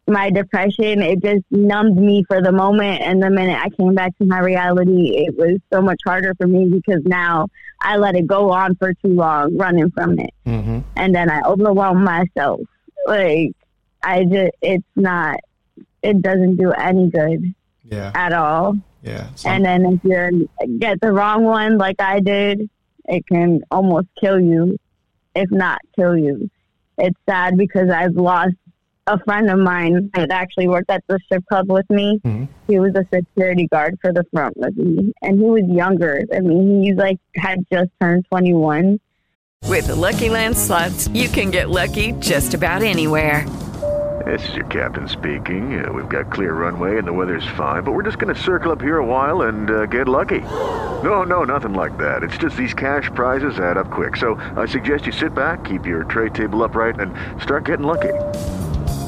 My 0.09 0.31
depression, 0.31 1.01
it 1.01 1.21
just 1.21 1.43
numbed 1.51 1.97
me 1.97 2.23
for 2.27 2.41
the 2.41 2.51
moment. 2.51 3.01
And 3.01 3.21
the 3.21 3.29
minute 3.29 3.57
I 3.61 3.69
came 3.69 3.93
back 3.93 4.17
to 4.17 4.25
my 4.25 4.39
reality, 4.39 5.15
it 5.17 5.37
was 5.37 5.59
so 5.71 5.81
much 5.81 5.99
harder 6.03 6.33
for 6.35 6.47
me 6.47 6.67
because 6.69 7.03
now 7.05 7.47
I 7.81 7.97
let 7.97 8.15
it 8.15 8.25
go 8.27 8.51
on 8.51 8.75
for 8.75 8.93
too 8.95 9.09
long, 9.13 9.55
running 9.55 9.91
from 9.91 10.17
it. 10.19 10.31
hmm 10.45 10.79
And 10.95 11.13
then 11.13 11.29
I 11.29 11.41
overwhelm 11.45 12.03
myself. 12.03 12.61
Like, 13.05 13.51
I 14.03 14.23
just, 14.23 14.51
it's 14.61 14.83
not, 14.95 15.37
it 16.01 16.21
doesn't 16.21 16.55
do 16.57 16.71
any 16.71 17.09
good 17.09 17.53
yeah, 17.83 18.11
at 18.15 18.33
all. 18.33 18.77
yeah. 19.03 19.27
So- 19.35 19.49
And 19.49 19.63
then 19.63 19.85
if 19.85 20.03
you 20.03 20.49
get 20.79 20.99
the 21.01 21.11
wrong 21.11 21.43
one, 21.43 21.77
like 21.77 22.01
I 22.01 22.19
did, 22.19 22.67
it 23.05 23.27
can 23.27 23.61
almost 23.71 24.07
kill 24.19 24.39
you, 24.39 24.77
if 25.35 25.51
not 25.51 25.79
kill 25.95 26.17
you. 26.17 26.49
It's 26.97 27.17
sad 27.29 27.57
because 27.57 27.89
I've 27.89 28.15
lost 28.15 28.55
a 29.09 29.19
friend 29.25 29.49
of 29.49 29.59
mine 29.59 30.09
that 30.13 30.31
actually 30.31 30.67
worked 30.67 30.89
at 30.89 31.03
the 31.07 31.19
strip 31.25 31.43
club 31.47 31.69
with 31.69 31.89
me. 31.89 32.21
Mhm. 32.23 32.47
He 32.67 32.79
was 32.79 32.93
a 32.95 33.05
security 33.13 33.67
guard 33.67 33.97
for 34.01 34.13
the 34.13 34.23
front 34.31 34.55
with 34.57 34.77
me, 34.77 35.11
and 35.21 35.39
he 35.39 35.45
was 35.45 35.63
younger 35.67 36.21
I 36.33 36.39
mean, 36.39 36.83
He 36.83 36.93
like 36.93 37.19
had 37.35 37.59
just 37.71 37.89
turned 37.99 38.25
twenty 38.29 38.53
one. 38.53 38.99
With 39.67 39.87
the 39.87 39.95
Lucky 39.95 40.29
Land 40.29 40.55
slots, 40.55 41.07
you 41.09 41.27
can 41.27 41.51
get 41.51 41.69
lucky 41.69 42.13
just 42.19 42.53
about 42.53 42.81
anywhere. 42.81 43.45
This 44.25 44.47
is 44.49 44.55
your 44.55 44.65
captain 44.65 45.07
speaking. 45.07 45.83
Uh, 45.83 45.91
we've 45.91 46.09
got 46.09 46.31
clear 46.31 46.53
runway 46.53 46.97
and 46.97 47.07
the 47.07 47.13
weather's 47.13 47.47
fine, 47.57 47.83
but 47.83 47.93
we're 47.93 48.03
just 48.03 48.19
going 48.19 48.33
to 48.33 48.39
circle 48.39 48.71
up 48.71 48.81
here 48.81 48.97
a 48.97 49.05
while 49.05 49.43
and 49.43 49.71
uh, 49.71 49.85
get 49.85 50.07
lucky. 50.07 50.41
No, 51.03 51.23
no, 51.23 51.43
nothing 51.45 51.73
like 51.73 51.97
that. 51.97 52.21
It's 52.23 52.37
just 52.37 52.57
these 52.57 52.73
cash 52.73 53.09
prizes 53.15 53.59
add 53.59 53.77
up 53.77 53.89
quick. 53.89 54.17
So 54.17 54.35
I 54.57 54.65
suggest 54.65 55.05
you 55.05 55.13
sit 55.13 55.33
back, 55.33 55.63
keep 55.63 55.85
your 55.85 56.03
tray 56.03 56.29
table 56.29 56.63
upright, 56.63 56.99
and 56.99 57.13
start 57.41 57.65
getting 57.65 57.85
lucky. 57.87 58.13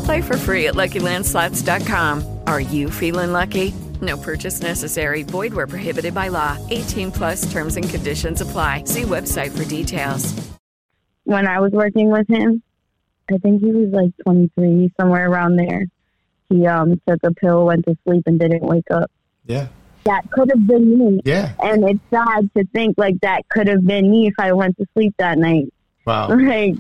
Play 0.05 0.21
for 0.21 0.37
free 0.37 0.67
at 0.67 0.75
LuckyLandSlots.com. 0.75 2.39
Are 2.47 2.59
you 2.61 2.89
feeling 2.89 3.31
lucky? 3.31 3.73
No 4.01 4.17
purchase 4.17 4.61
necessary. 4.61 5.23
Void 5.23 5.53
where 5.53 5.67
prohibited 5.67 6.13
by 6.13 6.29
law. 6.29 6.57
18 6.69 7.11
plus 7.11 7.51
terms 7.51 7.75
and 7.77 7.87
conditions 7.87 8.41
apply. 8.41 8.83
See 8.85 9.03
website 9.03 9.55
for 9.55 9.65
details. 9.65 10.33
when 11.25 11.47
I 11.47 11.59
was 11.59 11.71
working 11.71 12.09
with 12.11 12.27
him. 12.27 12.61
I 13.31 13.37
think 13.37 13.61
he 13.61 13.71
was 13.71 13.89
like 13.89 14.11
23, 14.25 14.91
somewhere 14.99 15.29
around 15.29 15.55
there. 15.55 15.85
he 16.49 16.65
um 16.67 16.99
took 17.07 17.19
a 17.23 17.31
pill, 17.31 17.65
went 17.65 17.85
to 17.85 17.95
sleep, 18.05 18.23
and 18.25 18.39
didn't 18.39 18.63
wake 18.63 18.89
up. 18.91 19.09
Yeah. 19.45 19.67
That 20.03 20.29
could 20.31 20.49
have 20.49 20.65
been 20.67 20.97
me. 20.97 21.21
Yeah. 21.23 21.53
And 21.63 21.87
it's 21.87 21.99
sad 22.09 22.49
to 22.57 22.65
think 22.73 22.95
like 22.97 23.19
that 23.21 23.47
could 23.49 23.67
have 23.67 23.85
been 23.85 24.09
me 24.09 24.27
if 24.27 24.33
I 24.39 24.51
went 24.51 24.75
to 24.77 24.87
sleep 24.93 25.13
that 25.19 25.37
night. 25.37 25.71
Wow. 26.05 26.29
Like, 26.35 26.75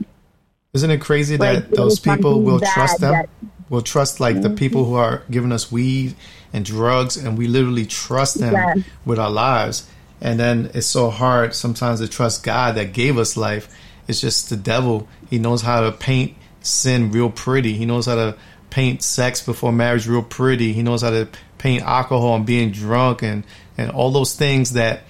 Isn't 0.73 0.91
it 0.91 1.01
crazy 1.01 1.37
that 1.37 1.55
Like, 1.55 1.63
it 1.65 1.75
those 1.75 1.99
people 1.99 2.41
will 2.41 2.59
bad 2.59 2.73
trust 2.73 2.99
them? 2.99 3.11
that- 3.13 3.29
will 3.69 3.81
trust 3.81 4.19
like 4.19 4.41
the 4.41 4.49
mm-hmm. 4.49 4.57
people 4.57 4.83
who 4.85 4.95
are 4.95 5.23
giving 5.31 5.51
us 5.53 5.71
weed 5.71 6.13
and 6.51 6.65
drugs, 6.65 7.15
and 7.15 7.37
we 7.37 7.47
literally 7.47 7.85
trust 7.85 8.37
them 8.39 8.53
Yeah. 8.53 8.73
with 9.05 9.17
our 9.17 9.31
lives. 9.31 9.87
And 10.19 10.39
then 10.39 10.69
it's 10.73 10.87
so 10.87 11.09
hard 11.09 11.55
sometimes 11.55 12.01
to 12.01 12.07
trust 12.07 12.43
God 12.43 12.75
that 12.75 12.91
gave 12.91 13.17
us 13.17 13.37
life. 13.37 13.69
It's 14.09 14.19
just 14.19 14.49
the 14.49 14.57
devil. 14.57 15.07
He 15.29 15.39
knows 15.39 15.61
how 15.61 15.81
to 15.81 15.91
paint 15.93 16.35
sin 16.59 17.11
real 17.11 17.29
pretty. 17.29 17.73
He 17.73 17.85
knows 17.85 18.05
how 18.07 18.15
to 18.15 18.35
paint 18.69 19.01
sex 19.03 19.41
before 19.41 19.71
marriage 19.71 20.05
real 20.05 20.21
pretty. 20.21 20.73
He 20.73 20.83
knows 20.83 21.01
how 21.01 21.11
to 21.11 21.29
paint 21.57 21.83
alcohol 21.83 22.35
and 22.35 22.45
being 22.45 22.71
drunk 22.71 23.23
and, 23.23 23.45
and 23.77 23.89
all 23.89 24.11
those 24.11 24.35
things 24.35 24.73
that 24.73 25.03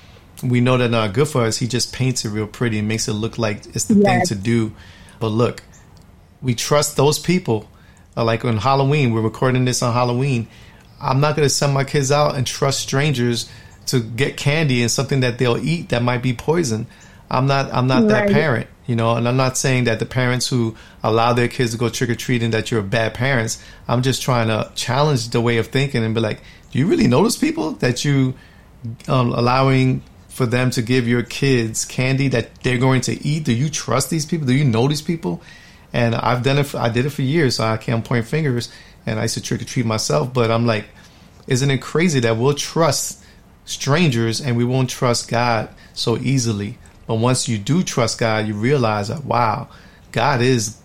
we 0.44 0.62
know 0.62 0.78
that 0.78 0.86
are 0.86 0.90
not 0.90 1.14
good 1.14 1.28
for 1.28 1.42
us. 1.44 1.58
He 1.58 1.68
just 1.68 1.94
paints 1.94 2.26
it 2.26 2.30
real 2.30 2.48
pretty 2.48 2.78
and 2.80 2.88
makes 2.88 3.08
it 3.08 3.14
look 3.14 3.38
like 3.40 3.66
it's 3.76 3.86
the 3.86 3.96
thing 3.96 4.22
to 4.28 4.36
do. 4.36 4.72
But 5.22 5.30
look, 5.30 5.64
we 6.42 6.56
trust 6.56 6.98
those 6.98 7.20
people. 7.20 7.70
Uh, 8.18 8.26
like 8.26 8.44
on 8.44 8.58
Halloween, 8.58 9.14
we're 9.14 9.22
recording 9.22 9.64
this 9.64 9.82
on 9.82 9.94
Halloween. 9.94 10.48
I'm 11.00 11.22
not 11.22 11.38
going 11.38 11.46
to 11.46 11.54
send 11.54 11.74
my 11.74 11.86
kids 11.86 12.12
out 12.12 12.36
and 12.36 12.46
trust 12.46 12.82
strangers 12.82 13.50
to 13.86 14.02
get 14.02 14.36
candy 14.36 14.82
and 14.82 14.92
something 14.92 15.22
that 15.22 15.38
they'll 15.38 15.58
eat 15.58 15.90
that 15.90 16.04
might 16.04 16.22
be 16.22 16.34
poison. 16.34 16.88
I'm 17.30 17.48
not. 17.48 17.74
I'm 17.74 17.88
not 17.88 18.10
that 18.10 18.30
parent, 18.30 18.68
you 18.86 18.96
know. 18.98 19.16
And 19.16 19.26
I'm 19.26 19.38
not 19.38 19.58
saying 19.58 19.86
that 19.86 20.00
the 20.00 20.06
parents 20.06 20.50
who 20.50 20.76
allow 21.02 21.32
their 21.32 21.48
kids 21.48 21.72
to 21.72 21.78
go 21.78 21.88
trick 21.88 22.10
or 22.10 22.16
treating 22.16 22.52
that 22.52 22.72
you're 22.72 22.82
bad 22.82 23.14
parents. 23.14 23.64
I'm 23.88 24.02
just 24.02 24.22
trying 24.22 24.50
to 24.50 24.70
challenge 24.76 25.30
the 25.30 25.40
way 25.40 25.58
of 25.58 25.68
thinking 25.68 26.04
and 26.04 26.14
be 26.14 26.20
like, 26.20 26.42
do 26.72 26.80
you 26.80 26.88
really 26.88 27.08
know 27.08 27.24
those 27.24 27.38
people 27.38 27.72
that 27.74 28.04
you 28.04 28.34
um, 29.08 29.32
allowing 29.32 30.04
for 30.32 30.46
them 30.46 30.72
to 30.72 30.82
give 30.82 31.08
your 31.08 31.24
kids 31.24 31.84
candy 31.84 32.30
that 32.30 32.56
they're 32.64 32.78
going 32.78 33.02
to 33.02 33.28
eat? 33.28 33.44
Do 33.44 33.54
you 33.54 33.70
trust 33.70 34.10
these 34.10 34.26
people? 34.26 34.48
Do 34.48 34.54
you 34.54 34.64
know 34.64 34.88
these 34.88 35.02
people? 35.02 35.42
And 35.92 36.16
I've 36.16 36.42
done 36.42 36.58
it. 36.58 36.64
For, 36.64 36.78
I 36.78 36.88
did 36.88 37.06
it 37.06 37.10
for 37.10 37.22
years, 37.22 37.58
so 37.58 37.66
I 37.66 37.76
can't 37.76 38.04
point 38.04 38.26
fingers. 38.26 38.72
And 39.06 39.20
I 39.20 39.24
used 39.24 39.34
to 39.34 39.42
trick 39.42 39.62
or 39.62 39.66
treat 39.66 39.86
myself. 39.86 40.34
But 40.34 40.50
I'm 40.50 40.66
like, 40.66 40.86
isn't 41.48 41.70
it 41.70 41.82
crazy 41.82 42.22
that 42.22 42.38
we'll 42.38 42.54
trust 42.54 43.24
strangers 43.66 44.40
and 44.40 44.56
we 44.56 44.64
won't 44.64 44.90
trust 44.90 45.28
God 45.28 45.70
so 45.94 46.18
easily? 46.18 46.78
But 47.08 47.16
once 47.16 47.50
you 47.50 47.58
do 47.58 47.84
trust 47.84 48.18
God, 48.18 48.48
you 48.48 48.54
realize 48.54 49.10
that 49.10 49.26
wow, 49.26 49.68
God 50.14 50.42
is 50.42 50.78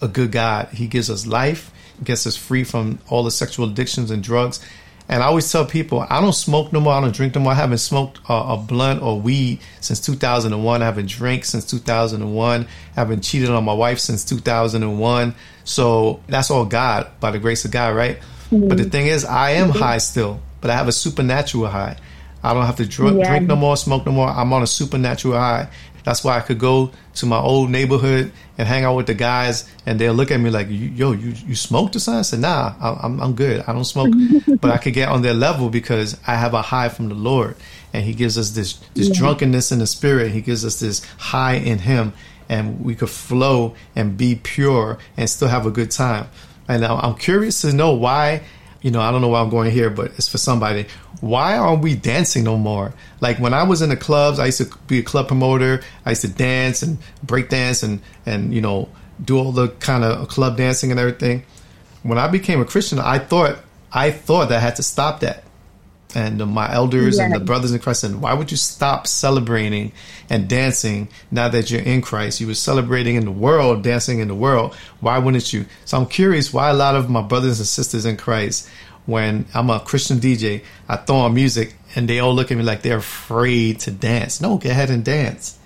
a 0.00 0.08
good 0.08 0.32
God. 0.32 0.68
He 0.68 0.86
gives 0.86 1.10
us 1.10 1.26
life, 1.26 1.70
gets 2.02 2.26
us 2.26 2.36
free 2.36 2.64
from 2.64 3.00
all 3.08 3.22
the 3.22 3.30
sexual 3.30 3.68
addictions 3.68 4.10
and 4.10 4.22
drugs. 4.22 4.60
And 5.08 5.22
I 5.22 5.26
always 5.26 5.50
tell 5.50 5.66
people, 5.66 6.06
I 6.08 6.20
don't 6.20 6.32
smoke 6.32 6.72
no 6.72 6.80
more. 6.80 6.94
I 6.94 7.00
don't 7.00 7.14
drink 7.14 7.34
no 7.34 7.42
more. 7.42 7.52
I 7.52 7.56
haven't 7.56 7.78
smoked 7.78 8.20
a, 8.28 8.32
a 8.32 8.56
blunt 8.56 9.02
or 9.02 9.20
weed 9.20 9.60
since 9.80 10.00
2001. 10.00 10.82
I 10.82 10.84
haven't 10.84 11.08
drank 11.08 11.44
since 11.44 11.64
2001. 11.66 12.62
I 12.62 12.66
haven't 12.94 13.22
cheated 13.22 13.50
on 13.50 13.64
my 13.64 13.74
wife 13.74 13.98
since 13.98 14.24
2001. 14.24 15.34
So 15.64 16.20
that's 16.26 16.50
all 16.50 16.64
God, 16.64 17.10
by 17.20 17.30
the 17.30 17.38
grace 17.38 17.64
of 17.64 17.70
God, 17.70 17.94
right? 17.94 18.18
Mm-hmm. 18.50 18.68
But 18.68 18.78
the 18.78 18.84
thing 18.84 19.06
is, 19.06 19.24
I 19.24 19.50
am 19.52 19.70
mm-hmm. 19.70 19.78
high 19.78 19.98
still, 19.98 20.40
but 20.60 20.70
I 20.70 20.74
have 20.74 20.88
a 20.88 20.92
supernatural 20.92 21.66
high. 21.66 21.98
I 22.42 22.52
don't 22.54 22.66
have 22.66 22.76
to 22.76 22.86
drink, 22.86 23.18
Yeah. 23.18 23.28
drink 23.28 23.48
no 23.48 23.56
more, 23.56 23.76
smoke 23.76 24.04
no 24.06 24.12
more. 24.12 24.28
I'm 24.28 24.52
on 24.52 24.62
a 24.62 24.66
supernatural 24.66 25.34
high. 25.34 25.68
That's 26.04 26.22
why 26.22 26.36
I 26.36 26.40
could 26.40 26.58
go 26.58 26.90
to 27.16 27.26
my 27.26 27.38
old 27.38 27.70
neighborhood 27.70 28.30
and 28.58 28.68
hang 28.68 28.84
out 28.84 28.94
with 28.94 29.06
the 29.06 29.14
guys, 29.14 29.68
and 29.86 29.98
they'll 29.98 30.12
look 30.14 30.30
at 30.30 30.38
me 30.38 30.50
like, 30.50 30.68
"Yo, 30.70 31.12
you 31.12 31.32
you 31.46 31.54
smoked 31.54 31.96
or 31.96 31.98
something?" 31.98 32.18
I 32.20 32.22
said, 32.22 32.40
"Nah, 32.40 32.74
I- 32.80 33.00
I'm 33.02 33.20
I'm 33.20 33.32
good. 33.34 33.64
I 33.66 33.72
don't 33.72 33.84
smoke." 33.86 34.12
but 34.60 34.70
I 34.70 34.76
could 34.76 34.92
get 34.94 35.08
on 35.08 35.22
their 35.22 35.34
level 35.34 35.70
because 35.70 36.16
I 36.26 36.36
have 36.36 36.52
a 36.54 36.62
high 36.62 36.90
from 36.90 37.08
the 37.08 37.14
Lord, 37.14 37.56
and 37.92 38.04
He 38.04 38.12
gives 38.14 38.36
us 38.38 38.50
this 38.50 38.74
this 38.94 39.08
drunkenness 39.08 39.72
in 39.72 39.78
the 39.78 39.86
spirit. 39.86 40.30
He 40.32 40.40
gives 40.42 40.64
us 40.64 40.78
this 40.78 41.02
high 41.16 41.54
in 41.54 41.78
Him, 41.78 42.12
and 42.50 42.84
we 42.84 42.94
could 42.94 43.10
flow 43.10 43.74
and 43.96 44.16
be 44.16 44.34
pure 44.34 44.98
and 45.16 45.28
still 45.30 45.48
have 45.48 45.64
a 45.66 45.70
good 45.70 45.90
time. 45.90 46.26
And 46.68 46.84
I'm 46.84 47.14
curious 47.16 47.60
to 47.62 47.72
know 47.72 47.92
why 47.92 48.42
you 48.84 48.90
know, 48.90 49.00
I 49.00 49.10
don't 49.10 49.22
know 49.22 49.28
why 49.28 49.40
I'm 49.40 49.48
going 49.48 49.70
here, 49.70 49.88
but 49.88 50.12
it's 50.18 50.28
for 50.28 50.36
somebody. 50.36 50.86
Why 51.22 51.56
aren't 51.56 51.82
we 51.82 51.94
dancing 51.94 52.44
no 52.44 52.58
more? 52.58 52.92
Like 53.18 53.38
when 53.38 53.54
I 53.54 53.62
was 53.62 53.80
in 53.80 53.88
the 53.88 53.96
clubs, 53.96 54.38
I 54.38 54.44
used 54.44 54.58
to 54.58 54.70
be 54.86 54.98
a 54.98 55.02
club 55.02 55.26
promoter. 55.26 55.80
I 56.04 56.10
used 56.10 56.20
to 56.20 56.28
dance 56.28 56.82
and 56.82 56.98
break 57.22 57.48
dance 57.48 57.82
and, 57.82 58.02
and, 58.26 58.52
you 58.52 58.60
know, 58.60 58.90
do 59.24 59.38
all 59.38 59.52
the 59.52 59.68
kind 59.68 60.04
of 60.04 60.28
club 60.28 60.58
dancing 60.58 60.90
and 60.90 61.00
everything. 61.00 61.44
When 62.02 62.18
I 62.18 62.28
became 62.28 62.60
a 62.60 62.66
Christian, 62.66 62.98
I 62.98 63.20
thought, 63.20 63.56
I 63.90 64.10
thought 64.10 64.50
that 64.50 64.58
I 64.58 64.60
had 64.60 64.76
to 64.76 64.82
stop 64.82 65.20
that. 65.20 65.43
And 66.14 66.38
my 66.46 66.72
elders 66.72 67.18
and 67.18 67.34
the 67.34 67.40
brothers 67.40 67.72
in 67.72 67.80
Christ 67.80 68.02
said, 68.02 68.14
why 68.16 68.34
would 68.34 68.50
you 68.50 68.56
stop 68.56 69.06
celebrating 69.06 69.92
and 70.30 70.48
dancing 70.48 71.08
now 71.30 71.48
that 71.48 71.70
you're 71.70 71.82
in 71.82 72.02
Christ? 72.02 72.40
You 72.40 72.46
were 72.46 72.54
celebrating 72.54 73.16
in 73.16 73.24
the 73.24 73.32
world, 73.32 73.82
dancing 73.82 74.20
in 74.20 74.28
the 74.28 74.34
world. 74.34 74.74
Why 75.00 75.18
wouldn't 75.18 75.52
you? 75.52 75.66
So 75.84 75.98
I'm 75.98 76.06
curious 76.06 76.52
why 76.52 76.70
a 76.70 76.74
lot 76.74 76.94
of 76.94 77.10
my 77.10 77.22
brothers 77.22 77.58
and 77.58 77.66
sisters 77.66 78.06
in 78.06 78.16
Christ, 78.16 78.68
when 79.06 79.46
I'm 79.54 79.70
a 79.70 79.80
Christian 79.80 80.18
DJ, 80.18 80.62
I 80.88 80.96
throw 80.96 81.16
on 81.16 81.34
music 81.34 81.74
and 81.96 82.08
they 82.08 82.20
all 82.20 82.34
look 82.34 82.50
at 82.50 82.56
me 82.56 82.62
like 82.62 82.82
they're 82.82 82.98
afraid 82.98 83.80
to 83.80 83.90
dance. 83.90 84.40
No, 84.40 84.56
go 84.56 84.70
ahead 84.70 84.90
and 84.90 85.04
dance 85.04 85.58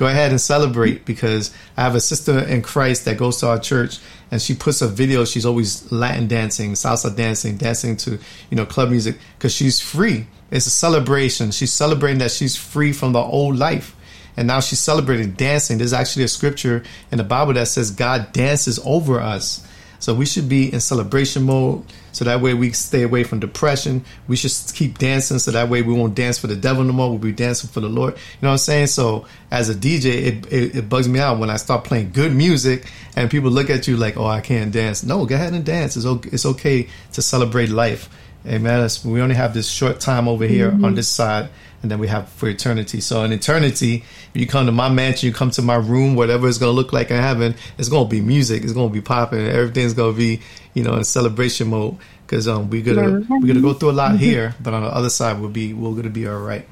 go 0.00 0.06
ahead 0.06 0.30
and 0.30 0.40
celebrate 0.40 1.04
because 1.04 1.54
I 1.76 1.82
have 1.82 1.94
a 1.94 2.00
sister 2.00 2.38
in 2.38 2.62
Christ 2.62 3.04
that 3.04 3.18
goes 3.18 3.36
to 3.40 3.48
our 3.48 3.58
church 3.58 3.98
and 4.30 4.40
she 4.40 4.54
puts 4.54 4.80
a 4.80 4.88
video. 4.88 5.26
She's 5.26 5.44
always 5.44 5.92
Latin 5.92 6.26
dancing, 6.26 6.72
salsa 6.72 7.14
dancing, 7.14 7.58
dancing 7.58 7.98
to, 7.98 8.12
you 8.48 8.56
know, 8.56 8.64
club 8.64 8.88
music 8.88 9.18
because 9.36 9.52
she's 9.52 9.78
free. 9.78 10.26
It's 10.50 10.64
a 10.64 10.70
celebration. 10.70 11.50
She's 11.50 11.70
celebrating 11.70 12.20
that 12.20 12.30
she's 12.30 12.56
free 12.56 12.94
from 12.94 13.12
the 13.12 13.18
old 13.18 13.56
life. 13.56 13.94
And 14.38 14.48
now 14.48 14.60
she's 14.60 14.80
celebrating 14.80 15.32
dancing. 15.32 15.76
There's 15.76 15.92
actually 15.92 16.24
a 16.24 16.28
scripture 16.28 16.82
in 17.12 17.18
the 17.18 17.24
Bible 17.24 17.52
that 17.52 17.68
says 17.68 17.90
God 17.90 18.32
dances 18.32 18.80
over 18.86 19.20
us. 19.20 19.66
So 19.98 20.14
we 20.14 20.24
should 20.24 20.48
be 20.48 20.72
in 20.72 20.80
celebration 20.80 21.42
mode. 21.42 21.84
So 22.12 22.24
that 22.24 22.40
way 22.40 22.54
we 22.54 22.72
stay 22.72 23.02
away 23.02 23.24
from 23.24 23.40
depression. 23.40 24.04
We 24.28 24.36
should 24.36 24.52
keep 24.74 24.98
dancing. 24.98 25.38
So 25.38 25.50
that 25.52 25.68
way 25.68 25.82
we 25.82 25.94
won't 25.94 26.14
dance 26.14 26.38
for 26.38 26.46
the 26.46 26.56
devil 26.56 26.84
no 26.84 26.92
more. 26.92 27.10
We'll 27.10 27.18
be 27.18 27.32
dancing 27.32 27.70
for 27.70 27.80
the 27.80 27.88
Lord. 27.88 28.14
You 28.14 28.20
know 28.42 28.48
what 28.48 28.52
I'm 28.52 28.58
saying? 28.58 28.86
So 28.88 29.26
as 29.50 29.68
a 29.68 29.74
DJ, 29.74 30.04
it, 30.04 30.52
it, 30.52 30.76
it 30.76 30.88
bugs 30.88 31.08
me 31.08 31.20
out 31.20 31.38
when 31.38 31.50
I 31.50 31.56
start 31.56 31.84
playing 31.84 32.12
good 32.12 32.34
music 32.34 32.86
and 33.16 33.30
people 33.30 33.50
look 33.50 33.70
at 33.70 33.86
you 33.88 33.96
like, 33.96 34.16
oh, 34.16 34.26
I 34.26 34.40
can't 34.40 34.72
dance. 34.72 35.02
No, 35.02 35.24
go 35.26 35.34
ahead 35.34 35.52
and 35.52 35.64
dance. 35.64 35.96
It's 35.96 36.06
okay, 36.06 36.30
it's 36.32 36.46
okay 36.46 36.88
to 37.12 37.22
celebrate 37.22 37.68
life. 37.68 38.08
Amen. 38.46 38.88
We 39.04 39.20
only 39.20 39.34
have 39.34 39.52
this 39.52 39.68
short 39.68 40.00
time 40.00 40.26
over 40.26 40.46
here 40.46 40.70
mm-hmm. 40.70 40.84
on 40.84 40.94
this 40.94 41.08
side, 41.08 41.50
and 41.82 41.90
then 41.90 41.98
we 41.98 42.08
have 42.08 42.28
for 42.30 42.48
eternity. 42.48 43.00
So 43.00 43.22
in 43.22 43.32
eternity, 43.32 43.96
if 44.34 44.40
you 44.40 44.46
come 44.46 44.64
to 44.66 44.72
my 44.72 44.88
mansion, 44.88 45.26
you 45.26 45.34
come 45.34 45.50
to 45.52 45.62
my 45.62 45.76
room, 45.76 46.14
whatever 46.14 46.48
it's 46.48 46.56
gonna 46.56 46.72
look 46.72 46.92
like 46.92 47.10
in 47.10 47.18
heaven, 47.18 47.54
it's 47.76 47.90
gonna 47.90 48.08
be 48.08 48.20
music. 48.22 48.64
It's 48.64 48.72
gonna 48.72 48.88
be 48.88 49.02
popping. 49.02 49.46
Everything's 49.46 49.92
gonna 49.92 50.16
be, 50.16 50.40
you 50.74 50.82
know, 50.82 50.96
in 50.96 51.04
celebration 51.04 51.68
mode. 51.68 51.96
Because 52.26 52.46
um, 52.46 52.70
we're 52.70 52.82
gonna 52.82 53.26
we're 53.28 53.46
gonna 53.46 53.60
go 53.60 53.74
through 53.74 53.90
a 53.90 53.92
lot 53.92 54.16
here, 54.16 54.54
but 54.62 54.72
on 54.72 54.82
the 54.82 54.88
other 54.88 55.10
side, 55.10 55.40
we'll 55.40 55.50
be 55.50 55.74
we're 55.74 55.96
gonna 55.96 56.10
be 56.10 56.28
all 56.28 56.38
right. 56.38 56.64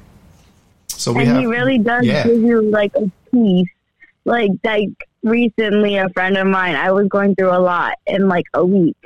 So 0.87 1.11
we 1.11 1.21
and 1.21 1.29
have 1.29 1.39
he 1.39 1.45
really 1.47 1.77
does 1.77 2.05
yeah. 2.05 2.23
give 2.23 2.41
you 2.41 2.61
like 2.61 2.93
a 2.95 3.11
peace. 3.31 3.67
Like 4.23 4.51
like 4.63 4.89
recently, 5.21 5.97
a 5.97 6.09
friend 6.09 6.37
of 6.37 6.47
mine, 6.47 6.75
I 6.75 6.91
was 6.91 7.07
going 7.07 7.35
through 7.35 7.51
a 7.51 7.59
lot 7.59 7.95
in 8.07 8.29
like 8.29 8.45
a 8.53 8.65
week, 8.65 8.97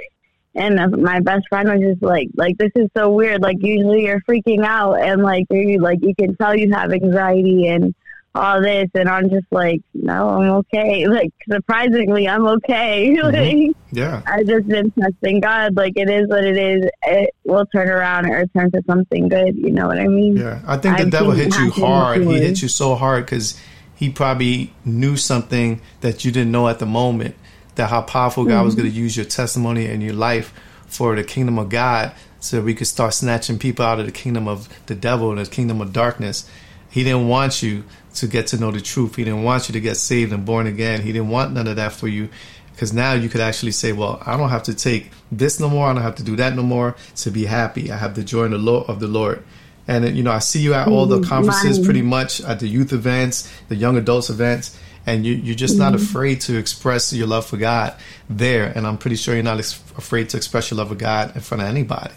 and 0.53 0.79
uh, 0.79 0.89
my 0.89 1.19
best 1.21 1.47
friend 1.49 1.69
was 1.69 1.79
just 1.79 2.03
like, 2.03 2.29
like 2.35 2.57
this 2.57 2.71
is 2.75 2.89
so 2.95 3.11
weird. 3.11 3.41
Like 3.41 3.57
usually 3.61 4.05
you're 4.05 4.21
freaking 4.21 4.63
out, 4.63 5.01
and 5.01 5.23
like 5.23 5.45
you 5.49 5.79
like 5.79 5.99
you 6.03 6.13
can 6.13 6.35
tell 6.35 6.55
you 6.55 6.71
have 6.71 6.91
anxiety 6.91 7.67
and 7.67 7.95
all 8.35 8.61
this, 8.61 8.89
and 8.95 9.07
I'm 9.07 9.29
just 9.29 9.45
like, 9.51 9.81
no, 9.93 10.29
I'm 10.29 10.49
okay. 10.51 11.05
Like 11.13 11.31
surprisingly, 11.49 12.27
I'm 12.27 12.47
okay. 12.47 13.15
like 13.23 13.75
yeah. 13.91 14.21
I 14.25 14.43
just 14.43 14.67
been 14.67 14.91
trusting 14.91 15.41
God. 15.41 15.75
Like 15.75 15.93
it 15.95 16.09
is 16.09 16.27
what 16.27 16.43
it 16.43 16.57
is. 16.57 16.89
It 17.03 17.29
will 17.43 17.65
turn 17.67 17.89
around 17.89 18.25
or 18.25 18.45
turn 18.47 18.71
to 18.71 18.81
something 18.87 19.27
good. 19.29 19.55
You 19.55 19.71
know 19.71 19.87
what 19.87 19.99
I 19.99 20.07
mean? 20.07 20.37
Yeah, 20.37 20.61
I 20.65 20.77
think 20.77 20.97
the 20.97 21.03
I've 21.03 21.11
devil 21.11 21.31
hit 21.31 21.55
you 21.57 21.71
hard. 21.71 22.23
He 22.23 22.39
hit 22.39 22.61
you 22.61 22.67
so 22.67 22.95
hard 22.95 23.25
because 23.25 23.59
he 23.95 24.09
probably 24.09 24.73
knew 24.83 25.15
something 25.15 25.81
that 26.01 26.25
you 26.25 26.31
didn't 26.31 26.51
know 26.51 26.67
at 26.67 26.79
the 26.79 26.85
moment. 26.87 27.35
That 27.75 27.89
how 27.89 28.01
powerful 28.03 28.45
God 28.45 28.57
Mm-hmm. 28.57 28.65
was 28.65 28.75
going 28.75 28.89
to 28.89 28.95
use 28.95 29.17
your 29.17 29.25
testimony 29.25 29.87
and 29.87 30.01
your 30.03 30.13
life 30.13 30.53
for 30.85 31.15
the 31.15 31.23
kingdom 31.23 31.57
of 31.57 31.69
God, 31.69 32.11
so 32.39 32.61
we 32.61 32.75
could 32.75 32.85
start 32.87 33.15
snatching 33.15 33.57
people 33.57 33.83
out 33.83 33.99
of 33.99 34.05
the 34.05 34.11
kingdom 34.11 34.47
of 34.47 34.69
the 34.85 34.93
devil 34.95 35.31
and 35.31 35.39
the 35.43 35.49
kingdom 35.49 35.81
of 35.81 35.91
darkness. 35.91 36.47
He 36.89 37.03
didn't 37.03 37.27
want 37.27 37.63
you 37.63 37.83
to 38.15 38.27
get 38.27 38.47
to 38.47 38.57
know 38.57 38.71
the 38.71 38.81
truth. 38.81 39.15
He 39.15 39.23
didn't 39.23 39.43
want 39.43 39.67
you 39.69 39.73
to 39.73 39.79
get 39.81 39.97
saved 39.97 40.31
and 40.33 40.45
born 40.45 40.67
again. 40.67 41.01
He 41.01 41.11
didn't 41.11 41.29
want 41.29 41.53
none 41.53 41.67
of 41.67 41.75
that 41.77 41.93
for 41.93 42.07
you. 42.07 42.29
Because 42.71 42.91
now 42.93 43.13
you 43.13 43.29
could 43.29 43.41
actually 43.41 43.71
say, 43.71 43.91
well, 43.91 44.21
I 44.25 44.35
don't 44.35 44.49
have 44.49 44.63
to 44.63 44.73
take 44.73 45.11
this 45.31 45.59
no 45.59 45.69
more. 45.69 45.87
I 45.87 45.93
don't 45.93 46.01
have 46.01 46.15
to 46.15 46.23
do 46.23 46.35
that 46.37 46.55
no 46.55 46.63
more 46.63 46.95
to 47.17 47.29
be 47.31 47.45
happy. 47.45 47.91
I 47.91 47.97
have 47.97 48.15
the 48.15 48.23
joy 48.23 48.47
the 48.47 48.57
Lord 48.57 48.89
of 48.89 48.99
the 48.99 49.07
Lord. 49.07 49.43
And, 49.87 50.15
you 50.15 50.23
know, 50.23 50.31
I 50.31 50.39
see 50.39 50.59
you 50.61 50.73
at 50.73 50.87
all 50.87 51.05
the 51.05 51.19
Mhm. 51.19 51.27
conferences 51.27 51.77
pretty 51.79 52.01
much 52.01 52.41
at 52.41 52.59
the 52.59 52.67
youth 52.67 52.91
events, 52.93 53.47
the 53.69 53.75
young 53.75 53.97
adults 53.97 54.29
events. 54.29 54.77
and 55.05 55.25
you, 55.25 55.33
you're 55.33 55.53
just 55.53 55.77
not 55.77 55.93
afraid 55.93 56.39
to 56.39 56.55
express 56.57 57.11
your 57.11 57.27
love 57.27 57.45
for 57.45 57.57
God 57.57 57.93
there. 58.29 58.71
And 58.73 58.87
I'm 58.87 58.97
pretty 58.97 59.17
sure 59.17 59.33
you're 59.33 59.43
not 59.43 59.59
ex- 59.59 59.77
afraid 59.97 60.29
to 60.29 60.37
express 60.37 60.71
your 60.71 60.77
love 60.77 60.87
for 60.87 60.95
God 60.95 61.35
in 61.35 61.41
front 61.41 61.61
of 61.61 61.67
anybody. 61.67 62.11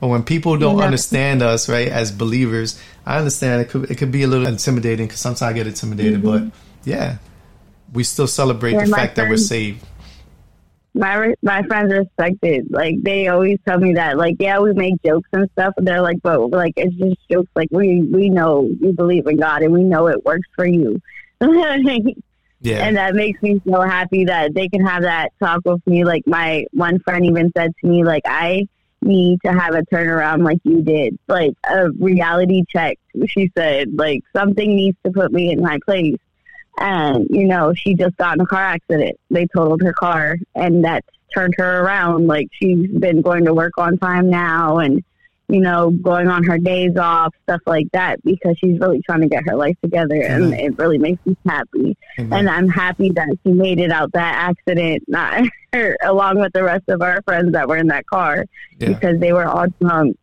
But 0.00 0.08
when 0.08 0.22
people 0.24 0.56
don't 0.58 0.78
Yeah. 0.78 0.84
understand 0.84 1.42
us, 1.42 1.68
right, 1.68 1.88
as 1.88 2.12
believers, 2.12 2.78
I 3.06 3.18
understand 3.18 3.62
it 3.62 3.70
could 3.70 3.90
it 3.90 3.96
could 3.96 4.12
be 4.12 4.22
a 4.24 4.26
little 4.26 4.46
intimidating 4.46 5.06
because 5.06 5.20
sometimes 5.20 5.42
I 5.42 5.52
get 5.54 5.66
intimidated. 5.66 6.22
But 6.22 6.42
mm-hmm. 6.42 6.48
yeah, 6.84 7.16
we 7.92 8.04
still 8.04 8.26
celebrate 8.26 8.72
Yeah, 8.72 8.84
the 8.84 8.90
fact 8.92 9.16
that 9.16 9.28
we're 9.28 9.36
saved. 9.38 9.84
my 10.94 11.34
my 11.42 11.62
friends 11.64 11.92
respect 11.92 12.36
it. 12.42 12.70
Like 12.70 12.94
they 13.02 13.28
always 13.28 13.58
tell 13.66 13.78
me 13.78 13.94
that. 13.94 14.16
Like 14.18 14.36
yeah, 14.38 14.58
we 14.58 14.72
make 14.72 14.94
jokes 15.04 15.28
and 15.32 15.48
stuff. 15.52 15.74
And 15.76 15.86
they're 15.86 16.02
like, 16.02 16.18
but 16.22 16.50
like 16.50 16.74
it's 16.76 16.94
just 16.96 17.16
jokes. 17.30 17.50
Like 17.54 17.68
we 17.70 18.02
we 18.02 18.28
know 18.30 18.68
you 18.80 18.92
believe 18.92 19.26
in 19.26 19.36
God 19.36 19.62
and 19.62 19.72
we 19.72 19.82
know 19.84 20.08
it 20.08 20.24
works 20.24 20.48
for 20.54 20.66
you. 20.66 21.00
Yeah, 22.62 22.86
And 22.86 22.96
that 22.96 23.14
makes 23.14 23.40
me 23.42 23.60
so 23.68 23.82
happy 23.82 24.24
that 24.24 24.54
they 24.54 24.68
can 24.68 24.84
have 24.84 25.02
that 25.02 25.30
talk 25.38 25.60
with 25.66 25.86
me. 25.86 26.04
Like 26.04 26.26
my 26.26 26.64
one 26.72 26.98
friend 27.00 27.24
even 27.26 27.52
said 27.56 27.70
to 27.80 27.86
me, 27.86 28.02
like 28.02 28.22
I 28.26 28.66
need 29.06 29.40
to 29.44 29.52
have 29.52 29.74
a 29.74 29.82
turnaround 29.82 30.44
like 30.44 30.58
you 30.64 30.82
did, 30.82 31.18
like 31.28 31.54
a 31.64 31.90
reality 31.92 32.64
check. 32.68 32.98
She 33.26 33.50
said, 33.56 33.94
like 33.94 34.22
something 34.34 34.74
needs 34.74 34.98
to 35.04 35.12
put 35.12 35.32
me 35.32 35.52
in 35.52 35.60
my 35.62 35.78
place. 35.86 36.16
And 36.78 37.26
you 37.30 37.46
know, 37.46 37.72
she 37.74 37.94
just 37.94 38.16
got 38.16 38.34
in 38.34 38.42
a 38.42 38.46
car 38.46 38.62
accident. 38.62 39.18
They 39.30 39.46
totaled 39.46 39.82
her 39.82 39.94
car, 39.94 40.36
and 40.54 40.84
that 40.84 41.04
turned 41.34 41.54
her 41.56 41.80
around. 41.82 42.26
Like 42.26 42.48
she's 42.52 42.90
been 42.90 43.22
going 43.22 43.46
to 43.46 43.54
work 43.54 43.78
on 43.78 43.96
time 43.98 44.28
now, 44.28 44.78
and 44.78 45.02
you 45.48 45.60
know, 45.60 45.90
going 45.90 46.28
on 46.28 46.42
her 46.44 46.58
days 46.58 46.96
off, 46.96 47.32
stuff 47.44 47.60
like 47.66 47.86
that, 47.92 48.22
because 48.24 48.56
she's 48.58 48.78
really 48.80 49.00
trying 49.06 49.20
to 49.20 49.28
get 49.28 49.44
her 49.46 49.54
life 49.56 49.76
together, 49.82 50.20
and 50.20 50.52
Mhm. 50.52 50.58
it 50.58 50.78
really 50.78 50.98
makes 50.98 51.24
me 51.24 51.36
happy. 51.46 51.96
Amen. 52.18 52.38
And 52.40 52.50
I'm 52.50 52.68
happy 52.68 53.10
that 53.14 53.28
she 53.44 53.52
made 53.52 53.78
it 53.78 53.92
out 53.92 54.10
that 54.12 54.34
accident, 54.34 55.04
not 55.06 55.44
her, 55.72 55.96
along 56.02 56.40
with 56.40 56.52
the 56.52 56.64
rest 56.64 56.84
of 56.88 57.00
our 57.02 57.22
friends 57.22 57.52
that 57.52 57.68
were 57.68 57.76
in 57.76 57.86
that 57.88 58.06
car, 58.06 58.44
Yeah. 58.78 58.88
because 58.88 59.20
they 59.20 59.32
were 59.32 59.46
all 59.46 59.66
drunk. 59.80 60.16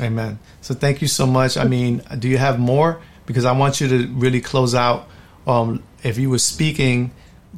Amen. 0.00 0.38
So 0.60 0.72
thank 0.74 1.02
you 1.02 1.08
so 1.08 1.26
much. 1.26 1.56
I 1.56 1.64
mean, 1.64 2.02
do 2.18 2.28
you 2.28 2.38
have 2.38 2.58
more? 2.58 3.00
Because 3.26 3.44
I 3.44 3.52
want 3.52 3.80
you 3.80 3.88
to 3.88 4.06
really 4.14 4.40
close 4.40 4.74
out. 4.74 5.08
Um, 5.46 5.82
if 6.02 6.16
you 6.16 6.30
were 6.30 6.38
speaking 6.38 7.10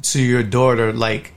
to 0.03 0.21
your 0.21 0.43
daughter, 0.43 0.91
like 0.91 1.33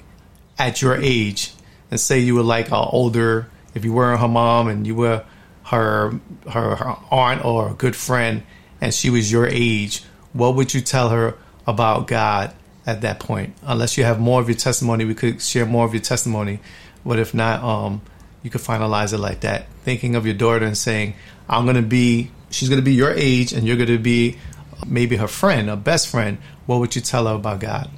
at 0.58 0.82
your 0.82 0.96
age, 0.96 1.52
and 1.90 2.00
say 2.00 2.18
you 2.18 2.34
were 2.34 2.42
like 2.42 2.68
an 2.68 2.74
older, 2.90 3.48
if 3.76 3.84
you 3.84 3.92
weren't 3.92 4.20
her 4.20 4.26
mom 4.26 4.68
and 4.68 4.86
you 4.86 4.94
were 4.94 5.22
her, 5.64 6.18
her 6.50 6.76
her 6.76 6.96
aunt 7.10 7.44
or 7.44 7.70
a 7.70 7.74
good 7.74 7.94
friend, 7.94 8.42
and 8.80 8.92
she 8.92 9.10
was 9.10 9.30
your 9.30 9.46
age, 9.46 10.02
what 10.32 10.56
would 10.56 10.72
you 10.72 10.80
tell 10.80 11.10
her 11.10 11.34
about 11.66 12.06
God 12.06 12.54
at 12.86 13.02
that 13.02 13.20
point? 13.20 13.54
Unless 13.62 13.98
you 13.98 14.04
have 14.04 14.18
more 14.18 14.40
of 14.40 14.48
your 14.48 14.56
testimony, 14.56 15.04
we 15.04 15.14
could 15.14 15.42
share 15.42 15.66
more 15.66 15.84
of 15.84 15.92
your 15.92 16.02
testimony. 16.02 16.58
But 17.04 17.18
if 17.18 17.34
not, 17.34 17.62
um, 17.62 18.00
you 18.42 18.48
could 18.48 18.62
finalize 18.62 19.12
it 19.12 19.18
like 19.18 19.40
that. 19.40 19.66
Thinking 19.84 20.16
of 20.16 20.24
your 20.24 20.34
daughter 20.34 20.64
and 20.64 20.76
saying, 20.76 21.14
I'm 21.48 21.64
going 21.64 21.76
to 21.76 21.82
be, 21.82 22.30
she's 22.50 22.70
going 22.70 22.80
to 22.80 22.84
be 22.84 22.94
your 22.94 23.12
age 23.12 23.52
and 23.52 23.66
you're 23.66 23.76
going 23.76 23.88
to 23.88 23.98
be 23.98 24.38
maybe 24.86 25.16
her 25.16 25.28
friend, 25.28 25.68
a 25.68 25.76
best 25.76 26.08
friend. 26.08 26.38
What 26.64 26.80
would 26.80 26.96
you 26.96 27.02
tell 27.02 27.26
her 27.26 27.34
about 27.34 27.60
God? 27.60 27.90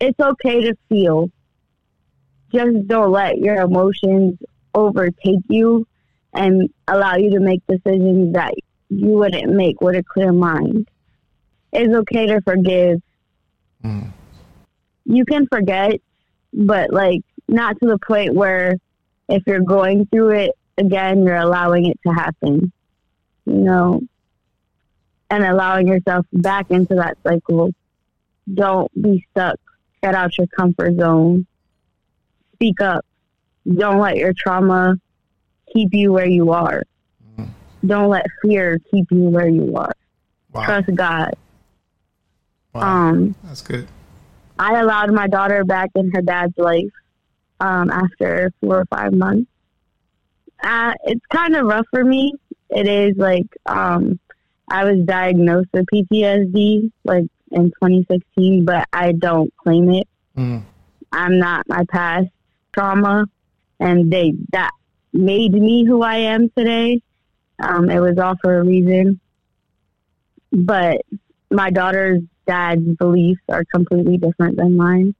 It's 0.00 0.20
okay 0.20 0.64
to 0.64 0.76
feel. 0.90 1.30
Just 2.52 2.86
don't 2.86 3.10
let 3.10 3.38
your 3.38 3.62
emotions 3.62 4.38
overtake 4.74 5.40
you 5.48 5.86
and 6.32 6.70
allow 6.88 7.16
you 7.16 7.30
to 7.30 7.40
make 7.40 7.62
decisions 7.66 8.34
that 8.34 8.54
you 8.88 9.08
wouldn't 9.08 9.52
make 9.52 9.80
with 9.80 9.96
a 9.96 10.02
clear 10.02 10.32
mind. 10.32 10.88
It's 11.72 11.94
okay 11.94 12.26
to 12.26 12.40
forgive. 12.42 13.00
Mm. 13.84 14.12
You 15.04 15.24
can 15.24 15.46
forget, 15.46 16.00
but 16.52 16.92
like 16.92 17.22
not 17.48 17.78
to 17.80 17.88
the 17.88 17.98
point 17.98 18.34
where 18.34 18.76
if 19.28 19.42
you're 19.46 19.60
going 19.60 20.06
through 20.06 20.30
it 20.30 20.52
again, 20.78 21.24
you're 21.24 21.36
allowing 21.36 21.86
it 21.86 21.98
to 22.06 22.12
happen, 22.12 22.72
you 23.46 23.54
know, 23.54 24.02
and 25.30 25.44
allowing 25.44 25.88
yourself 25.88 26.26
back 26.32 26.70
into 26.70 26.94
that 26.96 27.16
cycle. 27.22 27.70
Don't 28.52 28.90
be 29.00 29.26
stuck. 29.30 29.58
Get 30.02 30.14
out 30.14 30.36
your 30.36 30.48
comfort 30.48 30.98
zone. 30.98 31.46
Speak 32.54 32.80
up. 32.80 33.04
Don't 33.66 34.00
let 34.00 34.16
your 34.16 34.32
trauma 34.36 34.96
keep 35.72 35.92
you 35.92 36.12
where 36.12 36.26
you 36.26 36.52
are. 36.52 36.82
Don't 37.84 38.10
let 38.10 38.26
fear 38.40 38.78
keep 38.90 39.06
you 39.10 39.24
where 39.24 39.48
you 39.48 39.76
are. 39.76 39.92
Wow. 40.52 40.64
Trust 40.64 40.94
God. 40.94 41.34
wow. 42.72 42.82
Um, 42.82 43.34
That's 43.42 43.62
good. 43.62 43.88
I 44.58 44.78
allowed 44.80 45.12
my 45.12 45.26
daughter 45.26 45.64
back 45.64 45.90
in 45.96 46.12
her 46.12 46.22
dad's 46.22 46.56
life 46.56 46.92
um, 47.58 47.90
after 47.90 48.52
four 48.60 48.80
or 48.80 48.84
five 48.86 49.12
months. 49.12 49.50
Uh, 50.62 50.94
it's 51.04 51.24
kind 51.32 51.56
of 51.56 51.66
rough 51.66 51.86
for 51.90 52.04
me. 52.04 52.34
It 52.70 52.86
is 52.86 53.16
like 53.16 53.46
um, 53.66 54.20
I 54.70 54.84
was 54.84 55.04
diagnosed 55.04 55.70
with 55.72 55.86
PTSD 55.92 56.92
like 57.04 57.26
in 57.50 57.64
2016, 57.82 58.64
but 58.64 58.88
I 58.92 59.12
don't 59.12 59.52
claim 59.56 59.90
it. 59.90 60.08
Mm. 60.36 60.62
I'm 61.10 61.38
not 61.38 61.68
my 61.68 61.84
past 61.90 62.28
trauma, 62.72 63.26
and 63.82 64.10
they 64.10 64.32
that 64.52 64.70
made 65.12 65.52
me 65.52 65.84
who 65.84 66.02
I 66.02 66.16
am 66.16 66.50
today. 66.56 67.02
Um, 67.58 67.90
it 67.90 68.00
was 68.00 68.16
all 68.18 68.34
for 68.42 68.58
a 68.58 68.64
reason, 68.64 69.20
but 70.50 71.02
my 71.50 71.70
daughter's 71.70 72.20
dad's 72.46 72.96
beliefs 72.96 73.42
are 73.48 73.64
completely 73.72 74.16
different 74.16 74.56
than 74.56 74.76
mine, 74.76 75.14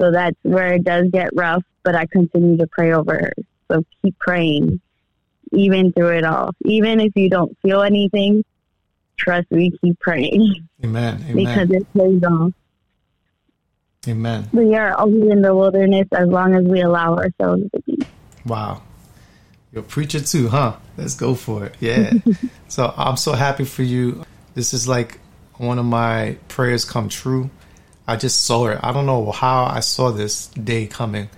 so 0.00 0.10
that's 0.10 0.36
where 0.42 0.74
it 0.74 0.84
does 0.84 1.06
get 1.12 1.30
rough. 1.34 1.62
But 1.84 1.94
I 1.94 2.06
continue 2.06 2.56
to 2.56 2.66
pray 2.66 2.92
over 2.92 3.14
her, 3.14 3.32
so 3.70 3.82
keep 4.02 4.18
praying, 4.18 4.80
even 5.52 5.92
through 5.92 6.16
it 6.16 6.24
all. 6.24 6.50
Even 6.64 7.00
if 7.00 7.12
you 7.14 7.30
don't 7.30 7.56
feel 7.62 7.82
anything, 7.82 8.42
trust 9.18 9.50
me, 9.50 9.70
keep 9.82 9.98
praying 10.00 10.66
Amen. 10.82 11.18
because 11.34 11.70
Amen. 11.70 11.82
it 11.82 11.92
pays 11.94 12.22
off. 12.24 12.52
Amen. 14.08 14.48
We 14.52 14.74
are 14.74 14.98
only 14.98 15.30
in 15.30 15.42
the 15.42 15.54
wilderness 15.54 16.08
as 16.12 16.28
long 16.28 16.54
as 16.54 16.64
we 16.64 16.80
allow 16.80 17.16
ourselves 17.16 17.64
to 17.74 17.82
be. 17.82 17.98
Wow. 18.44 18.82
You're 19.72 19.82
a 19.82 19.86
preacher 19.86 20.20
too, 20.20 20.48
huh? 20.48 20.76
Let's 20.96 21.14
go 21.14 21.34
for 21.34 21.66
it. 21.66 21.74
Yeah. 21.80 22.12
so 22.68 22.94
I'm 22.96 23.16
so 23.16 23.32
happy 23.32 23.64
for 23.64 23.82
you. 23.82 24.24
This 24.54 24.72
is 24.72 24.86
like 24.86 25.18
one 25.58 25.78
of 25.78 25.84
my 25.84 26.36
prayers 26.48 26.84
come 26.84 27.08
true. 27.08 27.50
I 28.06 28.16
just 28.16 28.44
saw 28.44 28.68
it. 28.68 28.78
I 28.82 28.92
don't 28.92 29.06
know 29.06 29.32
how 29.32 29.64
I 29.64 29.80
saw 29.80 30.10
this 30.10 30.46
day 30.48 30.86
coming, 30.86 31.28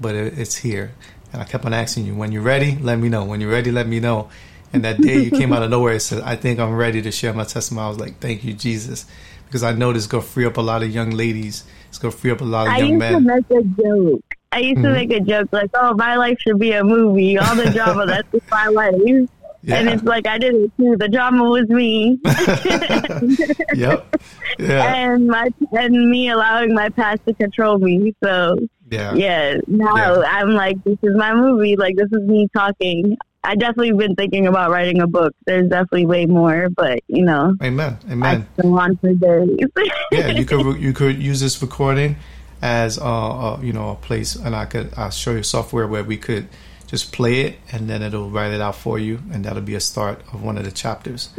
but 0.00 0.14
it's 0.14 0.56
here. 0.56 0.92
And 1.32 1.42
I 1.42 1.44
kept 1.44 1.64
on 1.64 1.74
asking 1.74 2.06
you, 2.06 2.14
when 2.14 2.30
you're 2.30 2.42
ready, 2.42 2.76
let 2.80 2.98
me 2.98 3.08
know. 3.08 3.24
When 3.24 3.40
you're 3.40 3.50
ready, 3.50 3.72
let 3.72 3.86
me 3.86 3.98
know. 3.98 4.30
And 4.72 4.84
that 4.84 5.00
day 5.00 5.18
you 5.18 5.30
came 5.30 5.52
out 5.52 5.62
of 5.62 5.70
nowhere 5.76 5.94
and 5.94 6.02
said, 6.02 6.22
I 6.22 6.36
think 6.36 6.60
I'm 6.60 6.74
ready 6.74 7.02
to 7.02 7.12
share 7.12 7.32
my 7.34 7.44
testimony. 7.44 7.86
I 7.86 7.88
was 7.88 7.98
like, 7.98 8.20
thank 8.20 8.44
you, 8.44 8.52
Jesus. 8.52 9.06
Because 9.46 9.62
I 9.62 9.72
know 9.72 9.92
this 9.92 10.02
is 10.02 10.08
going 10.08 10.22
to 10.22 10.28
free 10.28 10.46
up 10.46 10.56
a 10.56 10.62
lot 10.62 10.82
of 10.82 10.90
young 10.90 11.10
ladies. 11.10 11.64
It's 11.92 11.98
going 11.98 12.10
to 12.10 12.16
free 12.18 12.30
up 12.30 12.40
a 12.40 12.44
lot 12.44 12.68
of 12.68 12.72
I 12.72 12.78
young 12.78 12.88
used 13.02 13.08
to 13.12 13.20
make 13.20 13.50
a 13.50 13.62
joke. 13.82 14.24
I 14.50 14.58
used 14.60 14.76
to 14.82 14.88
Mhm. 14.88 14.92
make 14.94 15.12
a 15.12 15.20
joke 15.20 15.48
like, 15.52 15.68
"Oh, 15.74 15.92
my 15.94 16.16
life 16.16 16.38
should 16.40 16.58
be 16.58 16.72
a 16.72 16.82
movie. 16.82 17.36
All 17.36 17.54
the 17.54 17.70
drama 17.70 18.06
that's 18.06 18.32
in 18.32 18.40
my 18.50 18.66
life." 18.68 18.94
And 18.94 19.88
it's 19.90 20.02
like 20.02 20.26
I 20.26 20.38
did 20.38 20.54
it 20.54 20.70
too. 20.78 20.96
The 20.98 21.08
drama 21.08 21.44
was 21.50 21.68
me, 21.68 22.18
yep. 23.74 24.16
Yeah. 24.58 24.94
and 24.94 25.26
my 25.26 25.48
and 25.72 26.10
me 26.10 26.30
allowing 26.30 26.74
my 26.74 26.88
past 26.88 27.20
to 27.26 27.34
control 27.34 27.78
me. 27.78 28.14
So 28.24 28.56
Yeah. 28.90 29.14
yeah, 29.14 29.56
now 29.68 29.94
Yeah. 29.96 30.22
I'm 30.26 30.50
like, 30.52 30.82
this 30.84 30.98
is 31.02 31.14
my 31.16 31.34
movie. 31.34 31.76
Like 31.76 31.96
this 31.96 32.08
is 32.10 32.26
me 32.26 32.48
talking. 32.56 33.16
I 33.44 33.56
definitely 33.56 33.92
been 33.92 34.14
thinking 34.14 34.46
about 34.46 34.70
writing 34.70 35.00
a 35.00 35.06
book. 35.06 35.34
There's 35.46 35.68
definitely 35.68 36.06
way 36.06 36.26
more, 36.26 36.68
but 36.68 37.00
you 37.08 37.24
know, 37.24 37.54
Amen. 37.62 37.98
Amen. 38.08 38.46
I 38.56 38.60
still 38.60 38.78
on 38.78 38.96
for 38.96 39.12
days. 39.14 39.50
yeah, 40.12 40.28
you 40.28 40.44
could 40.44 40.80
you 40.80 40.92
could 40.92 41.20
use 41.20 41.40
this 41.40 41.60
recording 41.60 42.16
as 42.60 42.98
uh, 42.98 43.02
uh, 43.04 43.60
you 43.60 43.72
know 43.72 43.90
a 43.90 43.96
place, 43.96 44.36
and 44.36 44.54
I 44.54 44.66
could 44.66 44.92
I'll 44.96 45.10
show 45.10 45.32
you 45.32 45.42
software 45.42 45.88
where 45.88 46.04
we 46.04 46.16
could 46.16 46.48
just 46.86 47.12
play 47.12 47.40
it, 47.40 47.58
and 47.72 47.90
then 47.90 48.02
it'll 48.02 48.30
write 48.30 48.52
it 48.52 48.60
out 48.60 48.76
for 48.76 48.98
you, 48.98 49.18
and 49.32 49.44
that'll 49.44 49.62
be 49.62 49.74
a 49.74 49.80
start 49.80 50.20
of 50.32 50.42
one 50.42 50.56
of 50.56 50.64
the 50.64 50.70
chapters. 50.70 51.30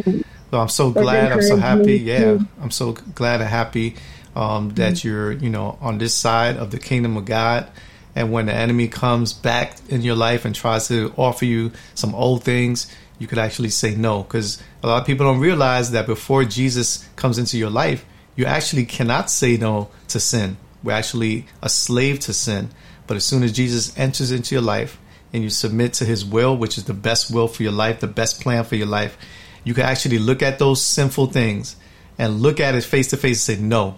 So 0.51 0.59
I'm 0.59 0.69
so 0.69 0.89
That's 0.89 1.03
glad, 1.03 1.31
I'm 1.31 1.41
so 1.41 1.57
happy. 1.57 1.99
Yeah. 1.99 2.37
I'm 2.61 2.71
so 2.71 2.91
glad 2.91 3.39
and 3.39 3.49
happy 3.49 3.95
um, 4.35 4.71
that 4.71 5.03
you're 5.03 5.31
you 5.31 5.49
know 5.49 5.77
on 5.81 5.99
this 5.99 6.13
side 6.13 6.57
of 6.57 6.71
the 6.71 6.79
kingdom 6.79 7.15
of 7.15 7.25
God. 7.25 7.69
And 8.15 8.31
when 8.31 8.45
the 8.45 8.53
enemy 8.53 8.87
comes 8.87 9.33
back 9.33 9.77
in 9.89 10.01
your 10.01 10.15
life 10.15 10.45
and 10.45 10.53
tries 10.53 10.87
to 10.89 11.13
offer 11.17 11.45
you 11.45 11.71
some 11.95 12.13
old 12.13 12.43
things, 12.43 12.93
you 13.19 13.27
could 13.27 13.39
actually 13.39 13.69
say 13.69 13.95
no. 13.95 14.23
Because 14.23 14.61
a 14.83 14.87
lot 14.87 15.01
of 15.01 15.07
people 15.07 15.25
don't 15.25 15.39
realize 15.39 15.91
that 15.91 16.05
before 16.05 16.43
Jesus 16.43 17.07
comes 17.15 17.37
into 17.37 17.57
your 17.57 17.69
life, 17.69 18.05
you 18.35 18.45
actually 18.45 18.85
cannot 18.85 19.29
say 19.29 19.57
no 19.57 19.89
to 20.09 20.19
sin. 20.19 20.57
We're 20.83 20.93
actually 20.93 21.47
a 21.61 21.69
slave 21.69 22.19
to 22.21 22.33
sin. 22.33 22.69
But 23.07 23.17
as 23.17 23.25
soon 23.25 23.43
as 23.43 23.51
Jesus 23.51 23.97
enters 23.97 24.31
into 24.31 24.55
your 24.55 24.61
life 24.61 24.99
and 25.31 25.43
you 25.43 25.49
submit 25.49 25.93
to 25.93 26.05
his 26.05 26.23
will, 26.23 26.55
which 26.55 26.77
is 26.77 26.85
the 26.85 26.93
best 26.93 27.33
will 27.33 27.47
for 27.47 27.63
your 27.63 27.71
life, 27.71 27.99
the 27.99 28.07
best 28.07 28.41
plan 28.41 28.63
for 28.63 28.75
your 28.75 28.87
life, 28.87 29.17
you 29.63 29.73
can 29.73 29.85
actually 29.85 30.19
look 30.19 30.41
at 30.41 30.59
those 30.59 30.81
sinful 30.81 31.27
things 31.27 31.75
and 32.17 32.41
look 32.41 32.59
at 32.59 32.75
it 32.75 32.83
face 32.83 33.09
to 33.09 33.17
face 33.17 33.47
and 33.47 33.57
say 33.57 33.63
no. 33.63 33.97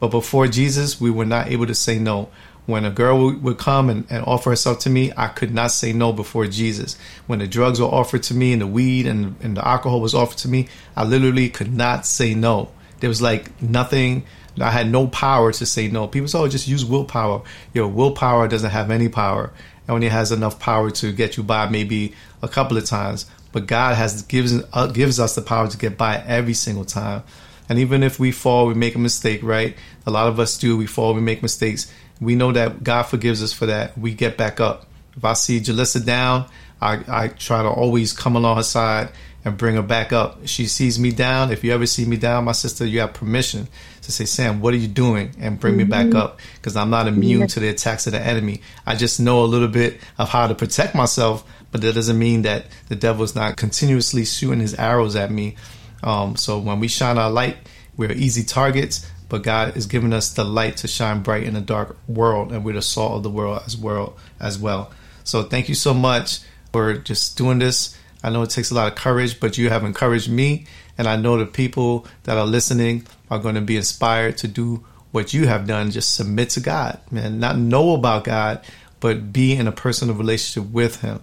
But 0.00 0.08
before 0.08 0.48
Jesus, 0.48 1.00
we 1.00 1.10
were 1.10 1.24
not 1.24 1.48
able 1.48 1.66
to 1.66 1.74
say 1.74 1.98
no. 1.98 2.28
When 2.66 2.86
a 2.86 2.90
girl 2.90 3.34
would 3.34 3.58
come 3.58 3.90
and, 3.90 4.06
and, 4.08 4.24
offer 4.26 4.50
herself 4.50 4.78
to 4.80 4.90
me, 4.90 5.12
I 5.16 5.28
could 5.28 5.52
not 5.52 5.70
say 5.70 5.92
no 5.92 6.12
before 6.12 6.46
Jesus. 6.46 6.96
When 7.26 7.40
the 7.40 7.46
drugs 7.46 7.78
were 7.78 7.86
offered 7.86 8.22
to 8.24 8.34
me 8.34 8.52
and 8.54 8.62
the 8.62 8.66
weed 8.66 9.06
and, 9.06 9.36
and 9.42 9.56
the 9.56 9.66
alcohol 9.66 10.00
was 10.00 10.14
offered 10.14 10.38
to 10.38 10.48
me, 10.48 10.68
I 10.96 11.04
literally 11.04 11.50
could 11.50 11.74
not 11.74 12.06
say 12.06 12.34
no. 12.34 12.70
There 13.00 13.08
was 13.08 13.20
like 13.20 13.60
nothing. 13.60 14.24
I 14.58 14.70
had 14.70 14.90
no 14.90 15.08
power 15.08 15.52
to 15.52 15.66
say 15.66 15.88
no. 15.88 16.06
People 16.06 16.28
say, 16.28 16.38
oh, 16.38 16.48
just 16.48 16.66
use 16.66 16.84
willpower. 16.86 17.42
Your 17.74 17.88
willpower 17.88 18.48
doesn't 18.48 18.70
have 18.70 18.90
any 18.90 19.08
power. 19.08 19.52
and 19.86 19.94
when 19.94 20.02
It 20.02 20.12
has 20.12 20.32
enough 20.32 20.58
power 20.58 20.90
to 20.90 21.12
get 21.12 21.36
you 21.36 21.42
by 21.42 21.68
maybe 21.68 22.14
a 22.40 22.48
couple 22.48 22.78
of 22.78 22.86
times. 22.86 23.26
But 23.52 23.66
God 23.66 23.94
has 23.96 24.22
gives, 24.22 24.54
uh, 24.72 24.86
gives 24.86 25.20
us 25.20 25.34
the 25.34 25.42
power 25.42 25.68
to 25.68 25.76
get 25.76 25.98
by 25.98 26.16
every 26.26 26.54
single 26.54 26.84
time. 26.84 27.24
And 27.68 27.78
even 27.78 28.02
if 28.02 28.18
we 28.18 28.30
fall, 28.30 28.66
we 28.66 28.74
make 28.74 28.94
a 28.94 28.98
mistake, 28.98 29.42
right? 29.42 29.76
A 30.06 30.10
lot 30.10 30.28
of 30.28 30.38
us 30.38 30.58
do. 30.58 30.76
We 30.76 30.86
fall, 30.86 31.14
we 31.14 31.20
make 31.20 31.42
mistakes. 31.42 31.90
We 32.20 32.34
know 32.34 32.52
that 32.52 32.82
God 32.82 33.04
forgives 33.04 33.42
us 33.42 33.52
for 33.52 33.66
that. 33.66 33.96
We 33.98 34.14
get 34.14 34.36
back 34.36 34.60
up. 34.60 34.86
If 35.16 35.24
I 35.24 35.34
see 35.34 35.60
Jaliza 35.60 36.04
down, 36.04 36.46
I, 36.80 37.02
I 37.08 37.28
try 37.28 37.62
to 37.62 37.68
always 37.68 38.12
come 38.12 38.36
along 38.36 38.56
her 38.56 38.62
side 38.62 39.10
and 39.44 39.56
bring 39.56 39.76
her 39.76 39.82
back 39.82 40.12
up. 40.12 40.46
She 40.46 40.66
sees 40.66 40.98
me 40.98 41.12
down. 41.12 41.52
If 41.52 41.62
you 41.64 41.72
ever 41.72 41.86
see 41.86 42.04
me 42.04 42.16
down, 42.16 42.44
my 42.44 42.52
sister, 42.52 42.86
you 42.86 43.00
have 43.00 43.12
permission 43.12 43.68
to 44.02 44.12
say, 44.12 44.24
Sam, 44.24 44.60
what 44.60 44.74
are 44.74 44.78
you 44.78 44.88
doing? 44.88 45.34
And 45.38 45.60
bring 45.60 45.74
mm-hmm. 45.74 45.78
me 45.78 45.84
back 45.84 46.06
mm-hmm. 46.06 46.16
up 46.16 46.40
because 46.56 46.76
I'm 46.76 46.90
not 46.90 47.06
immune 47.06 47.46
to 47.48 47.60
the 47.60 47.68
attacks 47.68 48.06
of 48.06 48.12
the 48.12 48.20
enemy. 48.20 48.62
I 48.86 48.96
just 48.96 49.20
know 49.20 49.44
a 49.44 49.46
little 49.46 49.68
bit 49.68 50.00
of 50.18 50.28
how 50.30 50.46
to 50.46 50.54
protect 50.54 50.94
myself, 50.94 51.44
but 51.70 51.82
that 51.82 51.94
doesn't 51.94 52.18
mean 52.18 52.42
that 52.42 52.66
the 52.88 52.96
devil 52.96 53.22
is 53.22 53.34
not 53.34 53.56
continuously 53.56 54.24
shooting 54.24 54.60
his 54.60 54.74
arrows 54.74 55.14
at 55.14 55.30
me 55.30 55.56
um, 56.04 56.36
so 56.36 56.58
when 56.58 56.80
we 56.80 56.88
shine 56.88 57.18
our 57.18 57.30
light, 57.30 57.56
we're 57.96 58.12
easy 58.12 58.44
targets, 58.44 59.10
but 59.34 59.42
God 59.42 59.76
is 59.76 59.86
giving 59.86 60.12
us 60.12 60.32
the 60.32 60.44
light 60.44 60.76
to 60.76 60.86
shine 60.86 61.24
bright 61.24 61.42
in 61.42 61.56
a 61.56 61.60
dark 61.60 61.96
world, 62.06 62.52
and 62.52 62.64
we're 62.64 62.74
the 62.74 62.82
salt 62.82 63.14
of 63.14 63.24
the 63.24 63.30
world 63.30 63.64
as 63.66 63.76
well. 63.76 64.16
As 64.38 64.60
well. 64.60 64.92
So 65.24 65.42
thank 65.42 65.68
you 65.68 65.74
so 65.74 65.92
much 65.92 66.38
for 66.72 66.94
just 66.94 67.36
doing 67.36 67.58
this. 67.58 67.98
I 68.22 68.30
know 68.30 68.42
it 68.42 68.50
takes 68.50 68.70
a 68.70 68.74
lot 68.74 68.86
of 68.86 68.96
courage, 68.96 69.40
but 69.40 69.58
you 69.58 69.70
have 69.70 69.82
encouraged 69.82 70.30
me, 70.30 70.66
and 70.96 71.08
I 71.08 71.16
know 71.16 71.36
the 71.36 71.46
people 71.46 72.06
that 72.22 72.38
are 72.38 72.46
listening 72.46 73.08
are 73.28 73.40
going 73.40 73.56
to 73.56 73.60
be 73.60 73.76
inspired 73.76 74.38
to 74.38 74.46
do 74.46 74.84
what 75.10 75.34
you 75.34 75.48
have 75.48 75.66
done. 75.66 75.90
Just 75.90 76.14
submit 76.14 76.50
to 76.50 76.60
God, 76.60 77.00
man. 77.10 77.40
Not 77.40 77.58
know 77.58 77.94
about 77.94 78.22
God, 78.22 78.64
but 79.00 79.32
be 79.32 79.56
in 79.56 79.66
a 79.66 79.72
personal 79.72 80.14
relationship 80.14 80.70
with 80.70 81.00
Him. 81.00 81.20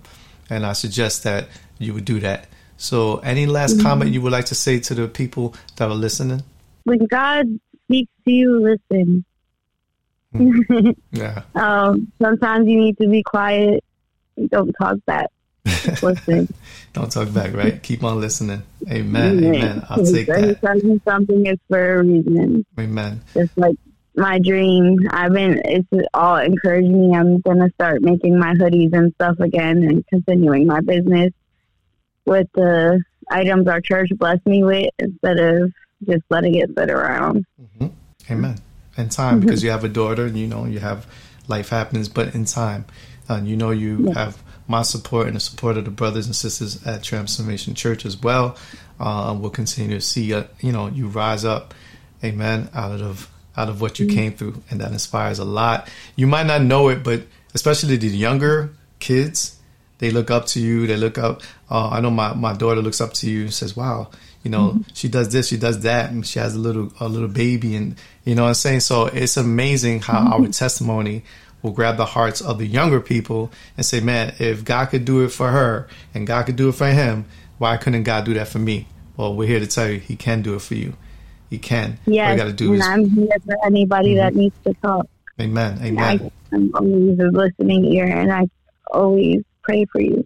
And 0.49 0.65
I 0.65 0.73
suggest 0.73 1.23
that 1.23 1.47
you 1.79 1.93
would 1.93 2.03
do 2.03 2.19
that. 2.19 2.49
So, 2.75 3.19
any 3.19 3.45
last 3.45 3.75
mm-hmm. 3.75 3.83
comment 3.83 4.11
you 4.11 4.21
would 4.21 4.33
like 4.33 4.47
to 4.47 4.55
say 4.55 4.81
to 4.81 4.93
the 4.95 5.07
people 5.07 5.55
that 5.77 5.89
are 5.89 5.95
listening? 5.95 6.43
When 6.83 7.05
God 7.05 7.47
speaks 7.91 8.11
to 8.25 8.31
you, 8.31 8.61
listen. 8.61 9.25
Mm. 10.33 10.95
yeah. 11.11 11.43
um, 11.55 12.11
sometimes 12.21 12.67
you 12.67 12.79
need 12.79 12.97
to 12.99 13.07
be 13.07 13.23
quiet. 13.23 13.83
Don't 14.47 14.71
talk 14.73 14.97
back. 15.05 15.27
Listen. 16.01 16.51
Don't 16.93 17.11
talk 17.11 17.33
back, 17.33 17.53
right? 17.53 17.81
Keep 17.83 18.03
on 18.03 18.19
listening. 18.19 18.63
Amen. 18.89 19.37
Amen. 19.37 19.55
Amen. 19.55 19.85
I'll 19.89 20.05
take 20.05 20.27
that. 20.27 20.61
Telling 20.61 21.01
something 21.05 21.45
is 21.45 21.59
for 21.69 21.95
a 21.95 22.03
reason. 22.03 22.65
Amen. 22.79 23.21
Just 23.33 23.57
like 23.57 23.75
my 24.15 24.39
dream. 24.39 25.07
I've 25.11 25.33
been, 25.33 25.61
it's 25.63 25.87
all 26.13 26.37
encouraged 26.37 26.89
me. 26.89 27.15
I'm 27.15 27.39
going 27.41 27.59
to 27.59 27.69
start 27.75 28.01
making 28.01 28.39
my 28.39 28.53
hoodies 28.53 28.93
and 28.93 29.13
stuff 29.13 29.39
again 29.39 29.83
and 29.83 30.05
continuing 30.07 30.65
my 30.65 30.81
business 30.81 31.31
with 32.25 32.47
the 32.53 33.01
items 33.29 33.67
our 33.67 33.81
church 33.81 34.09
blessed 34.17 34.45
me 34.45 34.63
with 34.63 34.89
instead 34.99 35.39
of 35.39 35.71
just 36.05 36.23
letting 36.29 36.55
it 36.55 36.69
sit 36.77 36.89
around. 36.89 37.45
Mm-hmm. 37.61 38.33
Amen. 38.33 38.57
In 38.97 39.09
time, 39.09 39.35
mm-hmm. 39.35 39.45
because 39.45 39.63
you 39.63 39.71
have 39.71 39.83
a 39.83 39.89
daughter 39.89 40.25
and 40.25 40.37
you 40.37 40.47
know 40.47 40.65
you 40.65 40.79
have 40.79 41.07
life 41.47 41.69
happens, 41.69 42.09
but 42.09 42.35
in 42.35 42.45
time, 42.45 42.85
and 43.27 43.47
you 43.47 43.55
know 43.55 43.71
you 43.71 44.07
yeah. 44.07 44.13
have 44.13 44.41
my 44.67 44.81
support 44.81 45.27
and 45.27 45.35
the 45.35 45.39
support 45.39 45.77
of 45.77 45.85
the 45.85 45.91
brothers 45.91 46.25
and 46.25 46.35
sisters 46.35 46.85
at 46.85 47.03
Transformation 47.03 47.73
Church 47.73 48.05
as 48.05 48.21
well. 48.21 48.57
Uh, 48.99 49.35
we'll 49.39 49.49
continue 49.49 49.95
to 49.95 50.01
see 50.01 50.33
uh, 50.33 50.43
you 50.59 50.71
know 50.71 50.87
you 50.87 51.07
rise 51.07 51.45
up, 51.45 51.73
amen, 52.23 52.69
out 52.73 53.01
of 53.01 53.29
out 53.55 53.69
of 53.69 53.81
what 53.81 53.99
you 53.99 54.07
mm-hmm. 54.07 54.15
came 54.15 54.33
through, 54.33 54.61
and 54.69 54.81
that 54.81 54.91
inspires 54.91 55.39
a 55.39 55.45
lot. 55.45 55.89
You 56.15 56.27
might 56.27 56.45
not 56.45 56.61
know 56.61 56.89
it, 56.89 57.03
but 57.03 57.23
especially 57.53 57.97
the 57.97 58.07
younger 58.07 58.73
kids, 58.99 59.59
they 59.97 60.09
look 60.11 60.31
up 60.31 60.45
to 60.47 60.59
you. 60.59 60.87
They 60.87 60.97
look 60.97 61.17
up. 61.17 61.41
Uh, 61.69 61.89
I 61.89 62.01
know 62.01 62.11
my, 62.11 62.33
my 62.33 62.53
daughter 62.53 62.81
looks 62.81 63.01
up 63.01 63.13
to 63.15 63.29
you 63.29 63.41
and 63.43 63.53
says, 63.53 63.75
"Wow, 63.75 64.09
you 64.43 64.51
know, 64.51 64.69
mm-hmm. 64.69 64.81
she 64.93 65.07
does 65.07 65.31
this, 65.31 65.47
she 65.47 65.57
does 65.57 65.81
that, 65.81 66.11
and 66.11 66.25
she 66.25 66.39
has 66.39 66.55
a 66.55 66.59
little 66.59 66.91
a 66.99 67.07
little 67.07 67.27
baby." 67.27 67.75
And 67.75 67.95
you 68.25 68.35
know, 68.35 68.43
what 68.43 68.49
I'm 68.49 68.53
saying 68.55 68.81
so. 68.81 69.05
It's 69.07 69.37
amazing 69.37 70.01
how 70.01 70.19
mm-hmm. 70.19 70.43
our 70.43 70.47
testimony 70.49 71.23
will 71.61 71.71
grab 71.71 71.97
the 71.97 72.05
hearts 72.05 72.41
of 72.41 72.57
the 72.57 72.65
younger 72.65 72.99
people 72.99 73.51
and 73.77 73.85
say, 73.85 73.99
"Man, 73.99 74.33
if 74.39 74.63
God 74.63 74.85
could 74.85 75.05
do 75.05 75.23
it 75.23 75.29
for 75.29 75.49
her 75.49 75.87
and 76.13 76.25
God 76.25 76.45
could 76.45 76.55
do 76.55 76.69
it 76.69 76.75
for 76.75 76.87
him, 76.87 77.25
why 77.57 77.77
couldn't 77.77 78.03
God 78.03 78.25
do 78.25 78.33
that 78.35 78.47
for 78.47 78.59
me?" 78.59 78.87
Well, 79.17 79.35
we're 79.35 79.47
here 79.47 79.59
to 79.59 79.67
tell 79.67 79.89
you, 79.89 79.99
He 79.99 80.15
can 80.15 80.41
do 80.41 80.55
it 80.55 80.61
for 80.61 80.75
you. 80.75 80.93
He 81.49 81.59
can. 81.59 81.99
Yeah, 82.05 82.35
got 82.35 82.45
to 82.45 82.53
do 82.53 82.73
and 82.73 82.81
is, 82.81 82.87
I'm 82.87 83.09
here 83.09 83.27
for 83.45 83.55
anybody 83.65 84.15
mm-hmm. 84.15 84.17
that 84.17 84.35
needs 84.35 84.55
to 84.63 84.73
talk. 84.75 85.07
Amen. 85.39 85.79
Amen. 85.81 86.31
I, 86.51 86.55
I'm 86.55 86.71
always 86.73 87.19
a 87.19 87.25
listening 87.25 87.85
ear, 87.85 88.05
and 88.05 88.31
I 88.31 88.47
always 88.91 89.43
pray 89.61 89.85
for 89.85 90.01
you. 90.01 90.25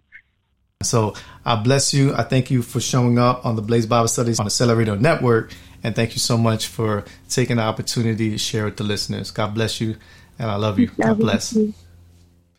So 0.82 1.14
I 1.44 1.56
bless 1.56 1.94
you. 1.94 2.14
I 2.14 2.22
thank 2.22 2.50
you 2.50 2.62
for 2.62 2.80
showing 2.80 3.18
up 3.18 3.46
on 3.46 3.56
the 3.56 3.62
Blaze 3.62 3.86
Bible 3.86 4.08
Studies 4.08 4.38
on 4.38 4.44
the 4.44 4.48
Accelerator 4.48 4.96
Network. 4.96 5.52
And 5.82 5.94
thank 5.94 6.12
you 6.12 6.18
so 6.18 6.36
much 6.36 6.66
for 6.66 7.04
taking 7.28 7.56
the 7.56 7.62
opportunity 7.62 8.30
to 8.30 8.38
share 8.38 8.64
with 8.64 8.76
the 8.76 8.84
listeners. 8.84 9.30
God 9.30 9.54
bless 9.54 9.80
you. 9.80 9.96
And 10.38 10.50
I 10.50 10.56
love 10.56 10.78
you. 10.78 10.88
God 10.88 11.18
bless. 11.18 11.54
You. 11.54 11.72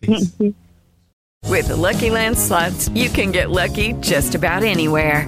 Peace. 0.02 0.34
With 1.44 1.68
the 1.68 1.76
Lucky 1.76 2.10
Land 2.10 2.38
slots, 2.38 2.90
you 2.90 3.10
can 3.10 3.32
get 3.32 3.50
lucky 3.52 3.94
just 3.94 4.36
about 4.36 4.64
anywhere. 4.64 5.28